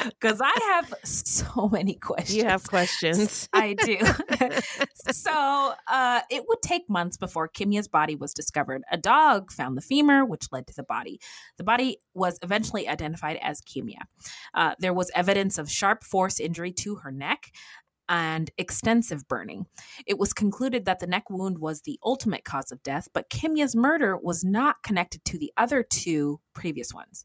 Because 0.05 0.41
I 0.43 0.53
have 0.75 0.95
so 1.05 1.69
many 1.69 1.95
questions. 1.95 2.37
You 2.37 2.45
have 2.45 2.67
questions. 2.67 3.49
I 3.53 3.75
do. 3.75 3.99
so 5.13 5.75
uh, 5.87 6.21
it 6.31 6.45
would 6.49 6.63
take 6.63 6.89
months 6.89 7.17
before 7.17 7.49
Kimya's 7.49 7.89
body 7.89 8.15
was 8.17 8.33
discovered. 8.33 8.83
A 8.91 8.97
dog 8.97 9.53
found 9.53 9.77
the 9.77 9.83
femur, 9.83 10.25
which 10.25 10.49
led 10.53 10.67
to 10.69 10.75
the 10.75 10.83
body. 10.83 11.21
The 11.59 11.65
body 11.65 11.99
was 12.15 12.39
eventually 12.43 12.89
identified 12.89 13.39
as 13.43 13.61
Kimya. 13.61 14.03
Uh, 14.55 14.75
there 14.79 14.95
was 14.95 15.11
evidence 15.15 15.59
of 15.59 15.71
sharp 15.71 16.03
force 16.03 16.41
injury 16.41 16.73
to 16.73 16.97
her 16.97 17.13
neck 17.13 17.51
and 18.09 18.51
extensive 18.57 19.27
burning. 19.29 19.67
It 20.07 20.19
was 20.19 20.33
concluded 20.33 20.85
that 20.85 21.01
the 21.01 21.07
neck 21.07 21.29
wound 21.29 21.59
was 21.59 21.83
the 21.83 21.99
ultimate 22.05 22.45
cause 22.45 22.71
of 22.71 22.83
death, 22.83 23.09
but 23.13 23.31
Kimya's 23.31 23.75
murder 23.75 24.17
was 24.17 24.45
not 24.45 24.83
connected 24.83 25.25
to 25.27 25.39
the 25.39 25.53
other 25.57 25.83
two 25.83 26.41
previous 26.55 26.95
ones. 26.95 27.25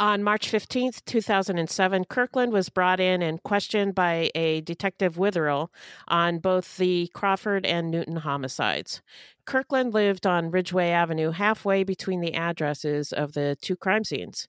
On 0.00 0.22
March 0.22 0.50
15th, 0.50 1.04
2007, 1.04 2.06
Kirkland 2.06 2.54
was 2.54 2.70
brought 2.70 3.00
in 3.00 3.20
and 3.20 3.42
questioned 3.42 3.94
by 3.94 4.30
a 4.34 4.62
Detective 4.62 5.16
Witherell 5.16 5.68
on 6.08 6.38
both 6.38 6.78
the 6.78 7.10
Crawford 7.12 7.66
and 7.66 7.90
Newton 7.90 8.16
homicides. 8.16 9.02
Kirkland 9.44 9.92
lived 9.92 10.26
on 10.26 10.50
Ridgeway 10.50 10.88
Avenue, 10.88 11.32
halfway 11.32 11.84
between 11.84 12.20
the 12.20 12.32
addresses 12.32 13.12
of 13.12 13.34
the 13.34 13.58
two 13.60 13.76
crime 13.76 14.04
scenes. 14.04 14.48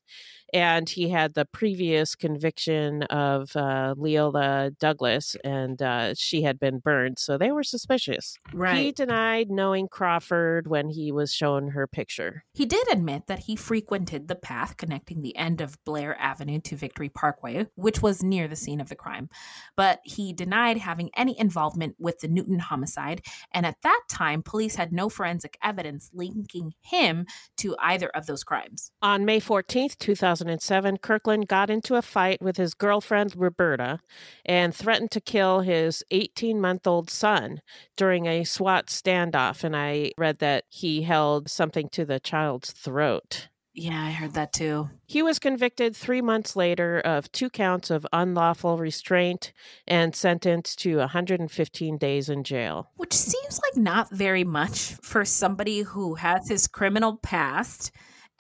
And 0.54 0.89
he 0.89 1.10
had 1.10 1.34
the 1.34 1.45
previous 1.45 2.16
conviction 2.16 3.04
of 3.04 3.56
uh, 3.56 3.95
Leola 3.97 4.72
Douglas, 4.80 5.36
and 5.43 5.82
uh, 5.82 6.14
she 6.16 6.41
had 6.41 6.60
been 6.60 6.80
burned. 6.80 7.20
So 7.20 7.38
they 7.38 7.52
were 7.52 7.64
suspicious. 7.64 8.38
Right. 8.54 8.78
He 8.78 8.91
denied 8.91 9.49
knowing 9.49 9.88
Crawford 9.88 10.68
when 10.68 10.89
he 10.89 11.12
was 11.12 11.34
shown 11.34 11.70
her 11.70 11.88
picture. 11.88 12.43
He 12.54 12.66
did 12.66 12.88
admit 12.91 13.28
that 13.28 13.39
he 13.39 13.56
frequented 13.56 14.28
the 14.28 14.36
path 14.36 14.78
connecting 14.78 15.22
the 15.22 15.36
end 15.38 15.62
of 15.62 15.82
Blair 15.86 16.20
Avenue 16.20 16.60
to 16.62 16.76
Victory 16.76 17.10
Parkway, 17.10 17.68
which 17.76 18.02
was 18.02 18.24
near 18.24 18.47
the 18.47 18.56
scene 18.56 18.82
of 18.82 18.89
the 18.89 18.95
crime. 18.95 19.30
But 19.78 19.99
he 20.04 20.34
denied 20.34 20.78
having 20.78 21.10
any 21.16 21.39
involvement 21.39 21.95
with 21.97 22.20
the 22.20 22.28
Newton 22.28 22.60
homicide, 22.60 23.22
and 23.54 23.66
at 23.66 23.82
that 23.84 24.02
time, 24.10 24.43
police 24.43 24.76
had 24.76 24.91
no 24.91 25.10
forensic 25.10 25.58
evidence 25.64 26.10
linking 26.14 26.74
him 26.82 27.26
to 27.58 27.76
either 27.80 28.10
of 28.10 28.26
those 28.26 28.43
crimes. 28.43 28.91
On 29.02 29.26
May 29.26 29.39
14th, 29.39 29.97
2007, 30.42 30.98
Kirkland 30.98 31.48
got 31.48 31.70
into 31.70 31.96
a 31.96 32.02
fight 32.02 32.42
with 32.42 32.58
his 32.58 32.74
girlfriend, 32.74 33.36
Roberta, 33.36 34.00
and 34.46 34.74
threatened 34.74 35.12
to 35.12 35.22
kill 35.22 35.62
his 35.62 36.04
18 36.12 36.60
month 36.60 36.88
old 36.88 37.10
son 37.10 37.62
during 37.96 38.26
a 38.26 38.44
SWAT 38.44 38.88
standoff. 38.88 39.64
And 39.64 39.76
I 39.76 40.12
read 40.18 40.39
that 40.39 40.66
he 40.70 41.04
held 41.04 41.50
something 41.50 41.89
to 41.89 42.06
the 42.06 42.20
child's 42.20 42.72
throat. 42.72 43.50
Yeah, 43.74 44.04
I 44.04 44.12
heard 44.12 44.34
that 44.34 44.52
too. 44.52 44.89
He 45.06 45.24
was 45.24 45.39
convicted 45.39 45.96
three 45.96 46.22
months 46.22 46.58
later 46.58 47.00
of 47.00 47.32
two 47.32 47.50
counts 47.50 47.89
of 47.89 48.06
unlawful 48.12 48.78
restraint 48.78 49.54
and 49.88 50.14
sentenced 50.14 50.80
to 50.80 50.98
115 50.98 51.98
days 51.98 52.30
in 52.30 52.44
jail. 52.44 52.89
Which 52.98 53.14
seems 53.14 53.62
like 53.64 53.82
not 53.82 54.12
very 54.12 54.44
much 54.44 54.96
for 55.02 55.24
somebody 55.24 55.82
who 55.82 56.16
has 56.16 56.50
his 56.50 56.68
criminal 56.68 57.16
past 57.16 57.92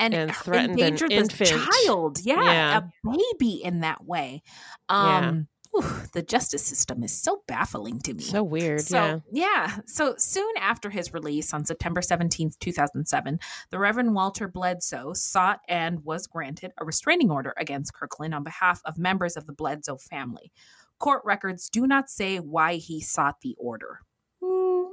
and, 0.01 0.13
And 0.13 0.35
threatened 0.35 0.79
an 0.79 0.93
endangered 0.93 1.11
this 1.11 1.49
child. 1.85 2.19
Yeah, 2.23 2.41
Yeah. 2.43 2.77
a 2.79 3.17
baby 3.39 3.61
in 3.63 3.81
that 3.81 4.03
way. 4.05 4.41
Um, 4.89 5.47
whew, 5.71 5.83
the 6.13 6.21
justice 6.21 6.63
system 6.63 7.03
is 7.03 7.13
so 7.13 7.43
baffling 7.47 7.99
to 8.01 8.13
me. 8.13 8.23
So 8.23 8.43
weird. 8.43 8.81
So, 8.81 9.21
yeah. 9.31 9.67
yeah. 9.67 9.77
So 9.85 10.15
soon 10.17 10.51
after 10.59 10.89
his 10.89 11.13
release 11.13 11.53
on 11.53 11.65
September 11.65 12.01
17th, 12.01 12.59
2007, 12.59 13.39
the 13.69 13.79
Reverend 13.79 14.13
Walter 14.13 14.47
Bledsoe 14.47 15.13
sought 15.13 15.61
and 15.69 16.03
was 16.03 16.27
granted 16.27 16.71
a 16.77 16.85
restraining 16.85 17.31
order 17.31 17.53
against 17.57 17.93
Kirkland 17.93 18.33
on 18.33 18.43
behalf 18.43 18.81
of 18.85 18.97
members 18.97 19.37
of 19.37 19.45
the 19.45 19.53
Bledsoe 19.53 19.97
family. 19.97 20.51
Court 20.99 21.21
records 21.25 21.69
do 21.69 21.87
not 21.87 22.09
say 22.09 22.37
why 22.37 22.75
he 22.75 23.01
sought 23.01 23.41
the 23.41 23.55
order, 23.57 24.01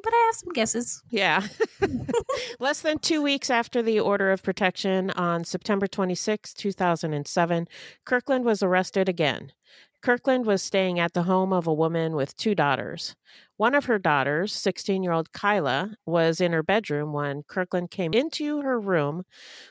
but 0.03 0.12
I 0.12 0.24
have 0.26 0.34
some 0.36 0.53
guesses. 0.53 1.03
Yeah. 1.11 1.46
Less 2.61 2.80
than 2.80 2.99
two 2.99 3.22
weeks 3.22 3.51
after 3.51 3.82
the 3.82 4.01
order 4.01 4.30
of 4.30 4.42
protection 4.42 5.11
on 5.12 5.44
September 5.44 5.86
26, 5.86 6.55
2007, 6.55 7.68
Kirkland 8.05 8.44
was 8.44 8.62
arrested 8.62 9.09
again. 9.09 9.53
Kirkland 10.01 10.46
was 10.46 10.62
staying 10.62 11.01
at 11.01 11.12
the 11.12 11.24
home 11.24 11.53
of 11.53 11.66
a 11.66 11.74
woman 11.74 12.14
with 12.14 12.36
two 12.36 12.55
daughters. 12.55 13.16
One 13.57 13.74
of 13.74 13.86
her 13.86 13.99
daughters, 13.99 14.53
16 14.53 15.03
year 15.03 15.12
old 15.12 15.32
Kyla, 15.32 15.96
was 16.07 16.40
in 16.40 16.53
her 16.53 16.62
bedroom 16.62 17.12
when 17.12 17.42
Kirkland 17.42 17.90
came 17.90 18.14
into 18.14 18.62
her 18.62 18.78
room 18.78 19.24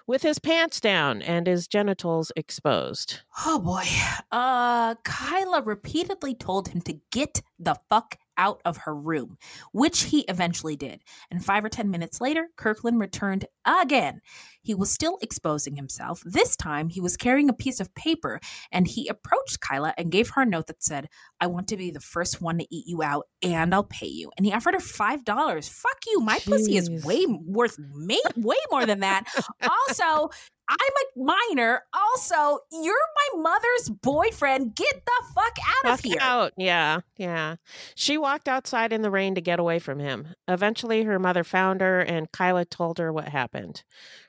with 0.06 0.24
his 0.24 0.40
pants 0.40 0.82
down 0.82 1.22
and 1.22 1.48
his 1.48 1.68
genitals 1.68 2.34
exposed. 2.36 3.22
Oh 3.46 3.60
boy. 3.60 3.86
Uh 4.30 4.96
Kyla 5.06 5.62
repeatedly 5.62 6.36
told 6.36 6.68
him 6.68 6.82
to 6.82 7.00
get 7.12 7.42
the 7.58 7.78
fuck 7.90 8.18
out 8.38 8.62
of 8.66 8.78
her 8.78 8.96
room, 8.96 9.38
which 9.72 10.04
he 10.04 10.22
eventually 10.22 10.76
did. 10.76 11.02
And 11.32 11.44
five 11.44 11.66
or 11.66 11.70
10 11.70 11.90
minutes 11.90 12.22
later, 12.22 12.48
Kirkland 12.56 13.00
returned 13.00 13.46
again. 13.66 14.22
He 14.62 14.74
was 14.74 14.92
still 14.92 15.18
exposing 15.22 15.76
himself. 15.76 16.22
This 16.26 16.56
time, 16.56 16.90
he 16.90 17.00
was 17.00 17.18
carrying 17.18 17.50
a 17.50 17.54
piece 17.54 17.80
of 17.80 17.94
paper 17.96 18.40
and 18.72 18.88
he 18.88 19.08
approached 19.08 19.62
Kyla 19.62 19.94
and 19.98 20.12
gave 20.12 20.30
her 20.32 20.42
a 20.42 20.46
note 20.46 20.68
that 20.68 20.84
said, 20.84 21.08
I 21.40 21.48
want 21.48 21.68
to 21.70 21.78
be 21.78 21.92
the 21.92 22.00
first 22.00 22.42
one 22.42 22.58
to 22.58 22.68
eat 22.70 22.86
you 22.88 23.02
out 23.02 23.28
and 23.42 23.74
I'll 23.74 23.84
pay 23.84 24.08
you. 24.08 24.32
And 24.38 24.46
he 24.46 24.54
offered 24.54 24.74
her 24.74 24.80
$5. 24.80 25.70
Fuck 25.70 25.98
you. 26.08 26.20
My 26.22 26.40
pussy 26.40 26.78
is 26.78 27.06
way 27.06 27.26
worth 27.28 27.78
ma- 27.80 28.16
way 28.36 28.58
more 28.72 28.86
than 28.86 29.00
that. 29.02 29.26
also, 29.90 30.30
I'm 30.70 30.78
a 30.78 31.24
minor. 31.24 31.84
Also, 31.94 32.60
you're 32.72 32.96
my 33.36 33.42
mother's 33.42 33.90
boyfriend. 33.90 34.76
Get 34.76 35.04
the 35.06 35.26
fuck 35.34 35.58
out 35.86 35.94
of 35.94 36.00
here. 36.02 36.18
out. 36.20 36.54
Yeah, 36.58 37.00
yeah. 37.18 37.56
She 37.96 38.18
walked 38.18 38.50
outside 38.50 38.92
in 38.92 39.02
the 39.02 39.12
rain 39.12 39.36
to 39.36 39.42
get 39.42 39.60
away 39.60 39.80
from 39.80 40.00
him. 40.00 40.30
Eventually, 40.48 41.04
her 41.04 41.20
mother 41.20 41.44
found 41.44 41.82
her, 41.82 42.02
and 42.02 42.32
Kyla 42.32 42.66
told 42.66 42.98
her 42.98 43.14
what 43.14 43.30
happened. 43.30 43.84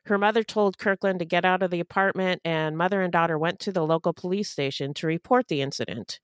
Her 0.06 0.16
mother 0.16 0.44
told 0.44 0.78
Kirkland 0.78 1.18
to 1.18 1.24
get 1.24 1.44
out 1.44 1.62
of 1.62 1.70
the 1.70 1.80
apartment, 1.80 2.40
and 2.44 2.78
mother 2.78 3.02
and 3.02 3.12
daughter 3.12 3.38
went 3.38 3.58
to 3.60 3.72
the 3.72 3.84
local 3.84 4.12
police 4.12 4.50
station 4.50 4.94
to 4.94 5.06
report 5.06 5.48
the 5.48 5.60
incident. 5.60 6.20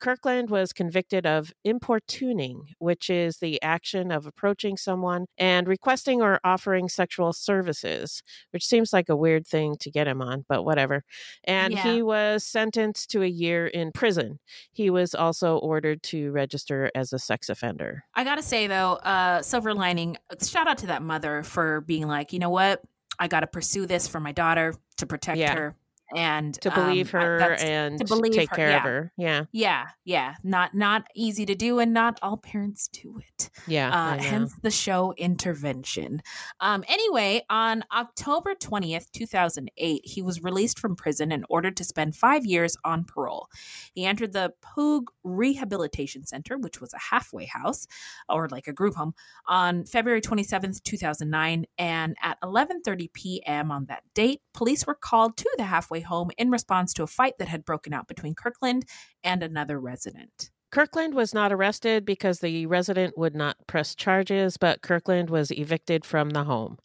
Kirkland 0.00 0.48
was 0.48 0.72
convicted 0.72 1.26
of 1.26 1.52
importuning, 1.64 2.62
which 2.78 3.10
is 3.10 3.38
the 3.38 3.60
action 3.62 4.10
of 4.10 4.26
approaching 4.26 4.76
someone 4.76 5.26
and 5.36 5.68
requesting 5.68 6.22
or 6.22 6.40
offering 6.42 6.88
sexual 6.88 7.32
services, 7.32 8.22
which 8.50 8.64
seems 8.64 8.92
like 8.92 9.08
a 9.08 9.16
weird 9.16 9.46
thing 9.46 9.57
to 9.80 9.90
get 9.90 10.06
him 10.06 10.22
on, 10.22 10.44
but 10.48 10.64
whatever. 10.64 11.04
And 11.44 11.72
Yeah. 11.72 11.82
he 11.92 12.02
was 12.02 12.44
sentenced 12.44 13.10
to 13.10 13.22
a 13.22 13.26
year 13.26 13.66
in 13.66 13.92
prison. 13.92 14.38
He 14.72 14.90
was 14.90 15.14
also 15.14 15.58
ordered 15.58 16.02
to 16.04 16.30
register 16.30 16.90
as 16.94 17.12
a 17.12 17.18
sex 17.18 17.48
offender. 17.48 18.04
I 18.14 18.24
gotta 18.24 18.42
say 18.42 18.66
though, 18.66 18.92
uh, 18.94 19.42
silver 19.42 19.74
lining. 19.74 20.16
Shout 20.42 20.68
out 20.68 20.78
to 20.78 20.86
that 20.88 21.02
mother 21.02 21.42
for 21.42 21.80
being 21.82 22.06
like, 22.06 22.32
you 22.32 22.38
know 22.38 22.50
what, 22.50 22.80
I 23.18 23.26
gotta 23.28 23.46
pursue 23.46 23.86
this 23.86 24.06
for 24.06 24.20
my 24.20 24.32
daughter 24.32 24.74
to 24.98 25.06
protect 25.06 25.38
Yeah. 25.38 25.54
her 25.54 25.76
and 26.14 26.54
To 26.62 26.70
believe 26.70 27.14
um, 27.14 27.20
her 27.20 27.54
and 27.54 27.98
to 27.98 28.04
believe 28.04 28.32
take 28.32 28.50
her, 28.50 28.56
care 28.56 28.70
yeah. 28.70 28.76
of 28.76 28.82
her. 28.82 29.12
Yeah. 29.16 29.44
Yeah, 29.52 29.86
yeah, 30.04 30.34
not 30.42 30.74
not 30.74 31.06
easy 31.14 31.44
to 31.46 31.54
do, 31.54 31.78
and 31.78 31.92
not 31.92 32.18
all 32.22 32.36
parents 32.36 32.88
do 32.88 33.18
it. 33.18 33.50
Yeah. 33.66 33.90
Uh, 33.90 34.18
hence 34.18 34.54
the 34.62 34.70
show 34.70 35.12
intervention. 35.16 36.22
Um, 36.60 36.84
anyway, 36.88 37.42
on 37.50 37.84
October 37.94 38.54
20th, 38.54 39.10
2008, 39.12 40.00
he 40.04 40.22
was 40.22 40.42
released 40.42 40.78
from 40.78 40.96
prison 40.96 41.32
and 41.32 41.44
ordered 41.48 41.76
to 41.76 41.84
spend 41.84 42.16
five 42.16 42.46
years 42.46 42.76
on 42.84 43.04
parole. 43.04 43.48
He 43.94 44.04
entered 44.04 44.32
the 44.32 44.52
Poog 44.62 45.04
Rehabilitation 45.24 46.24
Center, 46.26 46.56
which 46.58 46.80
was 46.80 46.92
a 46.94 46.98
halfway 46.98 47.46
house 47.46 47.86
or 48.28 48.48
like 48.48 48.66
a 48.66 48.72
group 48.72 48.94
home, 48.94 49.14
on 49.46 49.84
February 49.84 50.20
27th, 50.20 50.82
2009. 50.82 51.66
And 51.76 52.16
at 52.22 52.40
11:30 52.42 53.12
p.m. 53.12 53.70
on 53.70 53.86
that 53.86 54.04
date, 54.14 54.40
police 54.54 54.86
were 54.86 54.94
called 54.94 55.36
to 55.36 55.50
the 55.56 55.64
halfway 55.64 55.97
home 56.00 56.30
in 56.38 56.50
response 56.50 56.92
to 56.94 57.02
a 57.02 57.06
fight 57.06 57.34
that 57.38 57.48
had 57.48 57.64
broken 57.64 57.92
out 57.92 58.08
between 58.08 58.34
Kirkland 58.34 58.84
and 59.22 59.42
another 59.42 59.78
resident. 59.80 60.50
Kirkland 60.70 61.14
was 61.14 61.32
not 61.32 61.50
arrested 61.50 62.04
because 62.04 62.40
the 62.40 62.66
resident 62.66 63.16
would 63.16 63.34
not 63.34 63.56
press 63.66 63.94
charges, 63.94 64.58
but 64.58 64.82
Kirkland 64.82 65.30
was 65.30 65.50
evicted 65.50 66.04
from 66.04 66.30
the 66.30 66.44
home. 66.44 66.76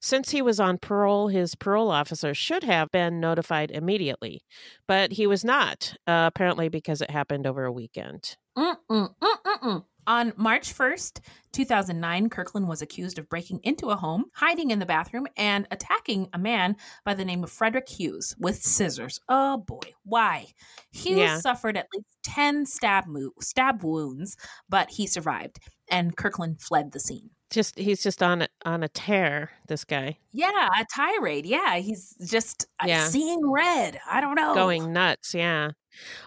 Since 0.00 0.30
he 0.30 0.40
was 0.40 0.60
on 0.60 0.78
parole, 0.78 1.26
his 1.26 1.56
parole 1.56 1.90
officer 1.90 2.34
should 2.34 2.62
have 2.62 2.92
been 2.92 3.18
notified 3.18 3.72
immediately, 3.72 4.44
but 4.86 5.12
he 5.12 5.26
was 5.26 5.44
not, 5.44 5.94
uh, 6.06 6.30
apparently 6.32 6.68
because 6.68 7.00
it 7.00 7.10
happened 7.10 7.46
over 7.46 7.64
a 7.64 7.72
weekend. 7.72 8.36
Mm-mm, 8.56 9.14
mm-mm-mm. 9.20 9.84
On 10.06 10.32
March 10.36 10.74
1st, 10.74 11.20
2009, 11.52 12.28
Kirkland 12.28 12.66
was 12.66 12.82
accused 12.82 13.18
of 13.18 13.28
breaking 13.28 13.60
into 13.62 13.90
a 13.90 13.96
home, 13.96 14.24
hiding 14.34 14.70
in 14.70 14.78
the 14.80 14.86
bathroom, 14.86 15.26
and 15.36 15.66
attacking 15.70 16.28
a 16.32 16.38
man 16.38 16.76
by 17.04 17.14
the 17.14 17.24
name 17.24 17.44
of 17.44 17.50
Frederick 17.52 17.88
Hughes 17.88 18.34
with 18.38 18.62
scissors. 18.62 19.20
Oh 19.28 19.58
boy, 19.58 19.92
why? 20.04 20.46
Hughes 20.90 21.18
Yeah. 21.18 21.38
suffered 21.38 21.76
at 21.76 21.86
least 21.94 22.06
10 22.24 22.66
stab, 22.66 23.06
mo- 23.06 23.30
stab 23.40 23.84
wounds, 23.84 24.36
but 24.68 24.90
he 24.90 25.06
survived, 25.06 25.58
and 25.88 26.16
Kirkland 26.16 26.60
fled 26.60 26.90
the 26.92 27.00
scene. 27.00 27.30
Just 27.50 27.78
he's 27.78 28.02
just 28.02 28.22
on 28.22 28.42
a, 28.42 28.48
on 28.64 28.82
a 28.82 28.88
tear. 28.88 29.50
This 29.68 29.84
guy 29.84 30.16
Yeah, 30.32 30.68
a 30.80 30.86
tirade. 30.94 31.44
Yeah, 31.46 31.76
he's 31.76 32.16
just 32.26 32.66
uh, 32.80 32.86
Yeah. 32.88 33.04
seeing 33.06 33.40
red. 33.50 34.00
I 34.10 34.20
don't 34.22 34.34
know. 34.36 34.54
going 34.54 34.92
nuts. 34.92 35.34
Yeah. 35.34 35.72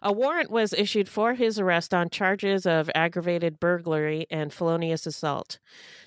A 0.01 0.11
warrant 0.11 0.51
was 0.51 0.73
issued 0.73 1.09
for 1.09 1.33
his 1.33 1.59
arrest 1.59 1.93
on 1.93 2.09
charges 2.09 2.65
of 2.65 2.89
aggravated 2.93 3.59
burglary 3.59 4.25
and 4.29 4.53
felonious 4.53 5.05
assault. 5.05 5.59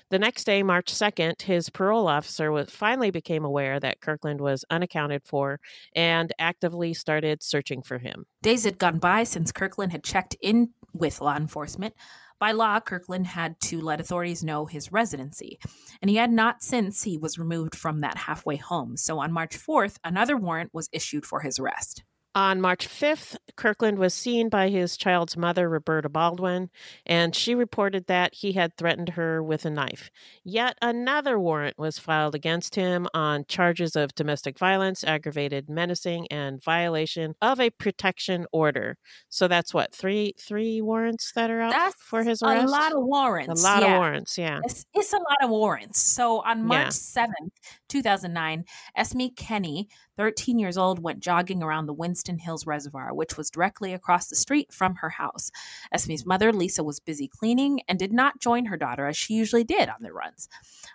The 0.09 0.19
next 0.19 0.45
day, 0.45 0.63
March 0.63 0.91
2nd, 0.91 1.43
his 1.43 1.69
parole 1.69 2.07
officer 2.07 2.51
was, 2.51 2.71
finally 2.71 3.11
became 3.11 3.45
aware 3.45 3.79
that 3.79 4.01
Kirkland 4.01 4.41
was 4.41 4.65
unaccounted 4.69 5.21
for 5.23 5.59
and 5.95 6.33
actively 6.39 6.93
started 6.93 7.43
searching 7.43 7.83
for 7.83 7.99
him. 7.99 8.25
Days 8.41 8.63
had 8.63 8.79
gone 8.79 8.97
by 8.97 9.23
since 9.23 9.51
Kirkland 9.51 9.91
had 9.91 10.03
checked 10.03 10.35
in 10.41 10.69
with 10.93 11.21
law 11.21 11.35
enforcement. 11.35 11.93
By 12.39 12.53
law, 12.53 12.79
Kirkland 12.79 13.27
had 13.27 13.59
to 13.63 13.81
let 13.81 13.99
authorities 13.99 14.43
know 14.43 14.65
his 14.65 14.93
residency, 14.93 15.59
and 16.01 16.09
he 16.09 16.15
had 16.15 16.31
not 16.31 16.63
since 16.63 17.03
he 17.03 17.17
was 17.17 17.37
removed 17.37 17.75
from 17.75 17.99
that 17.99 18.17
halfway 18.17 18.55
home. 18.55 18.95
So 18.95 19.19
on 19.19 19.33
March 19.33 19.57
4th, 19.57 19.97
another 20.05 20.37
warrant 20.37 20.73
was 20.73 20.89
issued 20.93 21.25
for 21.25 21.41
his 21.41 21.59
arrest. 21.59 22.03
On 22.35 22.61
March 22.61 22.87
5th, 22.87 23.37
Kirkland 23.55 23.97
was 23.97 24.13
seen 24.13 24.49
by 24.49 24.69
his 24.69 24.95
child's 24.97 25.35
mother, 25.35 25.67
Roberta 25.67 26.09
Baldwin, 26.09 26.69
and 27.05 27.35
she 27.35 27.55
reported 27.55 28.05
that 28.05 28.35
he 28.35 28.51
had 28.51 28.77
threatened 28.77 29.09
her 29.09 29.41
with 29.41 29.65
a 29.65 29.69
knife. 29.71 30.11
Yet 30.43 30.77
another 30.79 31.39
warrant 31.39 31.79
was 31.79 31.97
filed 31.97 32.35
against 32.35 32.75
him 32.75 33.07
on 33.15 33.45
charges 33.47 33.95
of 33.95 34.13
domestic 34.13 34.59
violence, 34.59 35.03
aggravated 35.03 35.69
menacing, 35.69 36.27
and 36.27 36.63
violation 36.63 37.33
of 37.41 37.59
a 37.59 37.71
protection 37.71 38.45
order. 38.51 38.97
So 39.29 39.47
that's 39.47 39.73
what 39.73 39.93
three 39.93 40.35
three 40.39 40.81
warrants 40.81 41.31
that 41.33 41.49
are 41.49 41.61
out 41.61 41.71
That's 41.71 41.95
for 42.01 42.23
his 42.23 42.43
arrest. 42.43 42.67
a 42.67 42.69
lot 42.69 42.91
of 42.93 43.03
warrants. 43.03 43.61
A 43.61 43.65
lot 43.65 43.81
yeah. 43.81 43.93
of 43.95 43.97
warrants. 43.99 44.37
Yeah. 44.37 44.59
It's, 44.63 44.85
it's 44.93 45.13
a 45.13 45.17
lot 45.17 45.37
of 45.43 45.49
warrants. 45.49 45.99
So 45.99 46.41
on 46.41 46.63
March 46.63 46.93
Yeah. 47.15 47.25
7th, 47.25 47.49
2009, 47.89 48.65
Esme 48.95 49.27
Kenney, 49.35 49.89
13 50.19 50.59
years 50.59 50.77
old, 50.77 51.01
went 51.01 51.21
jogging 51.21 51.63
around 51.63 51.85
the 51.85 51.93
Winton 51.93 52.39
Hills 52.39 52.67
Reservoir, 52.67 53.13
which 53.13 53.37
was 53.37 53.49
directly 53.49 53.93
across 53.93 54.27
the 54.27 54.35
street 54.35 54.73
from 54.73 54.95
her 54.95 55.11
house. 55.11 55.49
Esme's 55.93 56.25
mother, 56.25 56.51
Lisa, 56.51 56.83
was 56.83 56.99
busy 56.99 57.29
cleaning 57.29 57.79
and 57.87 57.97
did 57.97 58.11
not 58.11 58.41
join 58.41 58.65
her 58.65 58.75
daughter 58.75 59.07
as 59.07 59.15
she 59.15 59.33
usually 59.33 59.63
did 59.63 59.87
on 59.87 59.95
their 60.01 60.11
runs. 60.11 60.49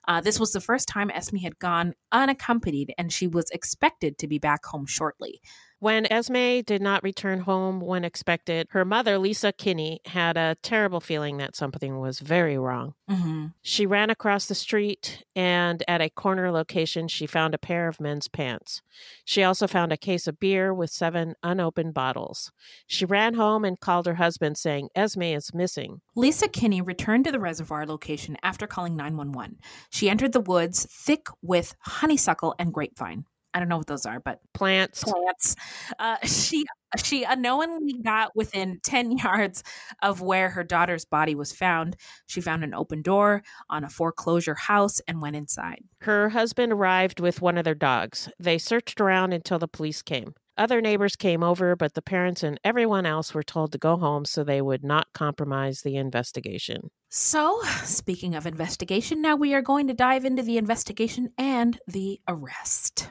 Uh, 0.06 0.20
this 0.20 0.38
was 0.38 0.52
the 0.52 0.60
first 0.60 0.88
time 0.88 1.10
Esme 1.10 1.38
had 1.38 1.58
gone 1.58 1.94
unaccompanied, 2.12 2.92
and 2.98 3.10
she 3.10 3.26
was 3.26 3.48
expected 3.48 4.18
to 4.18 4.28
be 4.28 4.38
back 4.38 4.62
home 4.66 4.84
shortly. 4.84 5.40
When 5.84 6.10
Esme 6.10 6.62
did 6.64 6.80
not 6.80 7.02
return 7.02 7.40
home 7.40 7.78
when 7.78 8.04
expected, 8.04 8.68
her 8.70 8.86
mother, 8.86 9.18
Lisa 9.18 9.52
Kenney, 9.52 10.00
had 10.06 10.38
a 10.38 10.56
terrible 10.62 10.98
feeling 10.98 11.36
that 11.36 11.54
something 11.54 12.00
was 12.00 12.20
very 12.20 12.56
wrong. 12.56 12.94
Mm-hmm. 13.10 13.48
She 13.60 13.84
ran 13.84 14.08
across 14.08 14.46
the 14.46 14.54
street 14.54 15.26
and 15.36 15.84
at 15.86 16.00
a 16.00 16.08
corner 16.08 16.50
location, 16.50 17.06
she 17.06 17.26
found 17.26 17.52
a 17.52 17.58
pair 17.58 17.86
of 17.86 18.00
men's 18.00 18.28
pants. 18.28 18.80
She 19.26 19.42
also 19.42 19.66
found 19.66 19.92
a 19.92 19.98
case 19.98 20.26
of 20.26 20.40
beer 20.40 20.72
with 20.72 20.88
seven 20.88 21.34
unopened 21.42 21.92
bottles. 21.92 22.50
She 22.86 23.04
ran 23.04 23.34
home 23.34 23.62
and 23.62 23.78
called 23.78 24.06
her 24.06 24.14
husband, 24.14 24.56
saying, 24.56 24.88
Esme 24.94 25.20
is 25.20 25.52
missing. 25.52 26.00
Lisa 26.16 26.48
Kenney 26.48 26.80
returned 26.80 27.26
to 27.26 27.30
the 27.30 27.38
reservoir 27.38 27.84
location 27.84 28.38
after 28.42 28.66
calling 28.66 28.96
911. 28.96 29.58
She 29.90 30.08
entered 30.08 30.32
the 30.32 30.40
woods 30.40 30.86
thick 30.90 31.26
with 31.42 31.76
honeysuckle 31.80 32.54
and 32.58 32.72
grapevine. 32.72 33.26
I 33.54 33.60
don't 33.60 33.68
know 33.68 33.78
what 33.78 33.86
those 33.86 34.04
are, 34.04 34.18
but 34.18 34.40
Plants. 34.52 35.04
plants. 35.04 35.54
Uh, 35.98 36.16
she 36.26 36.64
she 36.96 37.24
unknowingly 37.24 37.94
got 38.04 38.34
within 38.36 38.80
10 38.84 39.12
yards 39.18 39.62
of 40.02 40.20
where 40.20 40.50
her 40.50 40.64
daughter's 40.64 41.04
body 41.04 41.34
was 41.34 41.52
found. 41.52 41.96
She 42.26 42.40
found 42.40 42.64
an 42.64 42.74
open 42.74 43.02
door 43.02 43.42
on 43.70 43.84
a 43.84 43.88
foreclosure 43.88 44.54
house 44.54 45.00
and 45.08 45.22
went 45.22 45.36
inside. 45.36 45.82
Her 46.02 46.28
husband 46.30 46.72
arrived 46.72 47.20
with 47.20 47.40
one 47.40 47.58
of 47.58 47.64
their 47.64 47.74
dogs. 47.74 48.28
They 48.38 48.58
searched 48.58 49.00
around 49.00 49.32
until 49.32 49.58
the 49.58 49.68
police 49.68 50.02
came. 50.02 50.34
Other 50.56 50.80
neighbors 50.80 51.16
came 51.16 51.42
over, 51.42 51.74
but 51.74 51.94
the 51.94 52.02
parents 52.02 52.44
and 52.44 52.60
everyone 52.62 53.06
else 53.06 53.34
were 53.34 53.42
told 53.42 53.72
to 53.72 53.78
go 53.78 53.96
home 53.96 54.24
so 54.24 54.44
they 54.44 54.62
would 54.62 54.84
not 54.84 55.08
compromise 55.12 55.82
the 55.82 55.96
investigation. 55.96 56.90
So, 57.08 57.60
speaking 57.82 58.36
of 58.36 58.46
investigation, 58.46 59.20
now 59.20 59.34
we 59.34 59.52
are 59.54 59.62
going 59.62 59.88
to 59.88 59.94
dive 59.94 60.24
into 60.24 60.44
the 60.44 60.58
investigation 60.58 61.30
and 61.36 61.80
the 61.88 62.20
arrest. 62.28 63.08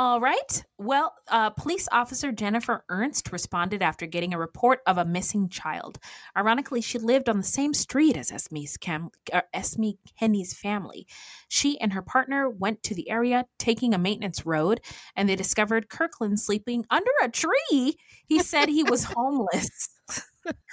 All 0.00 0.20
right. 0.20 0.62
Well, 0.78 1.12
uh, 1.26 1.50
police 1.50 1.88
officer 1.90 2.30
Jennifer 2.30 2.84
Ernst 2.88 3.32
responded 3.32 3.82
after 3.82 4.06
getting 4.06 4.32
a 4.32 4.38
report 4.38 4.78
of 4.86 4.96
a 4.96 5.04
missing 5.04 5.48
child. 5.48 5.98
Ironically, 6.36 6.80
she 6.80 7.00
lived 7.00 7.28
on 7.28 7.38
the 7.38 7.42
same 7.42 7.74
street 7.74 8.16
as 8.16 8.30
Esme's 8.30 8.76
Cam- 8.76 9.10
uh, 9.32 9.40
Esme 9.52 9.88
Kenney's 10.16 10.54
family. 10.54 11.08
She 11.48 11.80
and 11.80 11.94
her 11.94 12.00
partner 12.00 12.48
went 12.48 12.84
to 12.84 12.94
the 12.94 13.10
area, 13.10 13.46
taking 13.58 13.92
a 13.92 13.98
maintenance 13.98 14.46
road, 14.46 14.80
and 15.16 15.28
they 15.28 15.34
discovered 15.34 15.88
Kirkland 15.88 16.38
sleeping 16.38 16.84
under 16.90 17.10
a 17.20 17.28
tree. 17.28 17.96
He 18.28 18.38
said 18.38 18.68
he 18.68 18.84
was 18.84 19.02
homeless. 19.16 19.88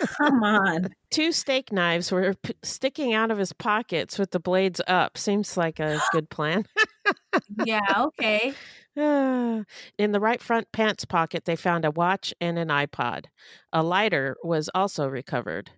Come 0.06 0.44
on. 0.44 0.90
Two 1.10 1.32
steak 1.32 1.72
knives 1.72 2.12
were 2.12 2.36
p- 2.44 2.54
sticking 2.62 3.16
out 3.16 3.32
of 3.32 3.40
his 3.40 3.54
pockets 3.54 4.20
with 4.20 4.30
the 4.30 4.40
blades 4.40 4.82
up. 4.86 5.18
Seems 5.18 5.58
like 5.58 5.80
a 5.80 6.00
good 6.12 6.30
plan. 6.30 6.68
Yeah, 7.66 8.06
okay. 8.06 8.54
Ah. 8.98 9.64
In 9.98 10.12
the 10.12 10.20
right 10.20 10.42
front 10.42 10.72
pants 10.72 11.06
pocket, 11.06 11.46
they 11.46 11.56
found 11.56 11.86
a 11.86 11.92
watch 11.92 12.34
and 12.40 12.58
an 12.58 12.70
iPod. 12.70 13.26
A 13.74 13.84
lighter 13.84 14.38
was 14.44 14.70
also 14.74 15.08
recovered. 15.08 15.72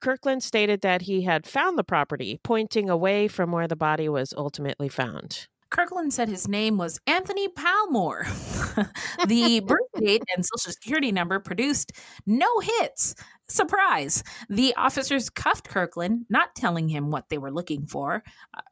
Kirkland 0.00 0.42
stated 0.42 0.80
that 0.82 1.02
he 1.02 1.22
had 1.22 1.46
found 1.46 1.78
the 1.78 1.84
property, 1.84 2.40
pointing 2.42 2.90
away 2.90 3.28
from 3.28 3.52
where 3.52 3.68
the 3.68 3.76
body 3.76 4.08
was 4.08 4.34
ultimately 4.36 4.88
found. 4.88 5.46
Kirkland 5.70 6.12
said 6.12 6.28
his 6.28 6.46
name 6.46 6.76
was 6.76 7.00
Anthony 7.06 7.48
Palmore. 7.48 8.26
the 9.26 9.60
birth 9.60 9.80
date 9.98 10.22
and 10.34 10.44
social 10.44 10.72
security 10.72 11.12
number 11.12 11.38
produced 11.40 11.92
no 12.26 12.48
hits. 12.60 13.14
Surprise. 13.48 14.22
The 14.48 14.74
officers 14.76 15.28
cuffed 15.28 15.68
Kirkland, 15.68 16.24
not 16.30 16.54
telling 16.54 16.88
him 16.88 17.10
what 17.10 17.28
they 17.28 17.38
were 17.38 17.50
looking 17.50 17.86
for, 17.86 18.22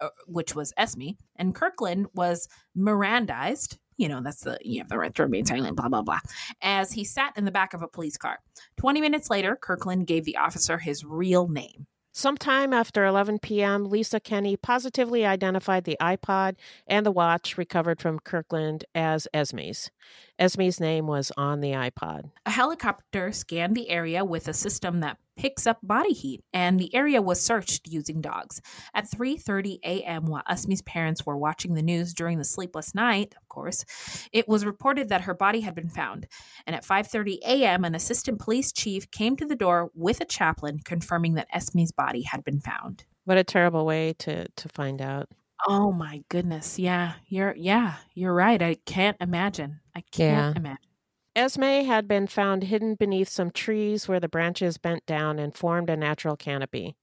uh, 0.00 0.08
which 0.26 0.54
was 0.54 0.72
Esme, 0.76 1.10
and 1.36 1.54
Kirkland 1.54 2.06
was 2.14 2.48
Mirandized. 2.76 3.76
You 3.98 4.08
know, 4.08 4.22
that's 4.22 4.40
the, 4.40 4.58
you 4.62 4.80
have 4.80 4.88
the 4.88 4.98
right 4.98 5.14
to 5.14 5.22
remain 5.22 5.44
silent, 5.44 5.76
blah, 5.76 5.88
blah, 5.88 6.02
blah, 6.02 6.20
as 6.62 6.92
he 6.92 7.04
sat 7.04 7.34
in 7.36 7.44
the 7.44 7.50
back 7.50 7.74
of 7.74 7.82
a 7.82 7.88
police 7.88 8.16
car. 8.16 8.38
20 8.78 9.00
minutes 9.02 9.28
later, 9.28 9.56
Kirkland 9.60 10.06
gave 10.06 10.24
the 10.24 10.38
officer 10.38 10.78
his 10.78 11.04
real 11.04 11.48
name. 11.48 11.86
Sometime 12.14 12.74
after 12.74 13.06
11 13.06 13.38
p.m., 13.38 13.88
Lisa 13.88 14.20
Kenney 14.20 14.54
positively 14.54 15.24
identified 15.24 15.84
the 15.84 15.96
iPod 15.98 16.56
and 16.86 17.06
the 17.06 17.10
watch 17.10 17.56
recovered 17.56 18.02
from 18.02 18.18
Kirkland 18.18 18.84
as 18.94 19.26
Esme's. 19.32 19.90
Esme's 20.38 20.78
name 20.78 21.06
was 21.06 21.32
on 21.38 21.62
the 21.62 21.72
iPod. 21.72 22.30
A 22.44 22.50
helicopter 22.50 23.32
scanned 23.32 23.74
the 23.74 23.88
area 23.88 24.26
with 24.26 24.46
a 24.46 24.52
system 24.52 25.00
that 25.00 25.16
picks 25.36 25.66
up 25.66 25.78
body 25.82 26.12
heat, 26.12 26.44
and 26.52 26.78
the 26.80 26.94
area 26.94 27.22
was 27.22 27.40
searched 27.44 27.88
using 27.88 28.20
dogs. 28.20 28.60
At 28.94 29.08
3:30 29.10 29.78
a.m., 29.84 30.26
while 30.26 30.42
Esme's 30.48 30.82
parents 30.82 31.24
were 31.26 31.36
watching 31.36 31.74
the 31.74 31.82
news 31.82 32.14
during 32.14 32.38
the 32.38 32.44
sleepless 32.44 32.94
night, 32.94 33.34
of 33.40 33.48
course, 33.48 33.84
it 34.32 34.48
was 34.48 34.64
reported 34.66 35.08
that 35.08 35.22
her 35.22 35.34
body 35.34 35.60
had 35.60 35.74
been 35.74 35.88
found. 35.88 36.26
And 36.66 36.76
at 36.76 36.84
5:30 36.84 37.38
a.m., 37.46 37.84
an 37.84 37.94
assistant 37.94 38.40
police 38.40 38.72
chief 38.72 39.10
came 39.10 39.36
to 39.36 39.46
the 39.46 39.56
door 39.56 39.90
with 39.94 40.20
a 40.20 40.24
chaplain 40.24 40.78
confirming 40.84 41.34
that 41.34 41.48
Esme's 41.52 41.92
body 41.92 42.22
had 42.22 42.44
been 42.44 42.60
found. 42.60 43.04
What 43.24 43.38
a 43.38 43.44
terrible 43.44 43.84
way 43.86 44.12
to 44.14 44.48
to 44.48 44.68
find 44.68 45.00
out. 45.00 45.28
Oh 45.66 45.92
my 45.92 46.24
goodness. 46.28 46.78
Yeah, 46.78 47.14
you're 47.26 47.54
yeah, 47.54 47.98
you're 48.14 48.34
right. 48.34 48.60
I 48.60 48.74
can't 48.86 49.16
imagine. 49.20 49.80
I 49.94 50.02
can't 50.10 50.48
Yeah. 50.48 50.54
imagine. 50.56 50.91
Esme 51.34 51.84
had 51.86 52.06
been 52.06 52.26
found 52.26 52.64
hidden 52.64 52.94
beneath 52.94 53.28
some 53.28 53.50
trees 53.50 54.06
where 54.06 54.20
the 54.20 54.28
branches 54.28 54.76
bent 54.76 55.06
down 55.06 55.38
and 55.38 55.56
formed 55.56 55.88
a 55.88 55.96
natural 55.96 56.36
canopy. 56.36 56.96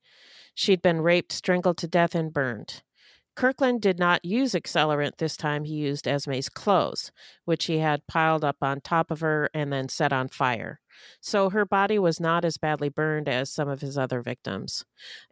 She'd 0.53 0.82
been 0.82 1.01
raped, 1.01 1.32
strangled 1.32 1.77
to 1.77 1.88
death, 1.88 2.13
and 2.13 2.32
burned. 2.32 2.84
Kirkland 3.36 3.82
did 3.82 3.97
not 3.97 4.25
use 4.25 4.53
accelerant 4.53 5.17
this 5.17 5.38
time. 5.38 5.63
He 5.63 5.75
used 5.75 6.07
Esme's 6.07 6.49
clothes, 6.49 7.11
which 7.45 7.65
he 7.65 7.77
had 7.77 8.05
piled 8.05 8.43
up 8.43 8.57
on 8.61 8.82
top 8.82 9.09
of 9.09 9.21
her 9.21 9.49
and 9.53 9.71
then 9.71 9.88
set 9.88 10.11
on 10.11 10.27
fire. 10.27 10.82
So 11.21 11.49
her 11.49 11.65
body 11.65 11.97
was 11.97 12.19
not 12.19 12.43
as 12.43 12.57
badly 12.57 12.89
burned 12.89 13.30
as 13.30 13.49
some 13.49 13.69
of 13.69 13.80
his 13.80 13.97
other 13.97 14.21
victims. 14.21 14.84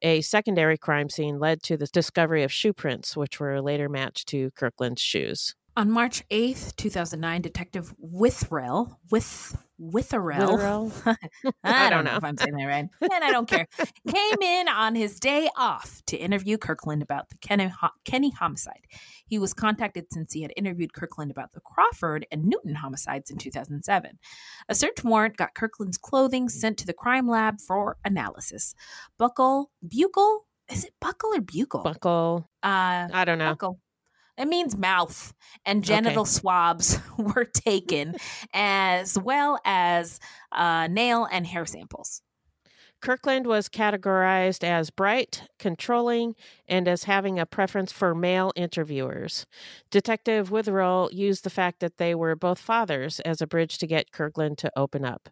A 0.02 0.22
secondary 0.22 0.78
crime 0.78 1.10
scene 1.10 1.38
led 1.38 1.62
to 1.64 1.76
the 1.76 1.88
discovery 1.88 2.44
of 2.44 2.54
shoe 2.54 2.72
prints, 2.72 3.18
which 3.18 3.42
were 3.42 3.62
later 3.62 3.90
matched 3.90 4.30
to 4.30 4.52
Kirkland's 4.52 5.02
shoes. 5.02 5.57
On 5.78 5.92
March 5.92 6.28
8th, 6.32 6.76
2009, 6.78 7.40
Detective 7.44 7.94
Withrell, 8.04 8.98
with 9.12 9.56
Witherell, 9.80 10.58
Witherell? 10.58 11.18
I, 11.64 11.88
don't 11.92 12.04
know 12.04 12.14
know. 12.14 12.18
if 12.18 12.24
I'm 12.24 12.36
saying 12.36 12.56
that 12.56 12.66
right, 12.66 12.90
and 13.00 13.24
I 13.24 13.30
don't 13.32 13.48
care, 13.48 13.68
came 14.08 14.42
in 14.42 14.70
on 14.70 14.96
his 14.96 15.20
day 15.20 15.48
off 15.56 16.02
to 16.08 16.18
interview 16.18 16.58
Kirkland 16.58 17.04
about 17.04 17.30
the 17.30 17.36
Kenney, 17.42 17.72
Kenney 18.06 18.32
homicide. 18.32 18.88
He 19.28 19.38
was 19.38 19.54
contacted 19.54 20.08
since 20.12 20.34
he 20.34 20.42
had 20.42 20.52
interviewed 20.58 20.94
Kirkland 20.94 21.30
about 21.30 21.54
the 21.54 21.62
Crawford 21.62 22.26
and 22.32 22.46
Newton 22.46 22.74
homicides 22.74 23.30
in 23.30 23.38
2007. 23.38 24.18
A 24.70 24.74
search 24.74 25.04
warrant 25.04 25.38
got 25.38 25.54
Kirkland's 25.54 26.00
clothing 26.00 26.50
sent 26.50 26.80
to 26.80 26.88
the 26.88 26.94
crime 26.94 27.28
lab 27.30 27.62
for 27.62 27.98
analysis. 28.04 28.74
Buckle, 29.20 29.70
bugle, 29.88 30.48
is 30.72 30.86
it 30.86 30.94
buckle 31.00 31.36
or 31.36 31.42
bugle? 31.42 31.84
Buckle. 31.84 32.50
Uh, 32.64 33.10
I 33.14 33.26
don't 33.26 33.38
know. 33.38 33.52
buckle. 33.52 33.80
It 34.38 34.48
means 34.48 34.78
mouth 34.78 35.34
and 35.66 35.84
genital 35.84 36.24
Okay. 36.24 36.30
swabs 36.30 37.00
were 37.18 37.46
taken, 37.46 38.16
as 38.54 39.18
well 39.18 39.60
as 39.66 40.20
uh, 40.52 40.88
nail 40.88 41.28
and 41.32 41.46
hair 41.46 41.66
samples. 41.66 42.22
Kirkland 43.02 43.46
was 43.46 43.70
categorized 43.70 44.64
as 44.64 44.90
bright, 44.90 45.44
controlling, 45.60 46.36
and 46.68 46.88
as 46.88 47.04
having 47.04 47.40
a 47.40 47.46
preference 47.46 47.92
for 47.92 48.16
male 48.16 48.52
interviewers. 48.56 49.46
Detective 49.92 50.50
Witherell 50.50 51.10
used 51.12 51.44
the 51.44 51.50
fact 51.50 51.80
that 51.80 51.98
they 51.98 52.16
were 52.16 52.36
both 52.36 52.60
fathers 52.60 53.20
as 53.22 53.42
a 53.42 53.48
bridge 53.48 53.78
to 53.78 53.88
get 53.88 54.12
Kirkland 54.12 54.58
to 54.60 54.72
open 54.76 55.06
up. 55.06 55.30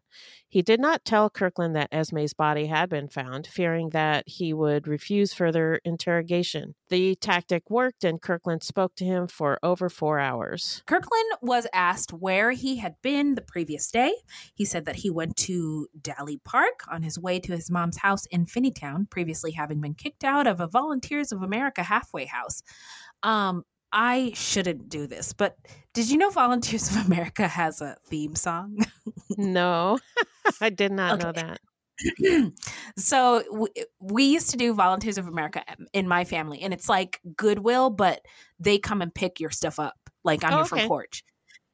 He 0.47 0.61
did 0.61 0.79
not 0.79 1.03
tell 1.03 1.29
Kirkland 1.29 1.75
that 1.75 1.89
Esme's 1.91 2.33
body 2.33 2.67
had 2.67 2.87
been 2.87 3.09
found, 3.09 3.45
fearing 3.45 3.89
that 3.89 4.23
he 4.27 4.53
would 4.53 4.87
refuse 4.87 5.33
further 5.33 5.81
interrogation. 5.83 6.75
The 6.89 7.15
tactic 7.15 7.69
worked, 7.69 8.03
and 8.03 8.21
Kirkland 8.21 8.63
spoke 8.63 8.95
to 8.95 9.05
him 9.05 9.27
for 9.27 9.59
over 9.61 9.89
four 9.89 10.19
hours. 10.19 10.81
Kirkland 10.85 11.31
was 11.41 11.67
asked 11.73 12.13
where 12.13 12.51
he 12.51 12.77
had 12.77 12.95
been 13.01 13.35
the 13.35 13.41
previous 13.41 13.91
day. 13.91 14.13
He 14.53 14.63
said 14.63 14.85
that 14.85 14.97
he 14.97 15.09
went 15.09 15.35
to 15.37 15.87
Daly 15.99 16.39
Park 16.45 16.81
on 16.89 17.03
his 17.03 17.19
way 17.19 17.39
to 17.39 17.54
his 17.55 17.71
mom's 17.71 17.97
house 17.97 18.25
in 18.27 18.45
Finneytown, 18.45 19.09
previously 19.09 19.51
having 19.51 19.81
been 19.81 19.93
kicked 19.95 20.23
out 20.23 20.47
of 20.47 20.59
a 20.59 20.67
Volunteers 20.67 21.31
of 21.31 21.41
America 21.41 21.83
halfway 21.83 22.25
house. 22.25 22.61
Um, 23.23 23.63
I 23.91 24.31
shouldn't 24.35 24.89
do 24.89 25.07
this, 25.07 25.31
but 25.33 25.55
did 25.93 26.09
you 26.09 26.17
know 26.17 26.29
Volunteers 26.29 26.89
of 26.89 27.05
America 27.05 27.47
has 27.47 27.81
a 27.81 27.95
theme 28.07 28.35
song? 28.35 28.77
No, 29.37 29.99
I 30.61 30.69
did 30.69 30.91
not 30.91 31.19
know 31.19 31.31
that. 31.31 31.59
so 32.97 33.41
w- 33.51 33.73
we 34.01 34.25
used 34.25 34.49
to 34.49 34.57
do 34.57 34.73
volunteers 34.73 35.17
of 35.17 35.27
america 35.27 35.63
in 35.93 36.07
my 36.09 36.25
family 36.25 36.61
and 36.61 36.73
it's 36.73 36.89
like 36.89 37.21
goodwill 37.37 37.89
but 37.89 38.19
they 38.59 38.77
come 38.77 39.01
and 39.01 39.15
pick 39.15 39.39
your 39.39 39.49
stuff 39.49 39.79
up 39.79 39.95
like 40.25 40.43
on 40.43 40.51
Oh, 40.53 40.57
your 40.57 40.65
front 40.65 40.81
okay. 40.81 40.87
porch 40.89 41.23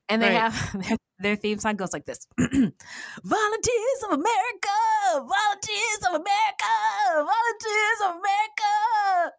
and 0.10 0.22
they 0.22 0.28
Right. 0.28 0.52
have 0.52 0.76
their, 1.22 1.36
theme 1.36 1.60
song 1.60 1.76
goes 1.76 1.94
like 1.94 2.06
this 2.06 2.28
volunteers 2.40 4.00
of 4.06 4.12
america 4.14 4.78
volunteers 5.16 6.02
of 6.08 6.16
america 6.16 6.74
volunteers 7.16 8.00
of 8.06 8.12
america 8.16 9.34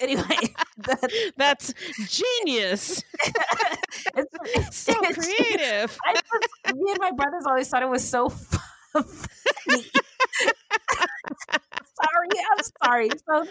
anyway 0.00 0.54
that, 0.86 1.32
That's 1.36 1.74
genius. 2.08 3.02
it's, 4.16 4.76
so 4.76 4.92
it's- 5.04 5.14
creative. 5.16 5.98
I 6.06 6.14
just, 6.14 6.76
me 6.76 6.90
and 6.90 6.98
my 7.00 7.10
brothers 7.12 7.44
always 7.46 7.68
thought 7.68 7.82
it 7.82 7.88
was 7.88 8.08
so 8.08 8.28
funny. 8.28 9.04
sorry, 12.00 12.28
I'm 12.50 12.64
sorry. 12.84 13.10
So, 13.28 13.46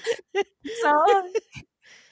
so 0.82 1.30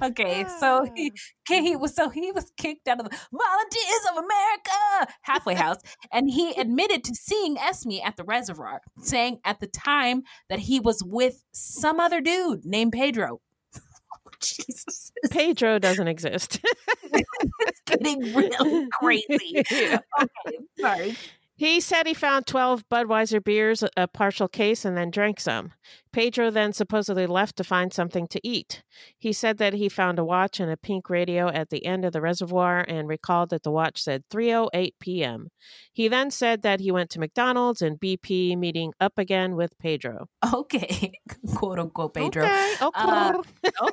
okay, 0.02 0.46
so 0.60 0.88
he, 0.96 1.12
ah. 1.50 1.54
he 1.62 1.76
was 1.76 1.96
so 1.96 2.10
he 2.10 2.32
was 2.32 2.52
kicked 2.58 2.88
out 2.88 3.00
of 3.00 3.10
the 3.10 3.18
Volunteers 3.32 4.06
of 4.12 4.18
America 4.18 5.14
halfway 5.22 5.54
house, 5.66 5.78
and 6.12 6.30
he 6.30 6.52
admitted 6.52 7.04
to 7.04 7.16
seeing 7.16 7.58
Esme 7.58 8.00
at 8.04 8.18
the 8.18 8.24
reservoir, 8.24 8.82
saying 9.02 9.40
at 9.46 9.60
the 9.60 9.68
time 9.68 10.24
that 10.50 10.60
he 10.60 10.80
was 10.80 11.04
with 11.04 11.44
some 11.52 12.00
other 12.00 12.22
dude 12.22 12.66
named 12.66 12.94
Pedro. 12.94 13.42
Oh, 13.76 14.32
Jesus, 14.42 15.12
Pedro 15.32 15.80
doesn't 15.80 16.08
exist. 16.08 16.60
it's 17.04 17.82
getting 17.86 18.34
really 18.34 18.88
crazy. 19.00 19.64
Yeah. 19.72 20.00
Okay, 20.22 20.58
sorry. 20.80 21.18
He 21.58 21.80
said 21.80 22.06
he 22.06 22.14
found 22.14 22.46
12 22.46 22.88
Budweiser 22.88 23.44
beers, 23.44 23.84
a 23.98 24.08
partial 24.08 24.48
case, 24.48 24.86
and 24.86 24.96
then 24.96 25.10
drank 25.10 25.40
some. 25.40 25.74
Pedro 26.18 26.50
then 26.50 26.74
supposedly 26.74 27.28
left 27.28 27.58
to 27.58 27.64
find 27.64 27.94
something 27.94 28.28
to 28.30 28.40
eat. 28.44 28.82
He 29.20 29.32
said 29.32 29.60
that 29.60 29.74
he 29.74 29.88
found 29.88 30.18
a 30.18 30.26
watch 30.26 30.60
and 30.60 30.72
a 30.72 30.76
pink 30.76 31.12
radio 31.12 31.48
at 31.48 31.70
the 31.70 31.86
end 31.86 32.04
of 32.04 32.12
the 32.12 32.22
reservoir 32.22 32.84
and 32.88 33.08
recalled 33.08 33.52
that 33.52 33.62
the 33.62 33.70
watch 33.70 34.02
said 34.02 34.24
3:08 34.32 34.94
p.m. 35.00 35.50
He 35.94 36.08
then 36.08 36.32
said 36.32 36.64
that 36.64 36.80
he 36.80 36.92
went 36.92 37.12
to 37.12 37.20
McDonald's 37.20 37.84
and 37.84 38.00
BP 38.00 38.58
meeting 38.58 38.94
up 39.00 39.20
again 39.20 39.56
with 39.56 39.78
Pedro. 39.78 40.26
Okay, 40.52 41.12
quote 41.56 41.78
unquote 41.78 42.16
Pedro. 42.16 42.46
Okay, 42.46 42.74
okay. 42.82 43.32
Uh, 43.70 43.92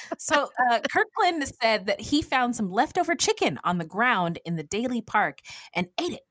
so 0.18 0.48
uh, 0.70 0.80
Kirkland 0.90 1.46
said 1.60 1.84
that 1.84 2.00
he 2.00 2.22
found 2.22 2.56
some 2.56 2.72
leftover 2.72 3.14
chicken 3.14 3.60
on 3.64 3.76
the 3.76 3.84
ground 3.84 4.38
in 4.46 4.56
the 4.56 4.62
Daily 4.62 5.02
Park 5.02 5.40
and 5.74 5.88
ate 6.00 6.14
it. 6.14 6.22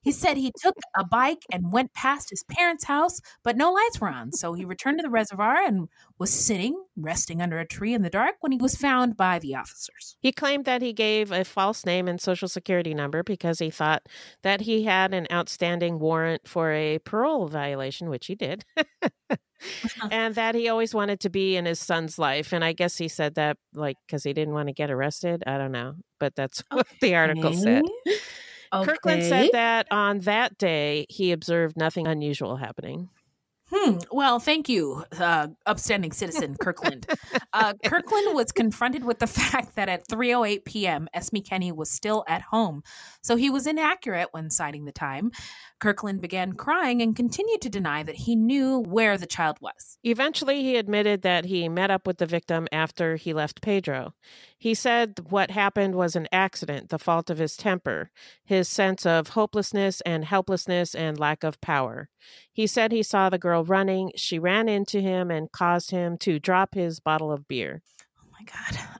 He 0.00 0.12
said 0.12 0.36
he 0.36 0.52
took 0.62 0.76
a 0.96 1.04
bike 1.04 1.44
and 1.52 1.72
went 1.72 1.92
past 1.92 2.30
his 2.30 2.44
parents' 2.44 2.84
house, 2.84 3.20
but 3.42 3.56
no 3.56 3.72
lights 3.72 4.00
were 4.00 4.08
on. 4.08 4.32
So 4.32 4.52
he 4.52 4.64
returned 4.64 4.98
to 4.98 5.02
the 5.02 5.10
reservoir 5.10 5.56
and 5.56 5.88
was 6.18 6.30
sitting, 6.30 6.84
resting 6.96 7.40
under 7.40 7.58
a 7.58 7.66
tree 7.66 7.94
in 7.94 8.02
the 8.02 8.10
dark 8.10 8.36
when 8.40 8.52
he 8.52 8.58
was 8.58 8.74
found 8.74 9.16
by 9.16 9.38
the 9.38 9.54
officers. 9.54 10.16
He 10.20 10.32
claimed 10.32 10.64
that 10.64 10.82
he 10.82 10.92
gave 10.92 11.30
a 11.32 11.44
false 11.44 11.84
name 11.84 12.08
and 12.08 12.20
social 12.20 12.48
security 12.48 12.94
number 12.94 13.22
because 13.22 13.58
he 13.58 13.70
thought 13.70 14.06
that 14.42 14.62
he 14.62 14.84
had 14.84 15.14
an 15.14 15.26
outstanding 15.32 15.98
warrant 15.98 16.46
for 16.46 16.72
a 16.72 16.98
parole 16.98 17.48
violation, 17.48 18.08
which 18.08 18.26
he 18.26 18.34
did. 18.34 18.64
and 20.10 20.34
that 20.34 20.54
he 20.54 20.68
always 20.68 20.94
wanted 20.94 21.20
to 21.20 21.30
be 21.30 21.56
in 21.56 21.66
his 21.66 21.80
son's 21.80 22.18
life. 22.18 22.52
And 22.52 22.64
I 22.64 22.72
guess 22.72 22.96
he 22.96 23.08
said 23.08 23.34
that 23.34 23.56
like 23.74 23.96
because 24.06 24.24
he 24.24 24.32
didn't 24.32 24.54
want 24.54 24.68
to 24.68 24.74
get 24.74 24.90
arrested. 24.90 25.42
I 25.46 25.58
don't 25.58 25.72
know, 25.72 25.94
but 26.18 26.34
that's 26.34 26.62
what 26.70 26.86
the 27.00 27.14
article 27.14 27.52
said. 27.52 27.82
Kirkland 28.72 29.24
said 29.24 29.50
that 29.52 29.86
on 29.90 30.20
that 30.20 30.58
day 30.58 31.06
he 31.08 31.32
observed 31.32 31.76
nothing 31.76 32.06
unusual 32.06 32.56
happening. 32.56 33.10
Hmm. 33.70 33.98
Well, 34.10 34.38
thank 34.38 34.70
you, 34.70 35.04
uh, 35.18 35.48
upstanding 35.66 36.12
citizen 36.12 36.56
Kirkland. 36.58 37.06
Uh, 37.52 37.74
Kirkland 37.84 38.34
was 38.34 38.50
confronted 38.50 39.04
with 39.04 39.18
the 39.18 39.26
fact 39.26 39.76
that 39.76 39.90
at 39.90 40.08
3:08 40.08 40.64
p.m., 40.64 41.06
Esme 41.12 41.38
Kenney 41.38 41.70
was 41.70 41.90
still 41.90 42.24
at 42.26 42.40
home, 42.40 42.82
so 43.20 43.36
he 43.36 43.50
was 43.50 43.66
inaccurate 43.66 44.28
when 44.32 44.48
citing 44.50 44.86
the 44.86 44.92
time. 44.92 45.32
Kirkland 45.80 46.20
began 46.20 46.54
crying 46.54 47.00
and 47.00 47.14
continued 47.14 47.60
to 47.62 47.68
deny 47.68 48.02
that 48.02 48.16
he 48.16 48.34
knew 48.34 48.78
where 48.78 49.16
the 49.16 49.26
child 49.26 49.58
was. 49.60 49.98
Eventually, 50.02 50.62
he 50.62 50.76
admitted 50.76 51.22
that 51.22 51.46
he 51.46 51.68
met 51.68 51.90
up 51.90 52.06
with 52.06 52.18
the 52.18 52.26
victim 52.26 52.66
after 52.72 53.16
he 53.16 53.32
left 53.32 53.62
Pedro. 53.62 54.14
He 54.58 54.74
said 54.74 55.20
what 55.28 55.50
happened 55.52 55.94
was 55.94 56.16
an 56.16 56.26
accident, 56.32 56.88
the 56.88 56.98
fault 56.98 57.30
of 57.30 57.38
his 57.38 57.56
temper, 57.56 58.10
his 58.44 58.68
sense 58.68 59.06
of 59.06 59.28
hopelessness 59.28 60.00
and 60.02 60.24
helplessness, 60.24 60.94
and 60.94 61.18
lack 61.18 61.44
of 61.44 61.60
power. 61.60 62.08
He 62.52 62.66
said 62.66 62.90
he 62.90 63.02
saw 63.02 63.30
the 63.30 63.38
girl 63.38 63.64
running. 63.64 64.12
She 64.16 64.38
ran 64.38 64.68
into 64.68 65.00
him 65.00 65.30
and 65.30 65.52
caused 65.52 65.92
him 65.92 66.18
to 66.18 66.40
drop 66.40 66.74
his 66.74 66.98
bottle 66.98 67.30
of 67.30 67.46
beer. 67.46 67.82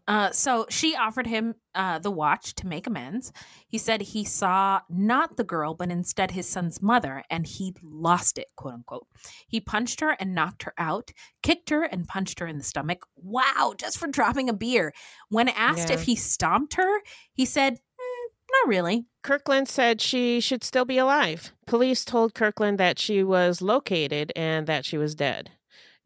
Uh, 0.07 0.31
so 0.31 0.67
she 0.71 0.97
offered 0.97 1.27
him 1.27 1.55
uh, 1.75 1.99
the 1.99 2.11
watch 2.11 2.55
to 2.55 2.67
make 2.67 2.87
amends. 2.87 3.33
He 3.67 3.77
said 3.79 4.01
he 4.01 4.25
saw 4.25 4.81
not 4.89 5.37
the 5.37 5.45
girl, 5.45 5.75
but 5.75 5.91
instead 5.91 6.31
his 6.31 6.49
son's 6.49 6.81
mother, 6.81 7.23
and 7.31 7.47
he 7.47 7.75
lost 7.83 8.39
it, 8.39 8.47
quote 8.57 8.75
unquote. 8.75 9.07
He 9.47 9.61
punched 9.61 10.01
her 10.01 10.17
and 10.19 10.35
knocked 10.35 10.63
her 10.63 10.73
out, 10.79 11.11
kicked 11.43 11.71
her 11.71 11.83
and 11.83 12.09
punched 12.09 12.39
her 12.41 12.47
in 12.47 12.57
the 12.59 12.65
stomach. 12.65 13.05
Wow, 13.17 13.75
just 13.77 13.99
for 13.99 14.07
dropping 14.09 14.49
a 14.49 14.55
beer. 14.55 14.93
When 15.29 15.49
asked 15.51 15.89
Yeah. 15.91 15.97
if 15.97 16.03
he 16.03 16.17
stomped 16.17 16.75
her, 16.75 17.01
he 17.33 17.45
said, 17.45 17.75
"Mm, 17.75 18.31
not 18.51 18.69
really. 18.69 19.07
Kirkland 19.23 19.69
said 19.69 20.01
she 20.01 20.41
should 20.41 20.65
still 20.65 20.87
be 20.87 20.97
alive. 20.97 21.53
Police 21.67 22.05
told 22.07 22.35
Kirkland 22.35 22.79
that 22.79 22.99
she 22.99 23.23
was 23.23 23.61
located 23.61 24.33
and 24.35 24.67
that 24.67 24.87
she 24.87 24.97
was 24.97 25.15
dead. 25.15 25.51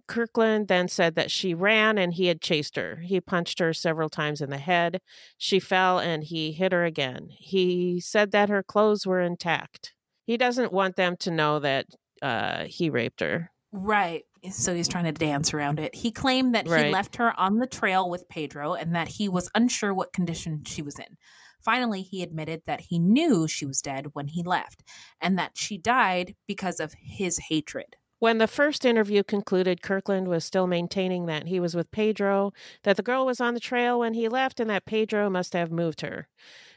Kirkland 0.08 0.68
then 0.68 0.88
said 0.88 1.14
that 1.14 1.30
she 1.30 1.54
ran 1.54 1.98
and 1.98 2.14
he 2.14 2.26
had 2.26 2.40
chased 2.40 2.76
her. 2.76 2.96
He 3.04 3.20
punched 3.20 3.58
her 3.60 3.72
several 3.72 4.08
times 4.08 4.40
in 4.40 4.50
the 4.50 4.58
head. 4.58 5.00
She 5.38 5.60
fell 5.60 5.98
and 5.98 6.24
he 6.24 6.52
hit 6.52 6.72
her 6.72 6.84
again. 6.84 7.28
He 7.30 8.00
said 8.00 8.32
that 8.32 8.48
her 8.48 8.62
clothes 8.62 9.06
were 9.06 9.20
intact. 9.20 9.94
He 10.24 10.36
doesn't 10.36 10.72
want 10.72 10.96
them 10.96 11.16
to 11.18 11.30
know 11.30 11.58
that 11.60 11.86
uh, 12.20 12.64
he 12.64 12.90
raped 12.90 13.20
her. 13.20 13.50
Right. 13.72 14.22
So 14.50 14.74
he's 14.74 14.88
trying 14.88 15.04
to 15.04 15.12
dance 15.12 15.54
around 15.54 15.78
it. 15.80 15.94
He 15.94 16.10
claimed 16.10 16.54
that 16.54 16.66
he 16.66 16.72
Right. 16.72 16.92
left 16.92 17.16
her 17.16 17.38
on 17.38 17.58
the 17.58 17.66
trail 17.66 18.08
with 18.10 18.28
Pedro 18.28 18.74
and 18.74 18.94
that 18.94 19.08
he 19.08 19.28
was 19.28 19.50
unsure 19.54 19.94
what 19.94 20.12
condition 20.12 20.62
she 20.64 20.82
was 20.82 20.98
in. 20.98 21.16
Finally, 21.64 22.02
he 22.02 22.22
admitted 22.22 22.62
that 22.66 22.80
he 22.80 22.98
knew 22.98 23.46
she 23.46 23.64
was 23.64 23.80
dead 23.80 24.08
when 24.14 24.26
he 24.28 24.42
left 24.42 24.82
and 25.20 25.38
that 25.38 25.52
she 25.54 25.78
died 25.78 26.34
because 26.48 26.80
of 26.80 26.94
his 27.00 27.38
hatred. 27.48 27.96
When 28.22 28.38
the 28.38 28.46
first 28.46 28.84
interview 28.84 29.24
concluded, 29.24 29.82
Kirkland 29.82 30.28
was 30.28 30.44
still 30.44 30.68
maintaining 30.68 31.26
that 31.26 31.48
he 31.48 31.58
was 31.58 31.74
with 31.74 31.90
Pedro, 31.90 32.52
that 32.84 32.96
the 32.96 33.02
girl 33.02 33.26
was 33.26 33.40
on 33.40 33.54
the 33.54 33.58
trail 33.58 33.98
when 33.98 34.14
he 34.14 34.28
left, 34.28 34.60
and 34.60 34.70
that 34.70 34.84
Pedro 34.84 35.28
must 35.28 35.54
have 35.54 35.72
moved 35.72 36.02
her. 36.02 36.28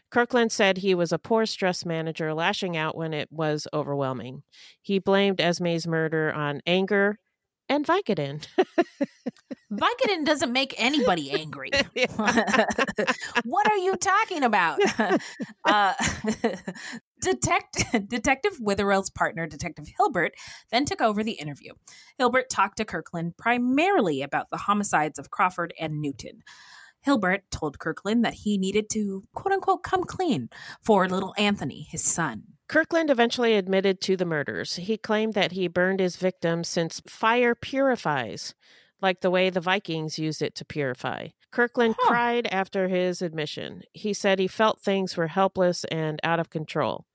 Kirkland 0.10 0.52
said 0.52 0.80
he 0.80 0.96
was 0.96 1.12
a 1.12 1.20
poor 1.20 1.46
stress 1.46 1.86
manager, 1.86 2.34
lashing 2.34 2.76
out 2.76 2.98
when 2.98 3.14
it 3.14 3.32
was 3.32 3.68
overwhelming. 3.72 4.42
He 4.82 4.98
blamed 4.98 5.40
Esme's 5.40 5.86
murder 5.86 6.34
on 6.34 6.62
anger 6.66 7.20
and 7.70 7.86
Vicodin. 7.86 8.48
Vicodin 9.72 10.26
doesn't 10.26 10.52
make 10.52 10.74
anybody 10.78 11.32
angry. 11.32 11.70
what 13.44 13.72
are 13.72 13.78
you 13.78 13.96
talking 13.98 14.44
about? 14.44 14.80
uh, 15.66 15.94
Detect- 17.26 18.08
Detective 18.08 18.60
Witherell's 18.62 19.10
partner, 19.10 19.48
Detective 19.48 19.88
Hilbert, 19.98 20.36
then 20.70 20.86
took 20.86 21.02
over 21.02 21.24
the 21.24 21.32
interview. 21.32 21.74
Hilbert 22.20 22.52
talked 22.52 22.78
to 22.78 22.86
Kirkland 22.86 23.36
primarily 23.36 24.22
about 24.22 24.52
the 24.52 24.58
homicides 24.58 25.18
of 25.18 25.32
Crawford 25.32 25.74
and 25.80 26.00
Newton. 26.00 26.44
Hilbert 27.02 27.50
told 27.50 27.80
Kirkland 27.80 28.24
that 28.24 28.36
he 28.36 28.60
needed 28.60 28.92
to, 28.92 29.24
quote 29.34 29.54
unquote, 29.54 29.82
come 29.82 30.04
clean 30.04 30.50
for 30.84 31.10
little 31.10 31.34
Anthony, 31.36 31.88
his 31.90 32.04
son. 32.04 32.44
Kirkland 32.68 33.10
eventually 33.10 33.56
admitted 33.56 34.02
to 34.02 34.16
the 34.16 34.26
murders. 34.26 34.76
He 34.76 34.96
claimed 34.96 35.34
that 35.34 35.54
he 35.54 35.68
burned 35.68 36.00
his 36.00 36.18
victims 36.18 36.70
since 36.70 37.02
fire 37.08 37.56
purifies, 37.56 38.54
like 39.02 39.22
the 39.22 39.32
way 39.32 39.50
the 39.50 39.62
Vikings 39.62 40.20
used 40.20 40.44
it 40.44 40.54
to 40.56 40.66
purify. 40.66 41.30
Kirkland 41.52 41.96
cried 41.98 42.48
after 42.52 42.88
his 42.88 43.22
admission. 43.22 43.82
He 43.94 44.14
said 44.14 44.40
he 44.40 44.48
felt 44.48 44.82
things 44.82 45.16
were 45.16 45.28
helpless 45.28 45.86
and 45.86 46.20
out 46.24 46.40
of 46.40 46.50
control. 46.50 47.06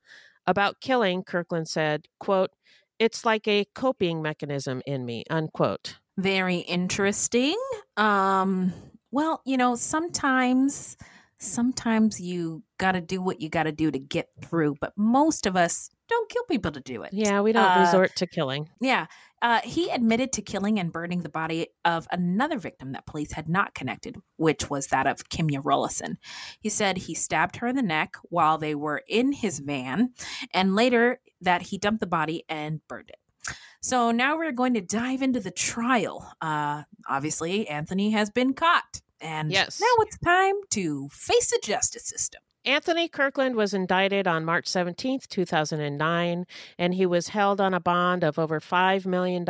About 0.51 0.81
killing, 0.81 1.23
Kirkland 1.23 1.69
said, 1.69 2.09
quote, 2.19 2.51
it's 2.99 3.23
like 3.23 3.47
a 3.47 3.65
coping 3.73 4.21
mechanism 4.21 4.81
in 4.85 5.05
me, 5.05 5.23
unquote. 5.29 5.95
Very 6.17 6.57
interesting. 6.57 7.55
Um, 7.95 8.73
well, 9.11 9.41
you 9.45 9.55
know, 9.55 9.75
sometimes 9.75 10.97
sometimes 11.37 12.19
you 12.19 12.63
got 12.77 12.91
to 12.91 13.01
do 13.01 13.21
what 13.21 13.39
you 13.39 13.47
got 13.47 13.63
to 13.63 13.71
do 13.71 13.91
to 13.91 13.97
get 13.97 14.27
through, 14.41 14.75
but 14.81 14.91
most 14.97 15.45
of 15.45 15.55
us 15.55 15.89
don't 16.11 16.29
kill 16.29 16.43
people 16.43 16.71
to 16.73 16.79
do 16.79 17.01
it. 17.01 17.09
Yeah, 17.13 17.41
we 17.41 17.51
don't 17.51 17.65
Uh, 17.77 17.79
resort 17.79 18.15
to 18.17 18.27
killing. 18.27 18.69
Yeah. 18.79 19.07
Uh, 19.41 19.59
he 19.63 19.89
admitted 19.89 20.31
to 20.33 20.41
killing 20.43 20.77
and 20.79 20.91
burning 20.93 21.23
the 21.23 21.29
body 21.29 21.69
of 21.83 22.07
another 22.11 22.59
victim 22.59 22.91
that 22.91 23.07
police 23.07 23.31
had 23.31 23.49
not 23.49 23.73
connected, 23.73 24.15
which 24.37 24.69
was 24.69 24.87
that 24.87 25.07
of 25.07 25.29
Kimya 25.29 25.63
Rollison. 25.63 26.17
He 26.59 26.69
said 26.69 26.97
he 26.99 27.15
stabbed 27.15 27.55
her 27.57 27.65
in 27.67 27.75
the 27.75 27.81
neck 27.81 28.15
while 28.29 28.59
they 28.59 28.75
were 28.75 29.01
in 29.07 29.31
his 29.31 29.57
van, 29.57 30.13
and 30.53 30.75
later 30.75 31.19
that 31.41 31.63
he 31.63 31.79
dumped 31.79 32.01
the 32.01 32.05
body 32.07 32.43
and 32.47 32.87
burned 32.87 33.09
it. 33.09 33.55
So 33.81 34.11
now 34.11 34.37
we're 34.37 34.51
going 34.51 34.75
to 34.75 34.81
dive 34.81 35.23
into 35.23 35.39
the 35.39 35.49
trial. 35.49 36.31
Uh, 36.39 36.83
obviously, 37.09 37.67
Anthony 37.67 38.11
has 38.11 38.29
been 38.29 38.53
caught, 38.53 39.01
and 39.19 39.51
Yes. 39.51 39.81
now 39.81 40.03
it's 40.03 40.19
time 40.19 40.53
to 40.69 41.09
face 41.11 41.49
the 41.49 41.59
justice 41.63 42.05
system. 42.05 42.41
Anthony 42.65 43.07
Kirkland 43.07 43.55
was 43.55 43.73
indicted 43.73 44.27
on 44.27 44.45
March 44.45 44.65
17th, 44.65 45.27
2009, 45.27 46.45
and 46.77 46.93
he 46.93 47.05
was 47.05 47.29
held 47.29 47.59
on 47.59 47.73
a 47.73 47.79
bond 47.79 48.23
of 48.23 48.37
over 48.37 48.59
$5 48.59 49.05
million. 49.05 49.45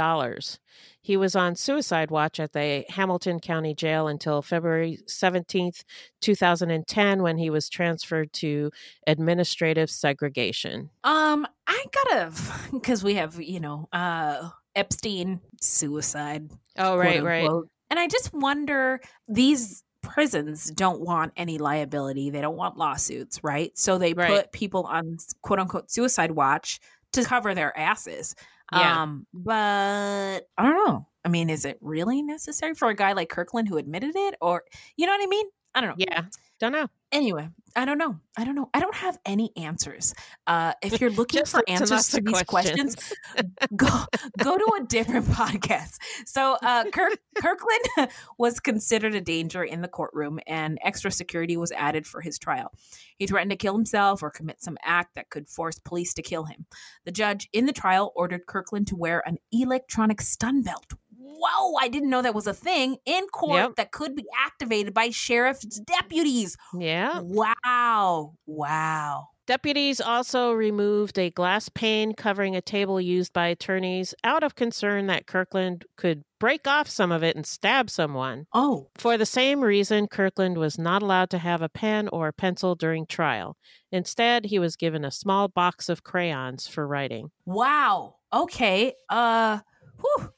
He 1.01 1.17
was 1.17 1.35
on 1.35 1.55
suicide 1.55 2.09
watch 2.09 2.39
at 2.39 2.53
the 2.53 2.85
Hamilton 2.89 3.39
County 3.39 3.73
Jail 3.73 4.07
until 4.07 4.41
February 4.41 4.99
17th, 5.07 5.83
2010, 6.21 7.21
when 7.21 7.37
he 7.37 7.49
was 7.49 7.67
transferred 7.67 8.31
to 8.33 8.71
administrative 9.07 9.89
segregation. 9.89 10.89
Um, 11.03 11.45
I 11.67 11.85
gotta 11.91 12.31
because 12.71 13.03
we 13.03 13.15
have 13.15 13.41
you 13.41 13.59
know 13.59 13.87
uh 13.91 14.49
Epstein 14.75 15.41
suicide. 15.59 16.51
Oh, 16.77 16.95
quote 16.95 16.99
right, 16.99 17.23
right. 17.23 17.49
And 17.89 17.99
I 17.99 18.07
just 18.07 18.33
wonder 18.33 19.01
these 19.27 19.83
prisons 20.13 20.69
don't 20.71 21.01
want 21.01 21.33
any 21.37 21.57
liability. 21.57 22.29
They 22.29 22.41
don't 22.41 22.57
want 22.57 22.77
lawsuits, 22.77 23.43
right? 23.43 23.75
So 23.77 23.97
they 23.97 24.13
Right. 24.13 24.29
put 24.29 24.51
people 24.51 24.83
on 24.83 25.17
quote 25.41 25.59
unquote 25.59 25.89
suicide 25.91 26.31
watch 26.31 26.79
to 27.13 27.23
cover 27.23 27.55
their 27.55 27.77
asses. 27.77 28.35
Yeah. 28.73 29.01
Um, 29.03 29.25
but 29.33 30.47
I 30.57 30.63
don't 30.63 30.85
know. 30.87 31.07
I 31.25 31.29
mean, 31.29 31.49
is 31.49 31.65
it 31.65 31.77
really 31.81 32.21
necessary 32.21 32.73
for 32.73 32.89
a 32.89 32.95
guy 32.95 33.13
like 33.13 33.29
Kirkland 33.29 33.67
who 33.67 33.77
admitted 33.77 34.15
it, 34.15 34.35
or 34.41 34.63
you 34.97 35.05
know 35.05 35.13
what 35.13 35.23
I 35.23 35.27
mean? 35.27 35.45
I 35.75 35.81
don't 35.81 35.89
know. 35.91 35.95
Yeah, 36.09 36.23
don't 36.59 36.71
know. 36.71 36.87
Anyway, 37.11 37.49
I 37.75 37.83
don't 37.83 37.97
know. 37.97 38.17
I 38.37 38.45
don't 38.45 38.55
know. 38.55 38.69
I 38.73 38.79
don't 38.79 38.95
have 38.95 39.17
any 39.25 39.51
answers. 39.57 40.13
Uh, 40.47 40.73
if 40.81 41.01
you're 41.01 41.09
looking 41.21 41.43
for 41.45 41.61
answers 41.67 42.07
to 42.09 42.21
these 42.21 42.43
questions, 42.43 42.95
go 43.75 44.05
go 44.37 44.57
to 44.57 44.71
a 44.79 44.85
different 44.85 45.25
podcast. 45.27 45.97
So, 46.25 46.57
uh, 46.61 46.85
Kirk, 46.91 47.17
Kirkland 47.35 48.11
was 48.37 48.59
considered 48.59 49.13
a 49.13 49.21
danger 49.21 49.63
in 49.63 49.81
the 49.81 49.89
courtroom, 49.89 50.39
and 50.47 50.79
extra 50.83 51.11
security 51.11 51.57
was 51.57 51.71
added 51.73 52.07
for 52.07 52.21
his 52.21 52.39
trial. 52.39 52.71
He 53.17 53.27
threatened 53.27 53.51
to 53.51 53.57
kill 53.57 53.73
himself 53.73 54.23
or 54.23 54.31
commit 54.31 54.63
some 54.63 54.77
act 54.83 55.15
that 55.15 55.29
could 55.29 55.49
force 55.49 55.79
police 55.79 56.13
to 56.13 56.21
kill 56.21 56.45
him. 56.45 56.65
The 57.05 57.11
judge 57.11 57.49
in 57.51 57.65
the 57.65 57.73
trial 57.73 58.13
ordered 58.15 58.45
Kirkland 58.47 58.87
to 58.87 58.95
wear 58.95 59.21
an 59.27 59.37
electronic 59.51 60.21
stun 60.21 60.61
belt. 60.61 60.93
Whoa, 61.23 61.75
I 61.79 61.87
didn't 61.87 62.09
know 62.09 62.21
that 62.23 62.33
was 62.35 62.47
a 62.47 62.53
thing 62.53 62.97
in 63.05 63.27
court 63.27 63.57
Yep. 63.59 63.75
that 63.75 63.91
could 63.91 64.15
be 64.15 64.25
activated 64.45 64.93
by 64.93 65.09
sheriff's 65.11 65.79
deputies. 65.79 66.57
Yeah. 66.77 67.19
Wow. 67.23 68.33
Wow. 68.45 69.27
Deputies 69.47 69.99
also 69.99 70.53
removed 70.53 71.19
a 71.19 71.29
glass 71.29 71.67
pane 71.67 72.13
covering 72.13 72.55
a 72.55 72.61
table 72.61 73.01
used 73.01 73.33
by 73.33 73.47
attorneys 73.47 74.13
out 74.23 74.43
of 74.43 74.55
concern 74.55 75.07
that 75.07 75.27
Kirkland 75.27 75.85
could 75.97 76.23
break 76.39 76.67
off 76.67 76.87
some 76.87 77.11
of 77.11 77.21
it 77.23 77.35
and 77.35 77.45
stab 77.45 77.89
someone. 77.89 78.45
Oh. 78.53 78.87
For 78.95 79.17
the 79.17 79.25
same 79.25 79.61
reason, 79.61 80.07
Kirkland 80.07 80.57
was 80.57 80.77
not 80.79 81.01
allowed 81.01 81.29
to 81.31 81.37
have 81.37 81.61
a 81.61 81.69
pen 81.69 82.07
or 82.13 82.29
a 82.29 82.33
pencil 82.33 82.75
during 82.75 83.05
trial. 83.05 83.57
Instead, 83.91 84.45
he 84.45 84.57
was 84.57 84.75
given 84.77 85.03
a 85.03 85.11
small 85.11 85.49
box 85.49 85.89
of 85.89 86.03
crayons 86.03 86.67
for 86.67 86.87
writing. 86.87 87.31
Wow. 87.45 88.15
Okay. 88.31 88.93
Uh 89.09 89.59
whew. 89.99 90.29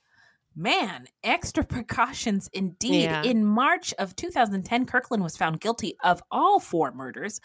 Man, 0.55 1.07
extra 1.23 1.63
precautions 1.63 2.49
indeed. 2.53 3.03
Yeah. 3.03 3.23
In 3.23 3.43
March 3.43 3.93
of 3.97 4.15
2010, 4.15 4.85
Kirkland 4.85 5.23
was 5.23 5.35
found 5.35 5.59
guilty 5.59 5.95
of 6.03 6.21
all 6.29 6.59
four 6.59 6.91
murders. 6.91 7.39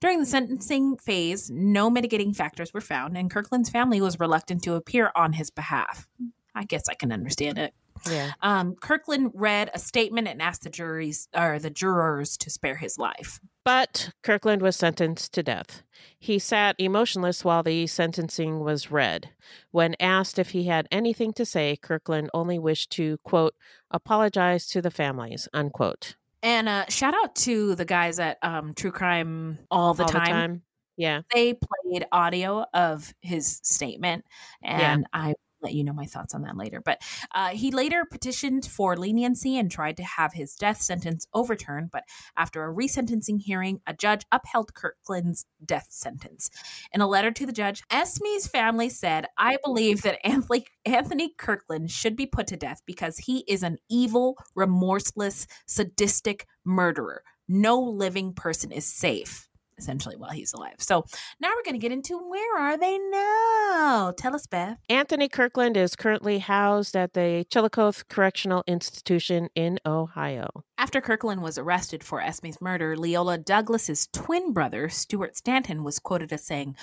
During 0.00 0.20
the 0.20 0.26
sentencing 0.26 0.96
phase, 0.98 1.50
no 1.50 1.90
mitigating 1.90 2.32
factors 2.32 2.72
were 2.72 2.80
found, 2.80 3.16
and 3.16 3.30
Kirkland's 3.30 3.70
family 3.70 4.00
was 4.00 4.20
reluctant 4.20 4.62
to 4.64 4.74
appear 4.74 5.10
on 5.16 5.32
his 5.32 5.50
behalf. 5.50 6.06
I 6.54 6.64
guess 6.64 6.84
I 6.88 6.94
can 6.94 7.10
understand 7.12 7.58
it. 7.58 7.74
Yeah. 8.10 8.32
Um, 8.40 8.74
Kirkland 8.76 9.30
read 9.34 9.70
a 9.74 9.78
statement 9.78 10.28
and 10.28 10.42
asked 10.42 10.62
the 10.62 10.70
juries 10.70 11.28
or 11.34 11.58
the 11.58 11.70
jurors 11.70 12.36
to 12.38 12.50
spare 12.50 12.76
his 12.76 12.98
life. 12.98 13.40
But 13.64 14.10
Kirkland 14.22 14.60
was 14.60 14.74
sentenced 14.76 15.32
to 15.34 15.42
death. 15.42 15.82
He 16.18 16.38
sat 16.40 16.74
emotionless 16.78 17.44
while 17.44 17.62
the 17.62 17.86
sentencing 17.86 18.60
was 18.60 18.90
read. 18.90 19.30
When 19.70 19.94
asked 20.00 20.38
if 20.38 20.50
he 20.50 20.64
had 20.64 20.88
anything 20.90 21.32
to 21.34 21.46
say, 21.46 21.76
Kirkland 21.80 22.30
only 22.34 22.58
wished 22.58 22.90
to, 22.92 23.18
quote, 23.24 23.54
apologize 23.90 24.66
to 24.68 24.82
the 24.82 24.90
families, 24.90 25.48
unquote. 25.52 26.16
And 26.42 26.68
uh, 26.68 26.86
shout 26.88 27.14
out 27.14 27.36
to 27.36 27.76
the 27.76 27.84
guys 27.84 28.18
at 28.18 28.38
um, 28.42 28.74
True 28.74 28.90
Crime 28.90 29.58
all 29.70 29.94
the 29.94 30.02
All 30.04 30.08
time. 30.08 30.62
Yeah. 30.96 31.22
They 31.32 31.54
played 31.54 32.04
audio 32.10 32.66
of 32.74 33.14
his 33.20 33.60
statement, 33.62 34.24
Yeah. 34.62 34.92
and 34.94 35.06
I 35.12 35.28
will 35.28 35.34
let 35.62 35.74
you 35.74 35.84
know 35.84 35.92
my 35.92 36.06
thoughts 36.06 36.34
on 36.34 36.42
that 36.42 36.56
later. 36.56 36.80
But 36.84 37.00
uh, 37.34 37.50
he 37.50 37.70
later 37.70 38.04
petitioned 38.04 38.66
for 38.66 38.96
leniency 38.96 39.58
and 39.58 39.70
tried 39.70 39.96
to 39.98 40.04
have 40.04 40.32
his 40.32 40.54
death 40.54 40.80
sentence 40.80 41.26
overturned. 41.34 41.90
But 41.90 42.04
after 42.36 42.64
a 42.64 42.74
resentencing 42.74 43.40
hearing, 43.40 43.80
a 43.86 43.94
judge 43.94 44.24
upheld 44.32 44.74
Kirkland's 44.74 45.46
death 45.64 45.88
sentence. 45.90 46.50
In 46.92 47.00
a 47.00 47.06
letter 47.06 47.30
to 47.30 47.46
the 47.46 47.52
judge, 47.52 47.82
Esme's 47.90 48.46
family 48.46 48.88
said, 48.88 49.26
I 49.38 49.58
believe 49.64 50.02
that 50.02 50.24
Anthony, 50.24 50.66
Anthony 50.84 51.34
Kirkland 51.36 51.90
should 51.90 52.16
be 52.16 52.26
put 52.26 52.46
to 52.48 52.56
death 52.56 52.82
because 52.86 53.18
he 53.18 53.44
is 53.48 53.62
an 53.62 53.78
evil, 53.88 54.36
remorseless, 54.54 55.46
sadistic 55.66 56.46
murderer. 56.64 57.22
No 57.48 57.80
living 57.80 58.32
person 58.32 58.72
is 58.72 58.86
safe 58.86 59.48
essentially 59.82 60.16
while 60.16 60.30
he's 60.30 60.52
alive. 60.52 60.76
So 60.78 61.04
now 61.40 61.50
we're 61.56 61.64
going 61.64 61.74
to 61.74 61.78
get 61.78 61.92
into 61.92 62.16
where 62.16 62.58
are 62.58 62.76
they 62.76 62.98
now? 62.98 64.14
Tell 64.16 64.34
us, 64.34 64.46
Beth. 64.46 64.78
Anthony 64.88 65.28
Kirkland 65.28 65.76
is 65.76 65.96
currently 65.96 66.38
housed 66.38 66.96
at 66.96 67.14
the 67.14 67.44
Chillicothe 67.50 68.02
Correctional 68.08 68.62
Institution 68.66 69.48
in 69.54 69.80
Ohio. 69.84 70.64
After 70.78 71.00
Kirkland 71.00 71.42
was 71.42 71.58
arrested 71.58 72.04
for 72.04 72.20
Esme's 72.20 72.60
murder, 72.60 72.96
Leola 72.96 73.38
Douglas's 73.38 74.08
twin 74.12 74.52
brother, 74.52 74.88
Stuart 74.88 75.36
Stanton, 75.36 75.82
was 75.82 75.98
quoted 75.98 76.32
as 76.32 76.44
saying, 76.46 76.76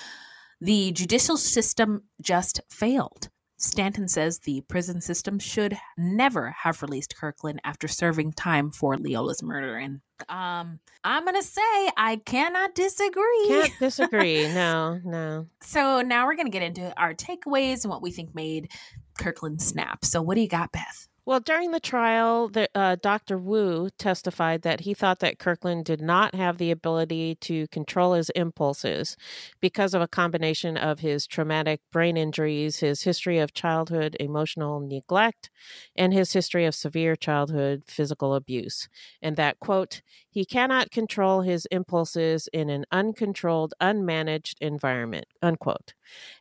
"The 0.60 0.92
judicial 0.92 1.36
system 1.36 2.04
just 2.20 2.60
failed." 2.70 3.30
Stanton 3.56 4.08
says 4.08 4.38
the 4.38 4.62
prison 4.62 5.00
system 5.02 5.38
should 5.38 5.76
never 5.98 6.54
have 6.62 6.80
released 6.80 7.16
Kirkland 7.16 7.60
after 7.62 7.88
serving 7.88 8.32
time 8.32 8.70
for 8.70 8.96
Leola's 8.96 9.42
murder. 9.42 9.76
And 9.76 10.00
um, 10.28 10.80
I'm 11.04 11.24
gonna 11.24 11.42
say 11.42 11.60
I 11.96 12.20
cannot 12.24 12.74
disagree. 12.74 13.48
Can't 13.48 13.78
disagree. 13.78 14.48
no, 14.54 15.00
no. 15.04 15.46
So 15.60 16.02
now 16.02 16.26
we're 16.26 16.36
going 16.36 16.46
to 16.46 16.52
get 16.52 16.62
into 16.62 16.92
our 17.00 17.14
takeaways 17.14 17.84
and 17.84 17.90
what 17.90 18.02
we 18.02 18.10
think 18.10 18.34
made 18.34 18.70
Kirkland 19.18 19.62
snap. 19.62 20.04
So 20.04 20.22
what 20.22 20.34
do 20.34 20.40
you 20.40 20.48
got, 20.48 20.72
Beth? 20.72 21.08
Well, 21.30 21.38
during 21.38 21.70
the 21.70 21.78
trial, 21.78 22.48
the, 22.48 22.68
uh, 22.74 22.96
Dr. 23.00 23.38
Wu 23.38 23.88
testified 23.98 24.62
that 24.62 24.80
he 24.80 24.94
thought 24.94 25.20
that 25.20 25.38
Kirkland 25.38 25.84
did 25.84 26.00
not 26.00 26.34
have 26.34 26.58
the 26.58 26.72
ability 26.72 27.36
to 27.42 27.68
control 27.68 28.14
his 28.14 28.30
impulses 28.30 29.16
because 29.60 29.94
of 29.94 30.02
a 30.02 30.08
combination 30.08 30.76
of 30.76 30.98
his 30.98 31.28
traumatic 31.28 31.82
brain 31.92 32.16
injuries, 32.16 32.80
his 32.80 33.04
history 33.04 33.38
of 33.38 33.54
childhood 33.54 34.16
emotional 34.18 34.80
neglect, 34.80 35.50
and 35.94 36.12
his 36.12 36.32
history 36.32 36.66
of 36.66 36.74
severe 36.74 37.14
childhood 37.14 37.84
physical 37.86 38.34
abuse. 38.34 38.88
And 39.22 39.36
that, 39.36 39.60
quote, 39.60 40.02
he 40.28 40.44
cannot 40.44 40.90
control 40.90 41.42
his 41.42 41.64
impulses 41.66 42.48
in 42.52 42.68
an 42.70 42.86
uncontrolled, 42.90 43.72
unmanaged 43.80 44.56
environment, 44.60 45.26
unquote. 45.40 45.94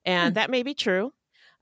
And 0.04 0.34
that 0.34 0.50
may 0.50 0.64
be 0.64 0.74
true. 0.74 1.14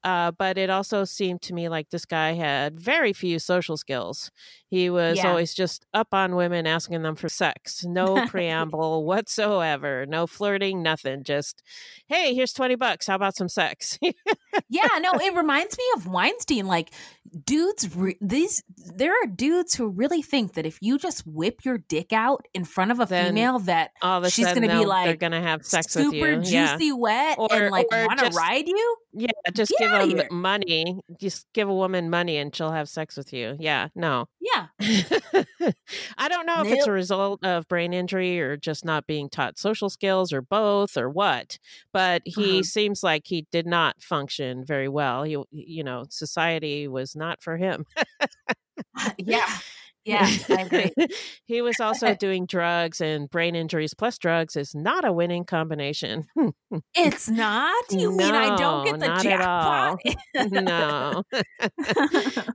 Uh, 0.03 0.31
but 0.31 0.57
it 0.57 0.69
also 0.69 1.03
seemed 1.03 1.41
to 1.41 1.53
me 1.53 1.67
like 1.69 1.89
this 1.89 2.05
guy 2.05 2.33
had 2.33 2.79
very 2.79 3.11
few 3.13 3.39
social 3.39 3.75
skills. 3.77 4.31
He 4.69 4.89
was 4.89 5.17
Yeah. 5.17 5.29
always 5.29 5.53
just 5.53 5.85
up 5.93 6.13
on 6.13 6.35
women 6.35 6.65
asking 6.67 7.01
them 7.01 7.15
for 7.15 7.27
sex, 7.29 7.83
no 7.83 8.25
preamble 8.27 9.05
whatsoever, 9.05 10.05
no 10.05 10.25
flirting, 10.27 10.81
nothing. 10.81 11.23
Just, 11.23 11.61
hey, 12.07 12.33
here's 12.33 12.53
20 12.53 12.75
bucks. 12.75 13.07
How 13.07 13.15
about 13.15 13.35
some 13.35 13.49
sex? 13.49 13.99
yeah, 14.69 14.87
no, 14.99 15.11
it 15.13 15.35
reminds 15.35 15.77
me 15.77 15.83
of 15.95 16.07
Weinstein. 16.07 16.67
Like, 16.67 16.91
dudes, 17.45 17.93
re- 17.95 18.17
these 18.21 18.63
there 18.95 19.11
are 19.11 19.27
dudes 19.27 19.75
who 19.75 19.87
really 19.89 20.21
think 20.21 20.53
that 20.53 20.65
if 20.65 20.77
you 20.81 20.97
just 20.97 21.25
whip 21.27 21.65
your 21.65 21.77
dick 21.77 22.13
out 22.13 22.45
in 22.53 22.63
front 22.65 22.91
of 22.91 22.99
a 22.99 23.05
Then 23.05 23.29
female, 23.35 23.59
that 23.59 23.91
All 24.01 24.23
of 24.23 24.31
she's 24.31 24.45
going 24.45 24.55
to 24.55 24.61
be 24.61 24.67
they'll- 24.67 24.77
they're 24.79 24.87
like 24.87 25.19
going 25.19 25.31
to 25.33 25.41
have 25.41 25.65
sex 25.65 25.91
super 25.93 26.37
with 26.37 26.45
you. 26.51 26.65
juicy, 26.67 26.85
Yeah. 26.85 26.93
wet, 26.93 27.35
Or- 27.39 27.47
and 27.51 27.71
like 27.71 27.91
want 27.91 28.19
to 28.19 28.29
ride 28.29 28.67
you. 28.67 28.97
Yeah, 29.13 29.27
just 29.53 29.73
Get 29.79 30.07
give 30.09 30.17
them 30.17 30.27
money. 30.41 30.99
Just 31.19 31.47
give 31.53 31.67
a 31.67 31.73
woman 31.73 32.09
money 32.09 32.37
and 32.37 32.55
she'll 32.55 32.71
have 32.71 32.87
sex 32.87 33.17
with 33.17 33.33
you. 33.33 33.55
Yeah, 33.59 33.87
no. 33.95 34.27
Yeah, 34.39 34.67
I 36.17 36.27
don't 36.29 36.45
know 36.45 36.61
if 36.61 36.67
it's 36.71 36.87
a 36.87 36.91
result 36.91 37.43
of 37.43 37.67
brain 37.67 37.93
injury 37.93 38.39
or 38.39 38.55
just 38.57 38.85
not 38.85 39.07
being 39.07 39.29
taught 39.29 39.57
social 39.57 39.89
skills 39.89 40.31
or 40.31 40.41
both 40.41 40.95
or 40.97 41.09
what, 41.09 41.57
but 41.91 42.21
he 42.25 42.59
Uh-huh. 42.59 42.63
seems 42.63 43.03
like 43.03 43.23
he 43.25 43.47
did 43.51 43.65
not 43.65 44.01
function 44.01 44.36
very 44.39 44.87
well. 44.89 45.23
He, 45.23 45.37
you 45.51 45.83
know, 45.83 46.05
society 46.09 46.87
was 46.87 47.15
not 47.15 47.41
for 47.41 47.57
him. 47.57 47.85
yeah, 49.17 49.47
yeah. 50.05 50.29
I 50.49 50.61
agree. 50.61 50.91
he 51.45 51.61
was 51.61 51.79
also 51.79 52.15
doing 52.19 52.45
drugs 52.45 53.01
and 53.01 53.29
brain 53.29 53.55
injuries 53.55 53.93
plus 53.93 54.17
drugs 54.17 54.55
is 54.55 54.73
not 54.75 55.05
a 55.05 55.11
winning 55.11 55.43
combination. 55.45 56.25
It's 56.95 57.29
not. 57.29 57.83
You 57.91 58.11
mean 58.15 58.33
I 58.33 58.55
don't 58.55 58.85
get 58.85 58.99
the 58.99 59.07
No, 59.07 59.13
not 59.13 59.25
at 59.25 59.41
all. 59.41 59.97
jackpot? 60.03 60.51
no. 60.51 61.23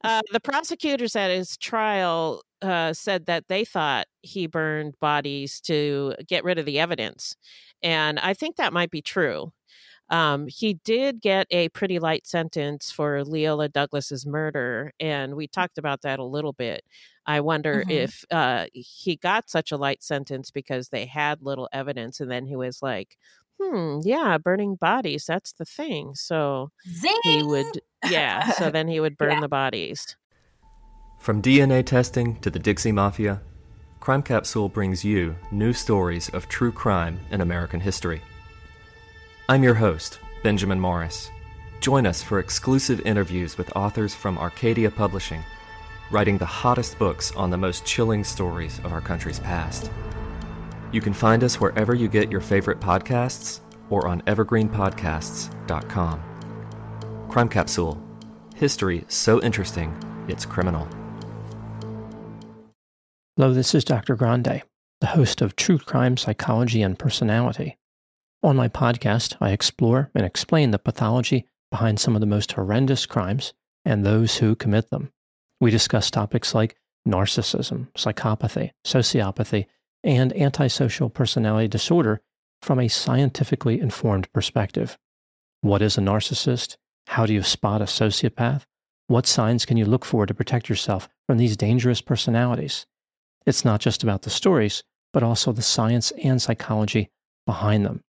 uh, 0.05 0.21
the 0.33 0.41
prosecutors 0.43 1.17
at 1.17 1.31
his 1.31 1.57
trial 1.57 2.43
uh, 2.63 2.93
said 2.93 3.27
that 3.27 3.49
they 3.49 3.65
thought 3.65 4.07
he 4.23 4.47
burned 4.47 4.95
bodies 5.01 5.61
to 5.63 6.15
get 6.29 6.45
rid 6.45 6.59
of 6.59 6.65
the 6.67 6.79
evidence. 6.79 7.35
And 7.83 8.19
I 8.21 8.35
think 8.35 8.57
that 8.57 8.73
might 8.73 8.91
be 8.91 9.03
true. 9.03 9.53
Um, 10.13 10.47
he 10.47 10.75
did 10.85 11.21
get 11.23 11.47
a 11.51 11.71
pretty 11.71 11.99
light 11.99 12.27
sentence 12.27 12.93
for 12.93 13.25
Leola 13.25 13.69
Douglas's 13.69 14.27
murder, 14.27 14.93
and 15.01 15.35
we 15.35 15.49
talked 15.49 15.79
about 15.79 16.03
that 16.03 16.21
a 16.21 16.25
little 16.25 16.53
bit. 16.53 16.83
I 17.27 17.41
wonder 17.41 17.83
Mhm. 17.89 17.91
if 17.91 18.25
uh, 18.31 18.67
he 18.75 19.17
got 19.17 19.51
such 19.51 19.73
a 19.73 19.77
light 19.77 20.03
sentence 20.05 20.51
because 20.51 20.91
they 20.91 21.07
had 21.07 21.43
little 21.43 21.69
evidence, 21.73 22.21
and 22.21 22.31
then 22.31 22.47
he 22.47 22.57
was 22.57 22.83
like, 22.83 23.17
"Hmm, 23.61 24.01
yeah, 24.05 24.39
burning 24.39 24.77
bodies, 24.77 25.25
that's 25.27 25.53
the 25.55 25.65
thing." 25.65 26.15
So 26.15 26.71
Zing! 26.87 27.15
he 27.25 27.43
would, 27.43 27.81
yeah. 28.11 28.51
So 28.53 28.71
then 28.71 28.89
he 28.89 29.01
would 29.01 29.17
burn 29.17 29.33
Yeah. 29.33 29.41
the 29.41 29.49
bodies. 29.49 30.17
From 31.19 31.41
DNA 31.41 31.83
testing 31.85 32.37
to 32.41 32.51
the 32.51 32.59
Dixie 32.59 32.93
Mafia, 32.93 33.41
Crime 34.01 34.23
Capsule 34.23 34.69
brings 34.69 35.05
you 35.05 35.37
new 35.53 35.73
stories 35.73 36.29
of 36.31 36.49
true 36.49 36.73
crime 36.73 37.21
in 37.31 37.41
American 37.41 37.81
history. 37.81 38.21
I'm 39.49 39.65
your 39.65 39.75
host, 39.75 40.21
Benjamin 40.45 40.79
Morris. 40.79 41.29
Join 41.81 42.07
us 42.07 42.23
for 42.23 42.39
exclusive 42.39 43.01
interviews 43.01 43.59
with 43.59 43.75
authors 43.75 44.15
from 44.15 44.39
Arcadia 44.39 44.89
Publishing, 44.89 45.43
writing 46.13 46.39
the 46.39 46.47
hottest 46.47 46.97
books 46.97 47.35
on 47.35 47.51
the 47.51 47.57
most 47.57 47.85
chilling 47.85 48.23
stories 48.23 48.79
of 48.85 48.93
our 48.93 49.01
country's 49.01 49.41
past. 49.41 49.91
You 50.93 51.01
can 51.01 51.13
find 51.13 51.43
us 51.43 51.61
wherever 51.61 51.93
you 51.93 52.07
get 52.07 52.31
your 52.31 52.41
favorite 52.41 52.79
podcasts 52.79 53.59
or 53.91 54.07
on 54.07 54.23
evergreenpodcasts.com. 54.23 56.23
Crime 57.29 57.49
Capsule 57.49 58.01
History 58.55 59.05
so 59.09 59.43
interesting, 59.43 59.93
it's 60.29 60.47
criminal. 60.47 60.87
Hello, 63.37 63.53
this 63.53 63.75
is 63.75 63.85
Dr. 63.85 64.15
Grande, 64.15 64.63
the 65.01 65.09
host 65.09 65.43
of 65.43 65.57
True 65.57 65.79
Crime 65.79 66.17
Psychology 66.17 66.81
and 66.81 66.97
Personality. 66.97 67.77
On 68.45 68.57
my 68.57 68.69
podcast, 68.69 69.37
I 69.41 69.51
explore 69.51 70.11
and 70.17 70.27
explain 70.27 70.73
the 70.73 70.79
pathology 70.81 71.47
behind 71.71 72.01
some 72.01 72.17
of 72.17 72.21
the 72.21 72.27
most 72.27 72.51
horrendous 72.53 73.07
crimes 73.07 73.55
and 73.85 74.05
those 74.05 74.39
who 74.39 74.57
commit 74.57 74.91
them. 74.91 75.13
We 75.61 75.71
discuss 75.71 76.11
topics 76.11 76.53
like 76.53 76.77
narcissism, 77.07 77.93
psychopathy, 77.93 78.73
sociopathy, 78.85 79.67
and 80.03 80.37
antisocial 80.37 81.09
personality 81.09 81.69
disorder 81.69 82.21
from 82.63 82.81
a 82.81 82.89
scientifically 82.89 83.79
informed 83.79 84.33
perspective. 84.33 84.99
What 85.61 85.81
is 85.81 85.97
a 85.97 86.01
narcissist? 86.01 86.77
How 87.07 87.27
do 87.27 87.33
you 87.33 87.45
spot 87.45 87.81
a 87.81 87.85
sociopath? 87.85 88.63
What 89.07 89.29
signs 89.29 89.65
can 89.65 89.77
you 89.77 89.85
look 89.85 90.05
for 90.05 90.27
to 90.27 90.35
protect 90.35 90.69
yourself 90.69 91.09
from 91.29 91.39
these 91.39 91.57
dangerous 91.57 92.01
personalities? 92.01 92.87
It's 93.47 93.65
not 93.65 93.81
just 93.81 94.03
about 94.03 94.23
the 94.23 94.31
stories, 94.31 94.83
but 95.13 95.23
also 95.23 95.53
the 95.53 95.63
science 95.63 96.11
and 96.25 96.43
psychology 96.43 97.09
behind 97.47 97.87
them. 97.87 98.03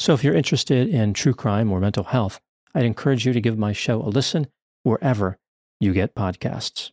So 0.00 0.14
if 0.14 0.24
you're 0.24 0.34
interested 0.34 0.88
in 0.88 1.12
true 1.12 1.34
crime 1.34 1.70
or 1.70 1.78
mental 1.78 2.04
health, 2.04 2.40
I'd 2.74 2.86
encourage 2.86 3.26
you 3.26 3.34
to 3.34 3.40
give 3.40 3.58
my 3.58 3.74
show 3.74 4.00
a 4.00 4.08
listen 4.08 4.46
wherever 4.82 5.36
you 5.78 5.92
get 5.92 6.14
podcasts. 6.14 6.90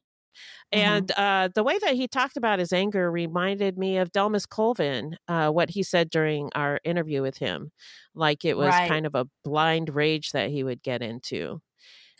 And 0.74 1.10
uh, 1.14 1.48
the 1.56 1.64
way 1.64 1.80
that 1.80 1.96
he 1.96 2.10
talked 2.10 2.36
about 2.36 2.60
his 2.60 2.74
anger 2.74 3.10
reminded 3.10 3.78
me 3.78 3.98
of 3.98 4.12
Delmas 4.12 4.46
Colvin, 4.46 5.18
uh, 5.30 5.50
what 5.50 5.70
he 5.70 5.84
said 5.84 6.10
during 6.10 6.50
our 6.54 6.82
interview 6.84 7.22
with 7.22 7.38
him. 7.38 7.72
Like 8.14 8.44
it 8.44 8.58
was 8.58 8.68
Right. 8.68 8.90
kind 8.90 9.06
of 9.06 9.16
a 9.16 9.30
blind 9.42 9.96
rage 9.96 10.34
that 10.34 10.50
he 10.50 10.66
would 10.66 10.84
get 10.84 11.02
into. 11.02 11.62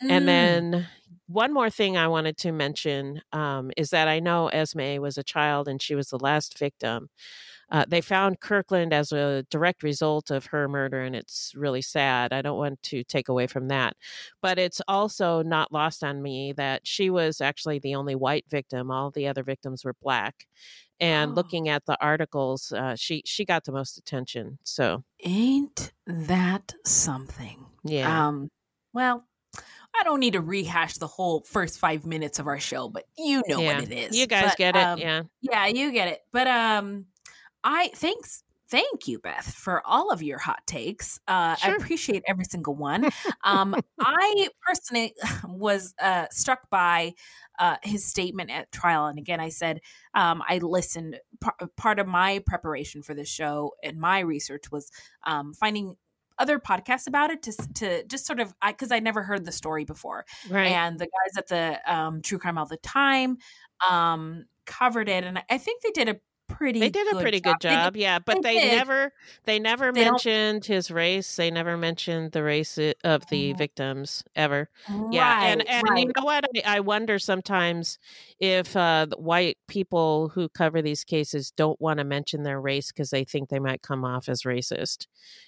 Mm. 0.02 0.10
And 0.10 0.28
then 0.28 0.88
one 1.26 1.52
more 1.52 1.68
thing 1.68 1.98
I 1.98 2.08
wanted 2.08 2.38
to 2.38 2.52
mention 2.52 3.20
um, 3.34 3.70
is 3.76 3.90
that 3.90 4.08
I 4.08 4.20
know 4.20 4.48
Esme 4.48 4.96
was 5.02 5.18
a 5.18 5.22
child 5.22 5.68
and 5.68 5.82
she 5.82 5.94
was 5.94 6.08
the 6.08 6.18
last 6.18 6.58
victim. 6.58 7.10
Uh, 7.70 7.84
they 7.88 8.00
found 8.00 8.40
Kirkland 8.40 8.92
as 8.92 9.12
a 9.12 9.44
direct 9.50 9.82
result 9.82 10.30
of 10.30 10.46
her 10.46 10.68
murder, 10.68 11.00
and 11.02 11.14
it's 11.14 11.52
really 11.54 11.82
sad. 11.82 12.32
I 12.32 12.40
don't 12.42 12.58
want 12.58 12.82
to 12.84 13.04
take 13.04 13.28
away 13.28 13.46
from 13.46 13.68
that. 13.68 13.96
But 14.42 14.58
it's 14.58 14.80
also 14.88 15.42
not 15.42 15.72
lost 15.72 16.02
on 16.02 16.22
me 16.22 16.52
that 16.54 16.86
she 16.86 17.10
was 17.10 17.40
actually 17.40 17.78
the 17.78 17.94
only 17.94 18.14
white 18.14 18.46
victim. 18.48 18.90
All 18.90 19.10
the 19.10 19.26
other 19.28 19.42
victims 19.42 19.84
were 19.84 19.94
black. 20.00 20.46
And 21.00 21.32
Oh. 21.32 21.34
looking 21.34 21.68
at 21.68 21.84
the 21.86 21.96
articles, 22.02 22.72
uh, 22.72 22.96
she 22.96 23.22
she 23.24 23.44
got 23.44 23.64
the 23.64 23.72
most 23.72 23.98
attention. 23.98 24.58
So 24.64 25.04
Ain't 25.24 25.92
that 26.06 26.74
something? 26.84 27.66
yeah, 27.84 28.26
Um, 28.28 28.48
well, 28.92 29.24
I 29.98 30.02
don't 30.04 30.20
need 30.20 30.34
to 30.34 30.40
rehash 30.40 30.94
the 30.98 31.06
whole 31.06 31.40
first 31.42 31.78
five 31.78 32.04
minutes 32.06 32.38
of 32.38 32.46
our 32.46 32.60
show, 32.60 32.88
but 32.88 33.04
you 33.16 33.42
know 33.48 33.60
yeah. 33.60 33.80
what 33.80 33.90
it 33.90 33.92
is. 33.92 34.16
You 34.16 34.26
guys 34.26 34.50
But, 34.50 34.56
get 34.58 34.76
it, 34.76 34.82
um, 34.82 34.98
yeah. 34.98 35.22
Yeah, 35.40 35.66
you 35.66 35.92
get 35.92 36.08
it. 36.08 36.20
But 36.32 36.46
um, 36.48 37.06
I 37.64 37.90
thanks. 37.94 38.42
Thank 38.70 39.08
you, 39.08 39.18
Beth, 39.18 39.50
for 39.54 39.82
all 39.86 40.10
of 40.10 40.22
your 40.22 40.36
hot 40.36 40.66
takes. 40.66 41.18
Uh, 41.26 41.56
I 41.62 41.74
appreciate 41.78 42.22
every 42.26 42.44
single 42.44 42.74
one. 42.74 43.08
Um, 43.44 43.74
I 43.98 44.48
personally 44.66 45.14
was 45.48 45.94
uh, 46.02 46.26
struck 46.30 46.68
by 46.68 47.14
uh, 47.58 47.76
his 47.82 48.04
statement 48.04 48.50
at 48.50 48.70
trial. 48.72 49.06
And 49.06 49.18
again, 49.18 49.40
I 49.40 49.48
said 49.48 49.80
um, 50.12 50.42
I 50.46 50.58
listened. 50.58 51.18
Par- 51.40 51.56
part 51.76 51.98
of 51.98 52.06
my 52.06 52.42
preparation 52.44 53.02
for 53.02 53.14
the 53.14 53.24
show 53.24 53.72
and 53.82 53.98
my 53.98 54.20
research 54.20 54.70
was 54.70 54.90
um, 55.24 55.54
finding 55.54 55.96
other 56.38 56.58
podcasts 56.58 57.06
about 57.06 57.30
it 57.30 57.42
to 57.42 57.52
to 57.74 58.04
just 58.04 58.26
sort 58.26 58.40
of 58.40 58.54
because 58.66 58.92
I, 58.92 59.00
never 59.00 59.22
heard 59.22 59.44
the 59.44 59.52
story 59.52 59.84
before. 59.84 60.24
Right. 60.48 60.68
And 60.68 60.98
the 60.98 61.06
guys 61.06 61.36
at 61.36 61.48
the 61.48 61.92
um, 61.92 62.22
True 62.22 62.38
Crime 62.38 62.58
All 62.58 62.66
the 62.66 62.76
Time 62.78 63.38
um, 63.88 64.44
covered 64.66 65.08
it, 65.08 65.24
and 65.24 65.42
I 65.50 65.58
think 65.58 65.82
they 65.82 65.90
did 65.90 66.08
a 66.08 66.16
pretty. 66.58 66.80
they 66.80 66.90
did 66.90 67.06
a 67.08 67.12
good 67.12 67.22
pretty 67.22 67.40
job. 67.40 67.54
good 67.60 67.68
did- 67.68 67.74
job 67.74 67.96
yeah 67.96 68.18
but 68.18 68.42
they 68.42 68.56
they, 68.58 68.76
never 68.76 69.12
they 69.44 69.58
never 69.58 69.92
They 69.92 70.04
don't- 70.04 70.12
mentioned 70.24 70.64
his 70.64 70.90
race 70.90 71.36
they 71.36 71.50
never 71.50 71.76
mentioned 71.76 72.32
the 72.32 72.42
race 72.42 72.76
of 73.04 73.26
the 73.30 73.54
Mhm. 73.54 73.58
victims 73.58 74.22
ever 74.36 74.68
yeah 75.12 75.44
and 75.46 75.66
and 75.68 75.88
right. 75.88 75.98
you 76.00 76.12
know 76.16 76.24
what 76.24 76.44
I, 76.64 76.76
I 76.76 76.80
wonder 76.80 77.18
sometimes 77.18 77.98
if 78.40 78.76
uh 78.76 79.06
the 79.08 79.16
white 79.16 79.56
people 79.68 80.30
who 80.34 80.48
cover 80.48 80.82
these 80.82 81.04
cases 81.04 81.50
don't 81.56 81.80
want 81.80 81.98
to 81.98 82.04
mention 82.04 82.42
their 82.42 82.60
race 82.60 82.90
because 82.92 83.10
they 83.10 83.24
think 83.24 83.48
they 83.48 83.60
might 83.60 83.80
come 83.82 84.04
off 84.04 84.28
as 84.28 84.42
racist 84.42 85.06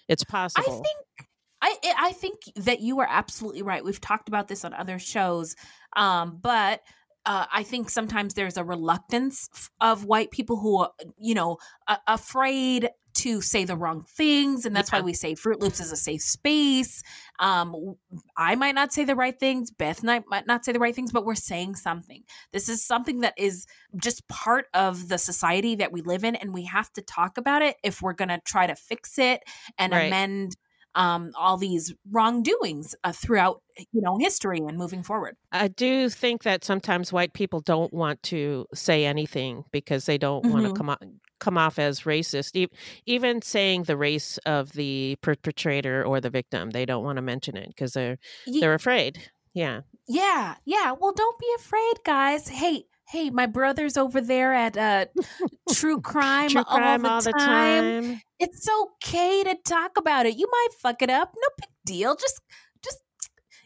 it's 0.08 0.24
possible 0.24 0.64
I 0.66 0.70
think 0.70 1.28
I 1.62 1.76
I 1.98 2.12
think 2.12 2.36
that 2.56 2.80
you 2.80 3.00
are 3.00 3.06
absolutely 3.10 3.60
right. 3.60 3.84
We've 3.84 4.00
talked 4.00 4.28
about 4.28 4.48
this 4.48 4.64
on 4.64 4.72
other 4.72 4.98
shows, 4.98 5.54
um, 5.94 6.38
but 6.40 6.80
uh, 7.26 7.46
I 7.52 7.62
think 7.62 7.90
sometimes 7.90 8.34
there's 8.34 8.56
a 8.56 8.64
reluctance 8.64 9.48
of 9.80 10.04
white 10.04 10.30
people 10.30 10.58
who 10.58 10.78
are, 10.78 10.90
you 11.18 11.34
know, 11.34 11.58
a- 11.86 11.98
afraid 12.06 12.90
to 13.12 13.40
say 13.40 13.64
the 13.64 13.76
wrong 13.76 14.04
things, 14.04 14.64
and 14.64 14.74
that's 14.74 14.92
why 14.92 15.00
we 15.00 15.12
say 15.12 15.34
Fruit 15.34 15.60
Loops 15.60 15.80
is 15.80 15.90
a 15.90 15.96
safe 15.96 16.22
space. 16.22 17.02
Um, 17.40 17.96
I 18.36 18.54
might 18.54 18.76
not 18.76 18.92
say 18.92 19.04
the 19.04 19.16
right 19.16 19.38
things, 19.38 19.70
Beth 19.72 20.02
might, 20.04 20.22
might 20.28 20.46
not 20.46 20.64
say 20.64 20.72
the 20.72 20.78
right 20.78 20.94
things, 20.94 21.10
but 21.12 21.26
we're 21.26 21.34
saying 21.34 21.74
something. 21.74 22.22
This 22.52 22.68
is 22.68 22.84
something 22.86 23.20
that 23.20 23.34
is 23.36 23.66
just 24.00 24.26
part 24.28 24.66
of 24.74 25.08
the 25.08 25.18
society 25.18 25.74
that 25.74 25.92
we 25.92 26.02
live 26.02 26.22
in, 26.24 26.36
and 26.36 26.54
we 26.54 26.64
have 26.66 26.92
to 26.92 27.02
talk 27.02 27.36
about 27.36 27.62
it 27.62 27.76
if 27.82 28.00
we're 28.00 28.12
going 28.12 28.28
to 28.28 28.40
try 28.46 28.66
to 28.68 28.76
fix 28.76 29.18
it 29.18 29.42
and 29.76 29.92
Right. 29.92 30.06
amend 30.06 30.56
um, 30.94 31.30
all 31.36 31.56
these 31.56 31.94
wrongdoings 32.10 32.94
uh, 33.04 33.12
throughout 33.12 33.62
you 33.92 34.00
know 34.02 34.18
history 34.18 34.58
and 34.58 34.76
moving 34.76 35.02
forward. 35.02 35.36
I 35.52 35.68
do 35.68 36.08
think 36.08 36.42
that 36.42 36.64
sometimes 36.64 37.12
white 37.12 37.32
people 37.32 37.60
don't 37.60 37.92
want 37.92 38.22
to 38.24 38.66
say 38.74 39.04
anything 39.04 39.64
because 39.72 40.06
they 40.06 40.18
don't 40.18 40.44
want 40.46 40.64
Mhm. 40.66 40.68
to 40.72 40.74
come 40.74 40.90
off, 40.90 40.98
come 41.38 41.56
off 41.58 41.78
as 41.78 42.00
racist. 42.00 42.54
E- 42.56 42.68
Even 43.06 43.40
saying 43.42 43.84
the 43.84 43.96
race 43.96 44.38
of 44.46 44.72
the 44.72 45.16
perpetrator 45.22 46.04
or 46.04 46.20
the 46.20 46.30
victim, 46.30 46.70
they 46.70 46.84
don't 46.84 47.04
want 47.04 47.16
to 47.16 47.22
mention 47.22 47.56
it 47.56 47.68
because 47.68 47.92
they're 47.92 48.18
Ye- 48.46 48.60
they're 48.60 48.74
afraid. 48.74 49.30
Yeah, 49.54 49.80
Yeah, 50.06 50.56
yeah. 50.64 50.92
Well, 50.92 51.12
don't 51.12 51.38
be 51.38 51.52
afraid, 51.56 51.94
guys. 52.04 52.48
Hey, 52.48 52.84
hey, 53.10 53.30
my 53.30 53.46
brother's 53.46 53.96
over 53.96 54.20
there 54.20 54.54
at 54.54 54.76
uh, 54.76 55.06
True 55.72 56.00
Crime, 56.02 56.50
true 56.50 56.62
all, 56.66 56.76
crime 56.78 57.02
the, 57.02 57.10
all 57.10 57.20
the 57.22 57.32
time. 57.32 58.02
time. 58.04 58.22
It's 58.38 58.68
okay 58.82 59.42
to 59.44 59.56
talk 59.64 59.96
about 59.98 60.26
it. 60.26 60.36
You 60.36 60.48
might 60.50 60.68
fuck 60.80 61.02
it 61.02 61.10
up. 61.10 61.32
No 61.36 61.48
big 61.58 61.70
deal. 61.84 62.14
Just, 62.16 62.40
just. 62.84 62.98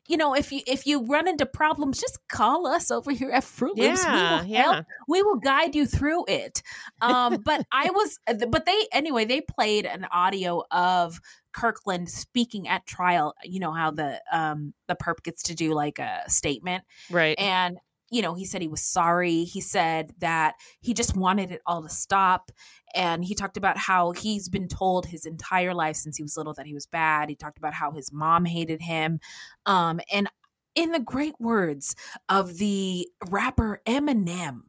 You 0.06 0.18
know, 0.18 0.34
if 0.34 0.52
you 0.52 0.60
if 0.66 0.86
you 0.86 1.06
run 1.06 1.26
into 1.28 1.46
problems, 1.46 1.98
just 1.98 2.18
call 2.28 2.66
us 2.66 2.90
over 2.90 3.10
here 3.10 3.30
at 3.30 3.42
Fruit 3.42 3.76
Loops. 3.78 4.04
we 4.04 4.10
Yeah, 4.10 4.40
will 4.40 4.46
yeah. 4.46 4.62
help. 4.62 4.86
We 5.08 5.22
will 5.22 5.36
guide 5.38 5.74
you 5.74 5.86
through 5.86 6.24
it. 6.28 6.62
Um, 7.00 7.40
but 7.42 7.64
I 7.72 7.88
was, 7.90 8.18
but 8.26 8.66
they 8.66 8.86
anyway. 8.92 9.24
They 9.24 9.40
played 9.40 9.86
an 9.86 10.04
audio 10.12 10.62
of 10.70 11.20
Kirkland 11.54 12.10
speaking 12.10 12.68
at 12.68 12.84
trial. 12.86 13.34
You 13.44 13.60
know 13.60 13.72
how 13.72 13.92
the 13.92 14.20
um 14.30 14.74
the 14.88 14.94
perp 14.94 15.22
gets 15.22 15.44
to 15.44 15.54
do 15.54 15.72
like 15.72 15.98
a 15.98 16.22
statement, 16.28 16.84
Right. 17.10 17.38
and 17.38 17.78
you 18.14 18.22
know 18.22 18.34
he 18.34 18.44
said 18.44 18.62
he 18.62 18.68
was 18.68 18.80
sorry 18.80 19.42
he 19.44 19.60
said 19.60 20.12
that 20.18 20.54
he 20.80 20.94
just 20.94 21.16
wanted 21.16 21.50
it 21.50 21.60
all 21.66 21.82
to 21.82 21.88
stop 21.88 22.52
and 22.94 23.24
he 23.24 23.34
talked 23.34 23.56
about 23.56 23.76
how 23.76 24.12
he's 24.12 24.48
been 24.48 24.68
told 24.68 25.04
his 25.06 25.26
entire 25.26 25.74
life 25.74 25.96
since 25.96 26.16
he 26.16 26.22
was 26.22 26.36
little 26.36 26.54
that 26.54 26.66
he 26.66 26.74
was 26.74 26.86
bad 26.86 27.28
he 27.28 27.34
talked 27.34 27.58
about 27.58 27.74
how 27.74 27.90
his 27.90 28.12
mom 28.12 28.44
hated 28.44 28.80
him 28.80 29.18
um 29.66 30.00
and 30.12 30.28
in 30.76 30.92
the 30.92 31.00
great 31.00 31.34
words 31.40 31.96
of 32.28 32.58
the 32.58 33.08
rapper 33.28 33.80
Eminem 33.86 34.62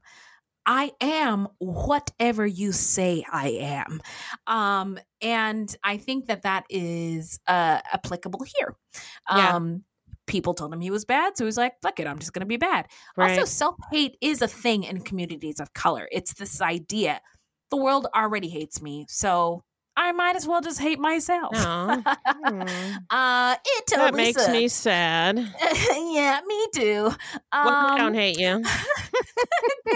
I 0.67 0.93
am 0.99 1.47
whatever 1.59 2.43
you 2.43 2.71
say 2.71 3.23
I 3.31 3.49
am. 3.49 4.01
Um, 4.47 4.97
and 5.21 5.75
I 5.83 5.97
think 5.97 6.25
that 6.25 6.41
that 6.41 6.65
is 6.71 7.39
uh, 7.47 7.81
applicable 7.93 8.43
here. 8.57 8.75
Yeah. 9.29 9.59
Um, 10.27 10.31
people 10.31 10.53
told 10.53 10.73
him 10.73 10.81
he 10.81 10.91
was 10.91 11.05
bad, 11.05 11.37
so 11.37 11.43
he 11.43 11.45
was 11.45 11.57
like, 11.57 11.73
fuck 11.81 11.99
it, 11.99 12.07
I'm 12.07 12.19
just 12.19 12.33
going 12.33 12.41
to 12.41 12.45
be 12.45 12.57
bad. 12.57 12.87
Also, 13.17 13.45
self 13.45 13.75
hate 13.91 14.17
is 14.21 14.41
a 14.41 14.47
thing 14.47 14.83
in 14.83 15.01
communities 15.01 15.59
of 15.59 15.73
color. 15.73 16.07
It's 16.11 16.33
this 16.33 16.61
idea 16.61 17.21
the 17.71 17.77
world 17.77 18.07
already 18.15 18.47
hates 18.49 18.81
me, 18.81 19.05
so 19.09 19.63
I 19.97 20.11
might 20.11 20.35
as 20.35 20.45
well 20.47 20.61
just 20.61 20.79
hate 20.79 20.99
myself. 20.99 21.53
Uh, 23.09 23.55
it 23.65 23.87
totally 23.87 24.11
that 24.11 24.13
makes 24.15 24.47
me 24.49 24.67
sad. 24.67 25.37
yeah, 25.95 26.39
me 26.45 26.67
too. 26.73 27.03
well, 27.03 27.15
I 27.51 27.91
Um, 27.91 27.97
don't 27.97 28.13
hate 28.13 28.37
you. 28.39 28.61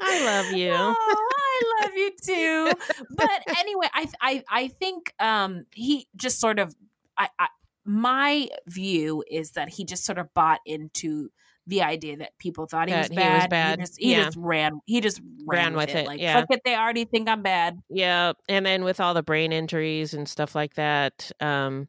I 0.00 0.24
love 0.24 0.52
you. 0.56 0.72
Oh, 0.72 0.94
I 1.36 1.82
love 1.82 1.94
you 1.94 2.10
too. 2.22 2.72
But 3.10 3.42
anyway, 3.58 3.88
I 3.92 4.08
I 4.20 4.44
I 4.48 4.68
think 4.68 5.12
um 5.18 5.66
he 5.72 6.06
just 6.16 6.40
sort 6.40 6.58
of 6.58 6.74
I, 7.16 7.28
I 7.38 7.48
my 7.84 8.48
view 8.66 9.24
is 9.30 9.52
that 9.52 9.68
he 9.68 9.84
just 9.84 10.04
sort 10.04 10.18
of 10.18 10.32
bought 10.34 10.60
into 10.66 11.30
the 11.66 11.82
idea 11.82 12.16
that 12.16 12.36
people 12.38 12.66
thought 12.66 12.88
he, 12.88 12.94
That 12.94 13.02
was, 13.02 13.08
he 13.10 13.14
was 13.16 13.24
bad. 13.24 13.50
bad. 13.50 13.78
He 13.78 13.82
just, 13.84 14.00
he 14.00 14.10
Yeah. 14.12 14.24
just 14.24 14.36
ran. 14.36 14.80
He 14.86 15.00
just 15.00 15.20
ran, 15.46 15.64
Ran 15.66 15.72
with, 15.74 15.86
with 15.88 15.96
it. 15.96 15.98
it, 16.00 16.06
Like 16.06 16.20
yeah. 16.20 16.40
fuck 16.40 16.46
it, 16.50 16.60
they 16.64 16.74
already 16.74 17.04
think 17.04 17.28
I'm 17.28 17.42
bad. 17.42 17.78
Yeah, 17.88 18.32
and 18.48 18.66
then 18.66 18.82
with 18.84 18.98
all 19.00 19.14
the 19.14 19.22
brain 19.22 19.52
injuries 19.52 20.12
and 20.14 20.28
stuff 20.28 20.54
like 20.54 20.74
that, 20.74 21.30
um, 21.40 21.88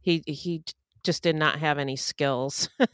he 0.00 0.22
he 0.26 0.62
just 1.02 1.22
did 1.22 1.34
not 1.36 1.58
have 1.58 1.78
any 1.78 1.96
skills. 1.96 2.68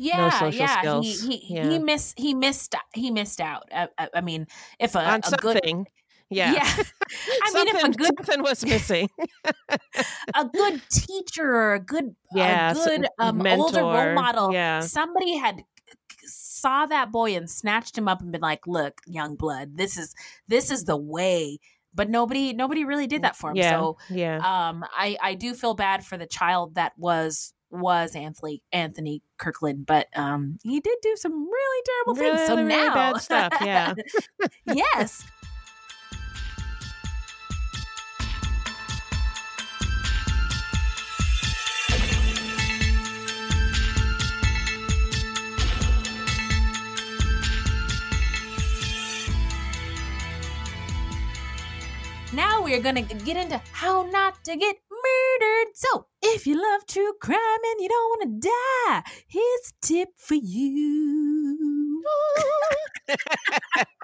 Yeah, 0.00 0.30
social 0.30 0.52
yeah. 0.60 0.78
skills. 0.78 1.22
He 1.22 1.36
he 1.38 1.54
Yeah. 1.56 1.70
he 1.70 1.78
missed 1.80 2.18
he 2.18 2.32
missed 2.32 2.76
he 2.94 3.10
missed 3.10 3.40
out. 3.40 3.64
I, 3.72 3.88
I, 3.98 4.08
I 4.14 4.20
mean, 4.20 4.46
if 4.78 4.94
a, 4.94 4.98
a 5.26 5.36
good. 5.38 5.60
Yeah, 6.30 6.52
yeah. 6.52 6.64
I 7.42 7.52
mean, 7.54 7.68
if 7.68 7.76
a 7.76 7.80
something, 7.80 7.92
good 7.92 8.14
something 8.18 8.42
was 8.42 8.64
missing. 8.64 9.08
a 10.34 10.44
good 10.44 10.82
teacher 10.90 11.44
or 11.44 11.74
a 11.74 11.80
good 11.80 12.14
Yeah, 12.34 12.72
a 12.72 12.74
good 12.74 13.06
um, 13.18 13.46
older 13.46 13.80
role 13.80 14.14
model 14.14 14.52
yeah. 14.52 14.80
somebody 14.80 15.36
had 15.36 15.64
saw 16.24 16.84
that 16.86 17.10
boy 17.10 17.34
and 17.34 17.48
snatched 17.48 17.96
him 17.96 18.08
up 18.08 18.20
and 18.20 18.32
been 18.32 18.42
like 18.42 18.66
look 18.66 19.00
young 19.06 19.36
blood 19.36 19.76
this 19.76 19.96
is 19.96 20.14
this 20.48 20.70
is 20.70 20.84
the 20.84 20.96
way 20.96 21.58
but 21.94 22.08
nobody 22.08 22.52
nobody 22.52 22.84
really 22.84 23.06
did 23.06 23.22
that 23.22 23.36
for 23.36 23.50
him. 23.50 23.56
Yeah, 23.56 23.70
So 23.70 23.98
yeah. 24.08 24.36
um, 24.36 24.84
I 24.96 25.16
I 25.20 25.34
do 25.34 25.52
feel 25.54 25.74
bad 25.74 26.04
for 26.04 26.16
the 26.16 26.26
child 26.26 26.76
that 26.76 26.92
was 26.96 27.52
was 27.70 28.14
Anthony 28.14 28.62
Anthony 28.72 29.22
Kirkland, 29.36 29.84
but 29.84 30.06
um, 30.16 30.58
he 30.62 30.80
did 30.80 30.96
do 31.02 31.16
some 31.16 31.32
really 31.32 31.82
terrible 31.86 32.14
things. 32.14 32.46
So 32.46 32.56
Really, 32.56 32.68
really 32.68 32.86
now, 32.86 32.94
bad 32.94 33.20
stuff, 33.20 33.52
yeah. 33.60 33.94
yes. 34.66 35.24
Now 52.68 52.74
we're 52.74 52.82
gonna 52.82 53.00
get 53.00 53.38
into 53.38 53.58
how 53.72 54.02
not 54.12 54.44
to 54.44 54.54
get 54.54 54.76
murdered. 55.04 55.74
So, 55.74 56.06
if 56.22 56.46
you 56.46 56.56
love 56.56 56.86
true 56.86 57.12
crime 57.20 57.38
and 57.38 57.80
you 57.80 57.88
don't 57.88 58.10
want 58.10 58.42
to 58.42 58.48
die, 58.48 59.02
here's 59.26 59.72
a 59.72 59.86
tip 59.86 60.08
for 60.16 60.34
you. 60.34 62.02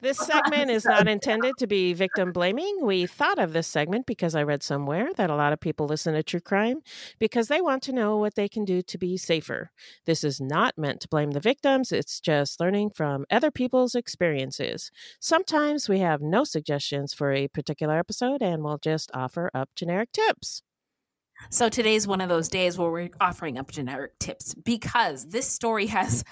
this 0.00 0.18
segment 0.26 0.70
is 0.70 0.84
not 0.84 1.08
intended 1.08 1.54
to 1.58 1.66
be 1.66 1.92
victim 1.92 2.32
blaming. 2.32 2.78
We 2.82 3.06
thought 3.06 3.38
of 3.38 3.52
this 3.52 3.66
segment 3.66 4.06
because 4.06 4.34
I 4.34 4.42
read 4.42 4.62
somewhere 4.62 5.08
that 5.16 5.30
a 5.30 5.34
lot 5.34 5.52
of 5.52 5.60
people 5.60 5.86
listen 5.86 6.14
to 6.14 6.22
true 6.22 6.40
crime 6.40 6.80
because 7.18 7.48
they 7.48 7.60
want 7.60 7.82
to 7.84 7.92
know 7.92 8.16
what 8.16 8.34
they 8.34 8.48
can 8.48 8.64
do 8.64 8.82
to 8.82 8.98
be 8.98 9.16
safer. 9.16 9.70
This 10.06 10.24
is 10.24 10.40
not 10.40 10.78
meant 10.78 11.00
to 11.02 11.08
blame 11.08 11.32
the 11.32 11.40
victims, 11.40 11.92
it's 11.92 12.20
just 12.20 12.60
learning 12.60 12.90
from 12.90 13.24
other 13.30 13.50
people's 13.50 13.94
experiences. 13.94 14.90
Sometimes 15.20 15.88
we 15.88 16.00
have 16.00 16.20
no 16.20 16.44
suggestions 16.44 17.14
for 17.14 17.32
a 17.32 17.48
particular 17.48 17.98
episode 17.98 18.42
and 18.42 18.62
we'll 18.62 18.78
just 18.78 19.10
offer 19.14 19.50
up 19.54 19.61
generic 19.76 20.12
tips. 20.12 20.62
So 21.50 21.68
today's 21.68 22.06
one 22.06 22.20
of 22.20 22.28
those 22.28 22.48
days 22.48 22.78
where 22.78 22.90
we're 22.90 23.10
offering 23.20 23.58
up 23.58 23.70
generic 23.70 24.18
tips 24.18 24.54
because 24.54 25.26
this 25.26 25.46
story 25.46 25.86
has 25.86 26.24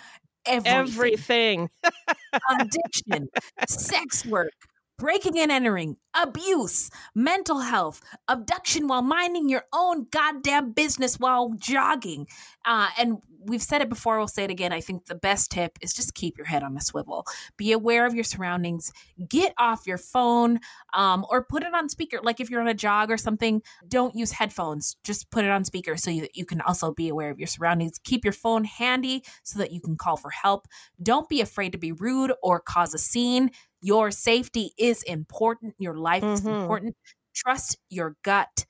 everything. 0.46 0.78
Everything. 0.78 1.70
addiction, 2.60 3.28
sex 3.68 4.24
work, 4.24 4.52
breaking 5.00 5.38
and 5.38 5.50
entering, 5.50 5.96
abuse, 6.14 6.90
mental 7.14 7.60
health, 7.60 8.02
abduction 8.28 8.86
while 8.86 9.00
minding 9.00 9.48
your 9.48 9.64
own 9.72 10.06
goddamn 10.10 10.72
business 10.72 11.18
while 11.18 11.54
jogging. 11.56 12.26
Uh, 12.66 12.88
and 12.98 13.16
we've 13.42 13.62
said 13.62 13.80
it 13.80 13.88
before, 13.88 14.18
we'll 14.18 14.28
say 14.28 14.44
it 14.44 14.50
again. 14.50 14.74
I 14.74 14.82
think 14.82 15.06
the 15.06 15.14
best 15.14 15.50
tip 15.50 15.78
is 15.80 15.94
just 15.94 16.14
keep 16.14 16.36
your 16.36 16.46
head 16.46 16.62
on 16.62 16.76
a 16.76 16.82
swivel. 16.82 17.24
Be 17.56 17.72
aware 17.72 18.04
of 18.04 18.14
your 18.14 18.24
surroundings. 18.24 18.92
Get 19.26 19.54
off 19.58 19.86
your 19.86 19.96
phone 19.96 20.60
um, 20.92 21.24
or 21.30 21.44
put 21.44 21.62
it 21.62 21.72
on 21.72 21.88
speaker. 21.88 22.20
Like 22.22 22.38
if 22.38 22.50
you're 22.50 22.60
on 22.60 22.68
a 22.68 22.74
jog 22.74 23.10
or 23.10 23.16
something, 23.16 23.62
don't 23.88 24.14
use 24.14 24.32
headphones. 24.32 24.96
Just 25.02 25.30
put 25.30 25.46
it 25.46 25.50
on 25.50 25.64
speaker 25.64 25.96
so 25.96 26.10
you, 26.10 26.26
you 26.34 26.44
can 26.44 26.60
also 26.60 26.92
be 26.92 27.08
aware 27.08 27.30
of 27.30 27.38
your 27.38 27.46
surroundings. 27.46 27.98
Keep 28.04 28.24
your 28.24 28.34
phone 28.34 28.64
handy 28.64 29.24
so 29.42 29.58
that 29.58 29.72
you 29.72 29.80
can 29.80 29.96
call 29.96 30.18
for 30.18 30.30
help. 30.30 30.66
Don't 31.02 31.28
be 31.30 31.40
afraid 31.40 31.72
to 31.72 31.78
be 31.78 31.92
rude 31.92 32.32
or 32.42 32.60
cause 32.60 32.92
a 32.92 32.98
scene. 32.98 33.50
Your 33.80 34.10
safety 34.10 34.72
is 34.78 35.02
important. 35.04 35.74
Your 35.78 35.94
life 35.96 36.24
is 36.24 36.42
Mhm. 36.42 36.62
important. 36.62 36.96
Trust 37.34 37.78
your 37.88 38.16
gut. 38.22 38.66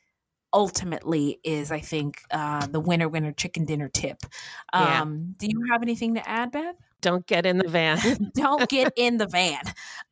Ultimately, 0.53 1.39
is 1.45 1.71
I 1.71 1.79
think 1.81 2.23
uh, 2.33 2.67
the 2.67 2.81
winner 2.81 3.09
winner 3.09 3.31
chicken 3.33 3.65
dinner 3.65 3.89
tip. 3.89 4.19
Yeah. 4.75 5.03
Um, 5.03 5.35
Do 5.39 5.47
you 5.49 5.67
have 5.71 5.81
anything 5.83 6.15
to 6.17 6.29
add, 6.29 6.51
Beth? 6.51 6.75
Don't 7.01 7.25
get 7.27 7.47
in 7.47 7.59
the 7.59 7.69
van. 7.69 7.99
Don't 8.35 8.69
get 8.69 8.93
in 8.97 9.19
the 9.19 9.27
van. 9.27 9.63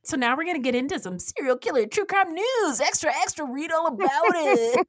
So 0.04 0.16
now 0.16 0.36
we're 0.36 0.44
gonna 0.46 0.60
get 0.60 0.76
into 0.76 0.98
some 1.00 1.18
serial 1.18 1.56
killer 1.56 1.86
true 1.86 2.06
crime 2.06 2.32
news. 2.34 2.80
Extra, 2.80 3.10
extra. 3.22 3.44
Read 3.46 3.72
all 3.72 3.88
about 3.88 4.08
it. 4.34 4.86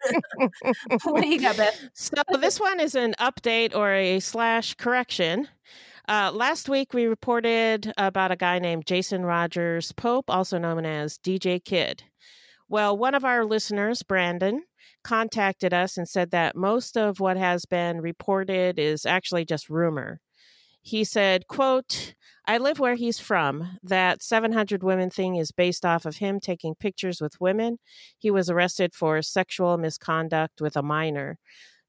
what 1.04 1.22
do 1.24 1.28
you 1.28 1.42
got, 1.42 1.58
Beth? 1.58 1.90
So 1.96 2.14
this 2.40 2.60
one 2.60 2.80
is 2.80 2.94
an 2.94 3.16
update 3.20 3.76
or 3.76 3.92
a 3.92 4.20
slash 4.20 4.76
correction. 4.76 5.48
Uh, 6.10 6.32
last 6.34 6.68
week 6.68 6.92
we 6.92 7.06
reported 7.06 7.94
about 7.96 8.32
a 8.32 8.36
guy 8.36 8.58
named 8.58 8.88
Jason 8.88 9.24
Rogers 9.24 9.92
Pope, 9.92 10.28
also 10.28 10.58
known 10.58 10.84
as 10.84 11.20
DJ 11.20 11.64
Kid. 11.64 12.02
Well, 12.68 12.98
one 12.98 13.14
of 13.14 13.24
our 13.24 13.46
listeners, 13.46 14.02
Brandon, 14.02 14.64
contacted 15.04 15.72
us 15.72 15.98
and 15.98 16.10
said 16.10 16.32
that 16.32 16.56
most 16.56 16.98
of 16.98 17.20
what 17.20 17.38
has 17.38 17.66
been 17.66 18.02
reported 18.02 18.80
is 18.80 19.06
actually 19.06 19.46
just 19.46 19.70
rumor. 19.70 20.20
He 20.82 21.04
said, 21.04 21.46
quote, 21.46 22.16
I 22.48 22.58
live 22.58 22.80
where 22.80 22.96
he's 22.96 23.20
from. 23.20 23.78
That 23.84 24.24
700 24.24 24.82
women 24.82 25.12
thing 25.12 25.36
is 25.36 25.52
based 25.52 25.86
off 25.86 26.08
of 26.08 26.18
him 26.18 26.40
taking 26.40 26.74
pictures 26.74 27.22
with 27.22 27.40
women. 27.40 27.78
He 28.18 28.32
was 28.32 28.50
arrested 28.50 28.96
for 28.96 29.22
sexual 29.22 29.78
misconduct 29.78 30.60
with 30.60 30.76
a 30.76 30.82
minor. 30.82 31.38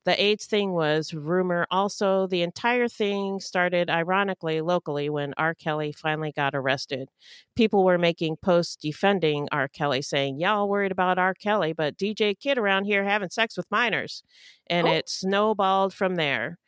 The 0.06 0.22
AIDS 0.22 0.46
thing 0.46 0.72
was 0.72 1.12
rumor. 1.12 1.66
Also, 1.70 2.26
the 2.26 2.42
entire 2.42 2.88
thing 2.88 3.38
started 3.38 3.90
ironically 3.90 4.60
locally 4.62 5.10
when 5.10 5.34
R. 5.36 5.54
Kelly 5.54 5.92
finally 5.92 6.32
got 6.32 6.54
arrested. 6.54 7.10
People 7.54 7.84
were 7.84 7.98
making 7.98 8.36
posts 8.36 8.76
defending 8.76 9.46
R. 9.52 9.68
Kelly, 9.68 10.00
saying, 10.02 10.40
Y'all 10.40 10.68
worried 10.68 10.92
about 10.92 11.18
R. 11.18 11.34
Kelly, 11.34 11.74
but 11.74 11.98
DJ 11.98 12.34
Kid 12.38 12.56
around 12.56 12.84
here 12.84 13.04
having 13.04 13.30
sex 13.30 13.56
with 13.56 13.70
minors. 13.70 14.22
And 14.68 14.86
Oh. 14.88 14.92
it 14.92 15.08
snowballed 15.08 15.92
from 15.92 16.14
there. 16.14 16.58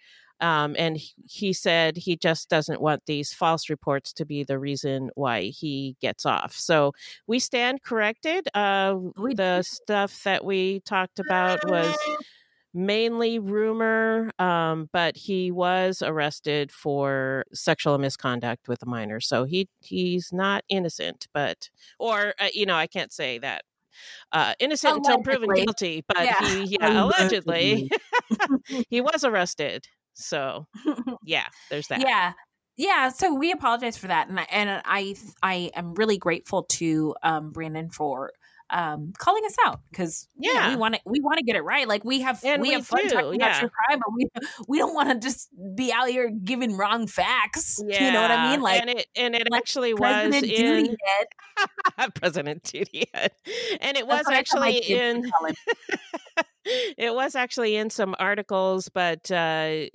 Um, 0.40 0.74
and 0.76 0.96
he- 0.98 1.14
he 1.24 1.52
said 1.52 1.96
he 1.98 2.16
just 2.16 2.48
doesn't 2.48 2.80
want 2.82 3.06
these 3.06 3.32
false 3.32 3.70
reports 3.70 4.12
to 4.14 4.26
be 4.26 4.42
the 4.42 4.58
reason 4.58 5.10
why 5.14 5.42
he 5.44 5.96
gets 6.00 6.26
off. 6.26 6.54
So 6.56 6.92
we 7.28 7.38
stand 7.38 7.82
corrected. 7.84 8.48
Uh, 8.52 8.96
the 9.36 9.62
stuff 9.62 10.20
that 10.24 10.44
we 10.44 10.80
talked 10.80 11.20
about 11.20 11.64
was 11.70 11.96
mainly 12.74 13.38
rumor, 13.38 14.30
um, 14.38 14.88
but 14.92 15.16
he 15.16 15.50
was 15.50 16.02
arrested 16.02 16.72
for 16.72 17.44
sexual 17.52 17.98
misconduct 17.98 18.68
with 18.68 18.82
a 18.82 18.86
minor. 18.86 19.20
So 19.20 19.44
he 19.44 19.68
he's 19.80 20.30
not 20.32 20.64
innocent, 20.68 21.26
but 21.32 21.68
or 21.98 22.34
uh, 22.40 22.48
you 22.52 22.66
know 22.66 22.76
I 22.76 22.86
can't 22.86 23.12
say 23.12 23.38
that. 23.38 23.64
Uh, 24.32 24.54
innocent 24.58 24.96
until 24.96 25.22
proven 25.22 25.52
guilty, 25.54 26.02
but 26.08 26.24
Yeah. 26.24 26.48
he 26.48 26.76
yeah, 26.80 27.04
allegedly 27.04 27.90
he 28.88 29.00
was 29.00 29.24
arrested. 29.24 29.86
So 30.14 30.66
yeah, 31.24 31.46
there's 31.70 31.88
that. 31.88 32.00
Yeah. 32.00 32.32
Yeah, 32.78 33.10
so 33.10 33.34
we 33.34 33.52
apologize 33.52 33.98
for 33.98 34.06
that, 34.06 34.28
and 34.30 34.40
I, 34.40 34.46
and 34.50 34.82
I 34.86 35.14
I 35.42 35.70
am 35.74 35.92
really 35.94 36.16
grateful 36.16 36.62
to 36.70 37.14
um, 37.22 37.50
Brandon 37.52 37.90
for 37.90 38.32
um, 38.72 39.12
calling 39.18 39.44
us 39.44 39.54
out 39.66 39.80
because 39.90 40.28
yeah, 40.36 40.70
we 40.70 40.76
want 40.76 40.94
to 40.94 41.00
we 41.04 41.20
want 41.20 41.38
to 41.38 41.44
get 41.44 41.56
it 41.56 41.60
right. 41.60 41.86
Like 41.86 42.04
we 42.04 42.20
have 42.22 42.42
we, 42.42 42.58
we 42.58 42.72
have 42.72 42.86
fun 42.86 43.02
do, 43.02 43.10
talking 43.10 43.40
about 43.40 43.60
true 43.60 43.68
crime, 43.68 44.00
but 44.00 44.12
we 44.14 44.28
we 44.66 44.78
don't 44.78 44.94
want 44.94 45.10
to 45.10 45.18
just 45.18 45.50
be 45.76 45.92
out 45.92 46.08
here 46.08 46.30
giving 46.30 46.76
wrong 46.76 47.06
facts. 47.06 47.82
Yeah. 47.86 48.06
you 48.06 48.12
know 48.12 48.22
what 48.22 48.30
I 48.30 48.50
mean? 48.50 48.62
Like 48.62 48.80
and 48.80 48.90
it 48.90 49.06
and 49.14 49.34
it 49.34 49.48
like 49.50 49.60
actually 49.60 49.92
was 49.92 50.00
President 50.00 50.44
in 50.44 50.84
Duty 50.84 50.96
Head. 51.04 52.14
President 52.14 52.72
Head. 52.72 53.32
and 53.80 53.96
it 53.96 54.06
was 54.06 54.24
what 54.24 54.34
I 54.34 54.42
tell 54.42 54.60
my 54.60 54.70
actually 54.70 54.94
in. 54.94 55.30
it 56.64 57.14
was 57.14 57.34
actually 57.34 57.76
in 57.76 57.90
some 57.90 58.14
articles, 58.18 58.88
but 58.88 59.30
uh, 59.30 59.86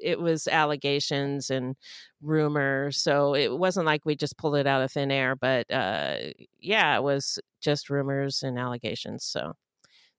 it 0.00 0.20
was 0.20 0.48
allegations 0.48 1.50
and 1.50 1.76
rumors. 2.20 2.98
So 2.98 3.34
it 3.34 3.56
wasn't 3.56 3.86
like 3.86 4.04
we 4.04 4.16
just 4.16 4.36
pulled 4.36 4.56
it 4.56 4.66
out 4.66 4.82
of 4.82 4.92
thin 4.92 5.10
air. 5.10 5.36
But 5.36 5.70
uh, 5.70 6.16
yeah, 6.60 6.96
it 6.96 7.02
was 7.02 7.38
just 7.60 7.90
rumors 7.90 8.42
and 8.42 8.58
allegations. 8.58 9.24
So 9.24 9.54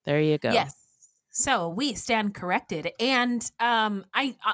there 0.05 0.21
you 0.21 0.37
go. 0.37 0.51
Yes. 0.51 0.75
So 1.29 1.69
we 1.69 1.95
stand 1.95 2.35
corrected, 2.35 2.91
and 2.99 3.49
um, 3.59 4.05
I 4.13 4.35
uh, 4.45 4.53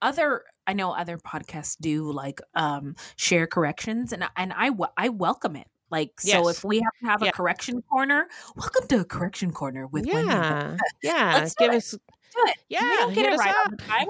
other 0.00 0.44
I 0.66 0.72
know 0.72 0.92
other 0.92 1.18
podcasts 1.18 1.76
do 1.80 2.12
like 2.12 2.40
um 2.54 2.94
share 3.16 3.48
corrections, 3.48 4.12
and 4.12 4.24
and 4.36 4.52
I 4.54 4.70
I 4.96 5.08
welcome 5.08 5.56
it. 5.56 5.66
Like 5.94 6.20
so, 6.20 6.48
if 6.48 6.64
we 6.64 6.78
have 6.78 6.92
to 7.02 7.06
have 7.06 7.22
Yeah. 7.22 7.28
a 7.28 7.32
correction 7.32 7.80
corner, 7.82 8.26
welcome 8.56 8.88
to 8.88 9.00
a 9.00 9.04
correction 9.04 9.52
corner 9.52 9.86
with 9.86 10.06
Wendy. 10.12 10.28
Yeah, 10.28 10.76
yeah. 11.04 11.34
Let's 11.36 11.54
do 11.54 11.66
Give 11.66 11.74
it. 11.74 11.76
us 11.76 11.90
Do 11.92 11.98
it. 12.46 12.56
Yeah, 12.68 12.80
we 12.80 12.96
don't 12.96 13.14
get 13.14 13.32
it 13.32 13.36
right 13.38 13.54
up. 13.64 13.70
the 13.70 13.76
time. 13.76 14.08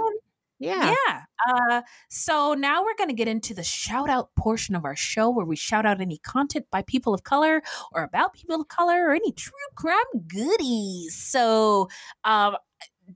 yeah. 0.58 0.94
Yeah. 1.06 1.20
Uh, 1.46 1.82
so 2.08 2.54
now 2.54 2.82
we're 2.82 2.94
going 2.96 3.10
to 3.10 3.14
get 3.14 3.28
into 3.28 3.52
the 3.52 3.62
shout 3.62 4.08
out 4.08 4.34
portion 4.34 4.74
of 4.74 4.86
our 4.86 4.96
show 4.96 5.28
where 5.28 5.44
we 5.44 5.56
shout 5.56 5.84
out 5.84 6.00
any 6.00 6.16
content 6.18 6.64
by 6.70 6.80
people 6.80 7.12
of 7.12 7.22
color 7.22 7.60
or 7.92 8.02
about 8.02 8.32
people 8.32 8.62
of 8.62 8.68
color 8.68 9.08
or 9.08 9.12
any 9.14 9.30
true 9.32 9.52
crime 9.74 9.98
goodies. 10.26 11.14
So, 11.14 11.90
um, 12.24 12.56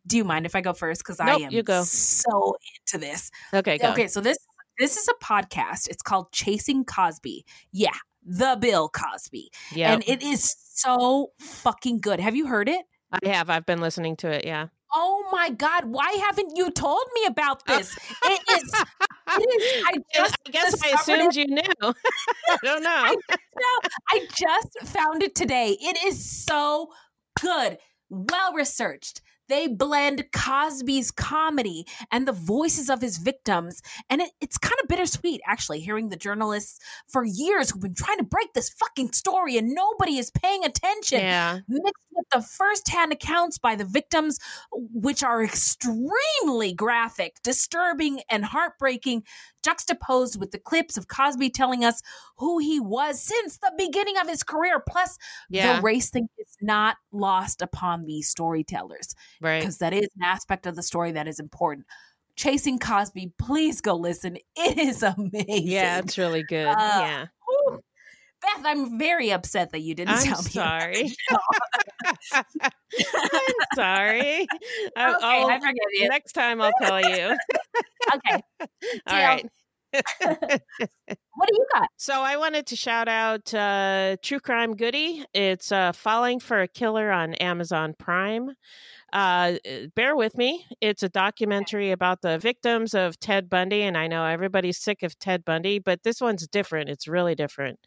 do 0.07 0.19
you 0.19 0.25
mind 0.25 0.45
if 0.45 0.55
I 0.55 0.61
go 0.61 0.75
first? 0.75 1.01
Because 1.01 1.21
I 1.21 1.37
am 1.37 1.51
you 1.51 1.63
go. 1.63 1.83
so 1.85 2.55
into 2.87 2.99
this. 3.03 3.31
Okay, 3.55 3.79
go. 3.79 3.93
Okay, 3.93 4.09
so 4.09 4.21
this 4.21 4.37
this 4.79 4.99
is 4.99 5.09
a 5.09 5.25
podcast. 5.25 5.89
It's 5.89 6.03
called 6.03 6.31
Chasing 6.33 6.85
Cosby. 6.85 7.45
Yeah, 7.73 7.97
the 8.29 8.57
Bill 8.61 8.89
Cosby, 8.91 9.51
Yep. 9.75 9.91
and 9.91 10.05
it 10.07 10.23
is 10.23 10.55
so 10.75 11.33
fucking 11.41 12.01
good. 12.01 12.21
Have 12.21 12.37
you 12.37 12.47
heard 12.47 12.69
it? 12.69 12.85
I 13.11 13.27
have. 13.29 13.49
I've 13.49 13.65
been 13.65 13.81
listening 13.81 14.17
to 14.19 14.29
it. 14.31 14.45
Yeah. 14.45 14.67
Oh 14.95 15.27
my 15.33 15.51
God! 15.51 15.87
Why 15.87 16.11
haven't 16.27 16.57
you 16.57 16.71
told 16.71 17.03
me 17.15 17.25
about 17.27 17.65
this? 17.67 17.97
It 18.25 18.43
is. 18.53 18.73
It 19.31 19.63
is 19.63 19.85
I 19.87 19.93
just 20.15 20.37
I 20.47 20.51
guess 20.51 20.83
I 20.85 20.89
assumed 20.91 21.37
it. 21.37 21.37
you 21.37 21.47
knew. 21.47 21.63
I 21.83 22.57
don't 22.63 22.83
know. 22.89 22.91
I, 22.91 23.15
no, 23.31 23.89
I 24.13 24.27
just 24.35 24.79
found 24.95 25.23
it 25.23 25.35
today. 25.35 25.77
It 25.81 25.99
is 26.07 26.45
so 26.45 26.89
good, 27.41 27.79
well 28.11 28.53
researched. 28.55 29.21
They 29.49 29.67
blend 29.69 30.31
Cosby's 30.33 31.11
comedy 31.11 31.87
and 32.11 32.27
the 32.27 32.33
voices 32.33 32.91
of 32.91 33.01
his 33.01 33.19
victims. 33.19 33.83
And 34.11 34.21
it, 34.21 34.31
it's 34.41 34.59
kind 34.59 34.77
of 34.83 34.89
bittersweet, 34.89 35.41
actually, 35.47 35.81
hearing 35.81 36.09
the 36.09 36.17
journalists 36.17 36.79
for 37.09 37.25
years 37.25 37.71
who've 37.71 37.83
been 37.83 37.95
trying 37.95 38.19
to 38.19 38.25
break 38.25 38.53
this 38.55 38.71
fucking 38.71 39.13
story 39.13 39.57
and 39.57 39.75
nobody 39.75 40.19
is 40.19 40.31
paying 40.31 40.65
attention. 40.65 41.21
Yeah. 41.21 41.61
Mixed 41.69 42.05
with 42.13 42.27
the 42.33 42.43
firsthand 42.43 43.13
accounts 43.13 43.59
by 43.59 43.75
the 43.75 43.85
victims, 43.85 44.39
which 44.73 45.23
are 45.23 45.43
extremely 45.43 46.73
graphic, 46.75 47.37
disturbing, 47.43 48.21
and 48.31 48.45
heartbreaking, 48.45 49.23
juxtaposed 49.65 50.39
with 50.41 50.51
the 50.51 50.59
clips 50.59 50.97
of 50.97 51.09
Cosby 51.09 51.51
telling 51.51 51.85
us 51.85 52.01
who 52.37 52.59
he 52.59 52.79
was 52.81 53.21
since 53.21 53.59
the 53.59 53.73
beginning 53.77 54.17
of 54.19 54.29
his 54.29 54.43
career. 54.43 54.83
Plus, 54.89 55.19
Yeah. 55.51 55.77
the 55.77 55.83
race 55.83 56.11
thing 56.11 56.29
is 56.39 56.57
not 56.61 56.97
lost 57.13 57.61
upon 57.63 58.07
these 58.07 58.29
storytellers 58.29 59.15
Right. 59.41 59.61
because 59.61 59.79
that 59.79 59.93
is 59.93 60.09
an 60.17 60.23
aspect 60.25 60.67
of 60.67 60.77
the 60.77 60.83
story 60.83 61.13
that 61.13 61.29
is 61.29 61.39
important. 61.41 61.87
Chasing 62.37 62.79
Cosby, 62.79 63.33
please 63.39 63.81
go 63.81 63.97
listen. 63.97 64.37
It 64.57 64.79
is 64.79 65.03
amazing. 65.19 65.67
Yeah, 65.67 65.99
it's 65.99 66.17
really 66.19 66.45
good. 66.45 66.67
Uh, 66.69 66.77
yeah. 66.79 67.27
whew. 67.47 67.81
Beth, 68.41 68.65
I'm 68.65 68.99
very 68.99 69.31
upset 69.33 69.73
that 69.73 69.81
you 69.81 69.95
didn't 69.95 70.15
I'm 70.17 70.25
tell 70.25 70.43
me. 70.43 70.51
sorry. 70.51 71.13
I'm 72.33 72.43
sorry. 73.75 74.47
I- 74.97 75.15
Okay, 75.15 75.27
I'll- 75.27 75.49
I 75.51 75.59
forgive 75.61 75.75
you. 75.93 76.09
Next 76.09 76.33
time 76.33 76.61
I'll 76.61 76.73
tell 76.81 77.01
you. 77.01 77.37
okay. 78.15 78.43
All 79.07 79.17
right. 79.17 79.47
What 81.35 81.49
do 81.49 81.55
you 81.55 81.67
got? 81.73 81.89
So 81.97 82.15
I 82.15 82.37
wanted 82.37 82.67
to 82.67 82.77
shout 82.77 83.07
out 83.09 83.55
uh, 83.55 84.17
True 84.23 84.41
Crime 84.41 84.75
Goody. 84.75 85.25
It's 85.33 85.71
uh, 85.71 85.93
Falling 85.93 86.41
for 86.41 86.61
a 86.61 86.67
Killer 86.69 87.13
on 87.13 87.35
Amazon 87.35 87.95
Prime. 87.97 88.51
Uh, 89.13 89.55
bear 89.95 90.15
with 90.17 90.37
me. 90.37 90.67
It's 90.83 91.03
a 91.03 91.09
documentary 91.09 91.91
about 91.93 92.21
the 92.21 92.39
victims 92.39 92.93
of 92.93 93.19
Ted 93.19 93.49
Bundy, 93.49 93.83
and 93.83 93.97
I 93.97 94.07
know 94.07 94.25
everybody's 94.25 94.77
sick 94.79 95.03
of 95.03 95.19
Ted 95.19 95.45
Bundy, 95.47 95.79
but 95.79 96.03
this 96.03 96.21
one's 96.21 96.47
different. 96.47 96.91
It's 96.91 97.09
really 97.09 97.35
different. 97.35 97.87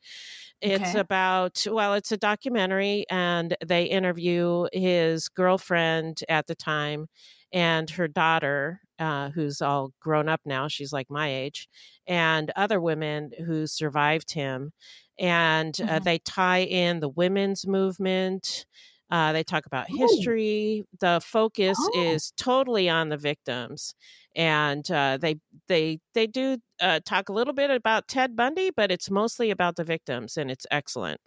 It's 0.61 0.93
Okay. 0.93 0.95
about, 0.95 1.63
well, 1.69 1.93
it's 1.93 2.11
a 2.11 2.17
documentary, 2.17 3.05
and 3.09 3.55
they 3.65 3.85
interview 3.85 4.65
his 4.73 5.29
girlfriend 5.29 6.21
at 6.27 6.47
the 6.47 6.55
time 6.55 7.07
and 7.53 7.89
her 7.91 8.07
daughter, 8.07 8.81
uh, 8.99 9.29
who's 9.29 9.61
all 9.61 9.91
grown 9.99 10.27
up 10.29 10.41
now. 10.45 10.67
She's 10.67 10.93
like 10.93 11.09
my 11.09 11.29
age, 11.31 11.67
and 12.07 12.51
other 12.55 12.81
women 12.81 13.31
who 13.45 13.67
survived 13.67 14.33
him. 14.33 14.71
And 15.19 15.79
uh, 15.87 15.99
Mhm. 15.99 16.03
they 16.03 16.19
tie 16.19 16.61
in 16.63 16.99
the 16.99 17.09
women's 17.09 17.67
movement. 17.67 18.65
Uh, 19.11 19.33
they 19.33 19.43
talk 19.43 19.65
about 19.65 19.87
Ooh. 19.91 20.31
history. 20.31 20.83
The 20.99 21.21
focus 21.23 21.87
Oh. 21.87 21.91
is 21.93 22.31
totally 22.37 22.89
on 22.89 23.09
the 23.09 23.17
victims, 23.17 23.93
and 24.35 24.89
uh, 24.91 25.17
they 25.21 25.35
they 25.67 25.99
they 26.13 26.27
do 26.27 26.57
uh, 26.81 27.01
talk 27.05 27.29
a 27.29 27.33
little 27.33 27.53
bit 27.53 27.69
about 27.71 28.07
Ted 28.07 28.35
Bundy, 28.35 28.71
but 28.71 28.91
it's 28.91 29.11
mostly 29.11 29.51
about 29.51 29.75
the 29.75 29.83
victims, 29.83 30.37
and 30.37 30.49
it's 30.51 30.65
excellent. 30.71 31.19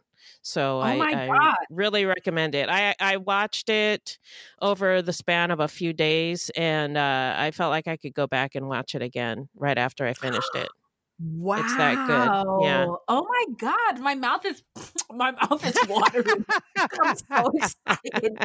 So 0.42 0.80
Oh 0.82 0.94
I, 0.94 1.06
I 1.12 1.52
really 1.70 2.04
recommend 2.06 2.54
it. 2.54 2.68
I 2.68 2.94
I 3.00 3.16
watched 3.18 3.68
it 3.68 4.18
over 4.60 5.02
the 5.02 5.12
span 5.12 5.50
of 5.50 5.60
a 5.60 5.68
few 5.68 5.92
days, 5.92 6.50
and 6.56 6.96
uh, 6.96 7.34
I 7.36 7.50
felt 7.50 7.70
like 7.70 7.88
I 7.88 7.96
could 7.96 8.14
go 8.14 8.26
back 8.26 8.54
and 8.54 8.68
watch 8.68 8.94
it 8.94 9.02
again 9.02 9.48
right 9.54 9.78
after 9.78 10.06
I 10.06 10.14
finished 10.14 10.54
it. 10.56 10.72
Wow. 11.20 11.58
It's 11.58 11.76
that 11.76 12.06
good. 12.06 12.64
Yeah. 12.64 12.86
Oh 13.08 13.26
my 13.28 13.44
God. 13.58 14.00
My 14.00 14.14
mouth 14.14 14.44
is 14.44 14.62
my 15.12 15.30
mouth 15.30 15.64
is 15.64 15.76
watering. 15.88 16.44
I'm 16.76 17.16
so 17.16 17.50
excited. 17.54 18.38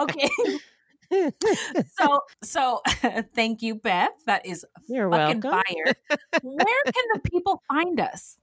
Okay. 0.00 0.28
so 1.98 2.20
so 2.42 2.80
thank 3.34 3.62
you, 3.62 3.74
Beth. 3.74 4.10
That 4.26 4.46
is 4.46 4.64
You're 4.88 5.10
fucking 5.10 5.40
welcome. 5.40 5.62
fire. 5.66 5.94
Where 6.42 6.82
can 6.84 7.04
the 7.14 7.20
people 7.20 7.62
find 7.68 8.00
us? 8.00 8.38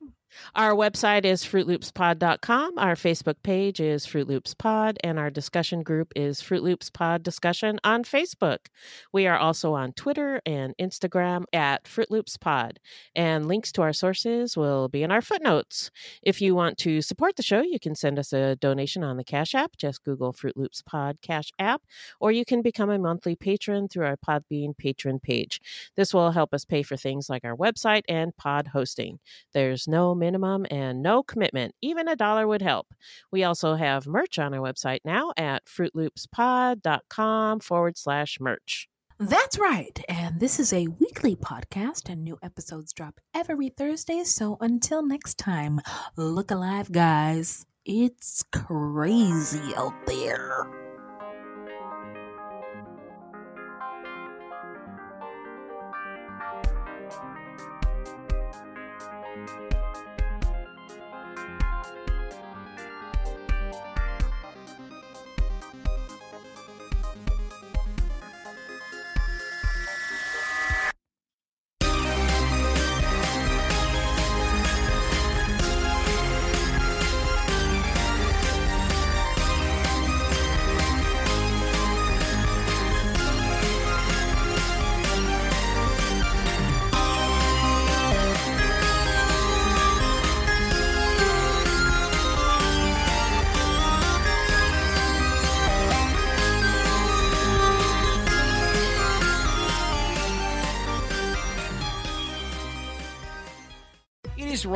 Our 0.55 0.71
website 0.71 1.25
is 1.25 1.43
fruitloopspod.com. 1.43 2.77
Our 2.77 2.95
Facebook 2.95 3.35
page 3.43 3.79
is 3.79 4.05
Fruit 4.05 4.27
Loops 4.27 4.53
Pod, 4.53 4.97
and 5.03 5.19
our 5.19 5.29
discussion 5.29 5.83
group 5.83 6.11
is 6.15 6.41
Fruit 6.41 6.63
Loops 6.63 6.89
Pod 6.89 7.23
Discussion 7.23 7.79
on 7.83 8.03
Facebook. 8.03 8.67
We 9.11 9.27
are 9.27 9.37
also 9.37 9.73
on 9.73 9.93
Twitter 9.93 10.41
and 10.45 10.75
Instagram 10.79 11.45
at 11.53 11.87
Fruit 11.87 12.11
Loops 12.11 12.37
Pod, 12.37 12.79
and 13.15 13.47
links 13.47 13.71
to 13.73 13.81
our 13.81 13.93
sources 13.93 14.57
will 14.57 14.89
be 14.89 15.03
in 15.03 15.11
our 15.11 15.21
footnotes. 15.21 15.91
If 16.21 16.41
you 16.41 16.55
want 16.55 16.77
to 16.79 17.01
support 17.01 17.35
the 17.35 17.43
show, 17.43 17.61
you 17.61 17.79
can 17.79 17.95
send 17.95 18.19
us 18.19 18.33
a 18.33 18.55
donation 18.55 19.03
on 19.03 19.17
the 19.17 19.23
Cash 19.23 19.55
App. 19.55 19.77
Just 19.77 20.03
Google 20.03 20.33
Fruit 20.33 20.57
Loops 20.57 20.81
Pod 20.81 21.21
Cash 21.21 21.51
App, 21.59 21.81
or 22.19 22.31
you 22.31 22.45
can 22.45 22.61
become 22.61 22.89
a 22.89 22.99
monthly 22.99 23.35
patron 23.35 23.87
through 23.87 24.05
our 24.05 24.17
Podbean 24.17 24.77
patron 24.77 25.19
page. 25.19 25.61
This 25.95 26.13
will 26.13 26.31
help 26.31 26.53
us 26.53 26.65
pay 26.65 26.83
for 26.83 26.97
things 26.97 27.29
like 27.29 27.43
our 27.43 27.55
website 27.55 28.03
and 28.07 28.35
pod 28.35 28.67
hosting. 28.67 29.19
There's 29.53 29.87
no 29.87 30.15
minimum 30.23 30.65
and 30.71 31.03
no 31.03 31.21
commitment. 31.21 31.75
Even 31.81 32.07
a 32.07 32.15
dollar 32.15 32.47
would 32.47 32.61
help. 32.61 32.87
We 33.31 33.43
also 33.43 33.75
have 33.75 34.07
merch 34.07 34.39
on 34.39 34.53
our 34.53 34.61
website 34.61 34.99
now 35.03 35.33
at 35.35 35.65
fruitloopspod.com 35.65 37.59
forward 37.59 37.97
slash 37.97 38.37
merch. 38.39 38.87
That's 39.19 39.59
right. 39.59 39.99
And 40.09 40.39
this 40.39 40.59
is 40.59 40.73
a 40.73 40.87
weekly 40.87 41.35
podcast, 41.35 42.09
and 42.09 42.23
new 42.23 42.37
episodes 42.41 42.93
drop 42.93 43.19
every 43.33 43.69
Thursday. 43.69 44.23
So 44.23 44.57
until 44.59 45.05
next 45.05 45.37
time, 45.37 45.81
look 46.15 46.51
alive, 46.51 46.91
guys. 46.91 47.65
It's 47.85 48.43
crazy 48.51 49.75
out 49.75 50.05
there. 50.07 50.82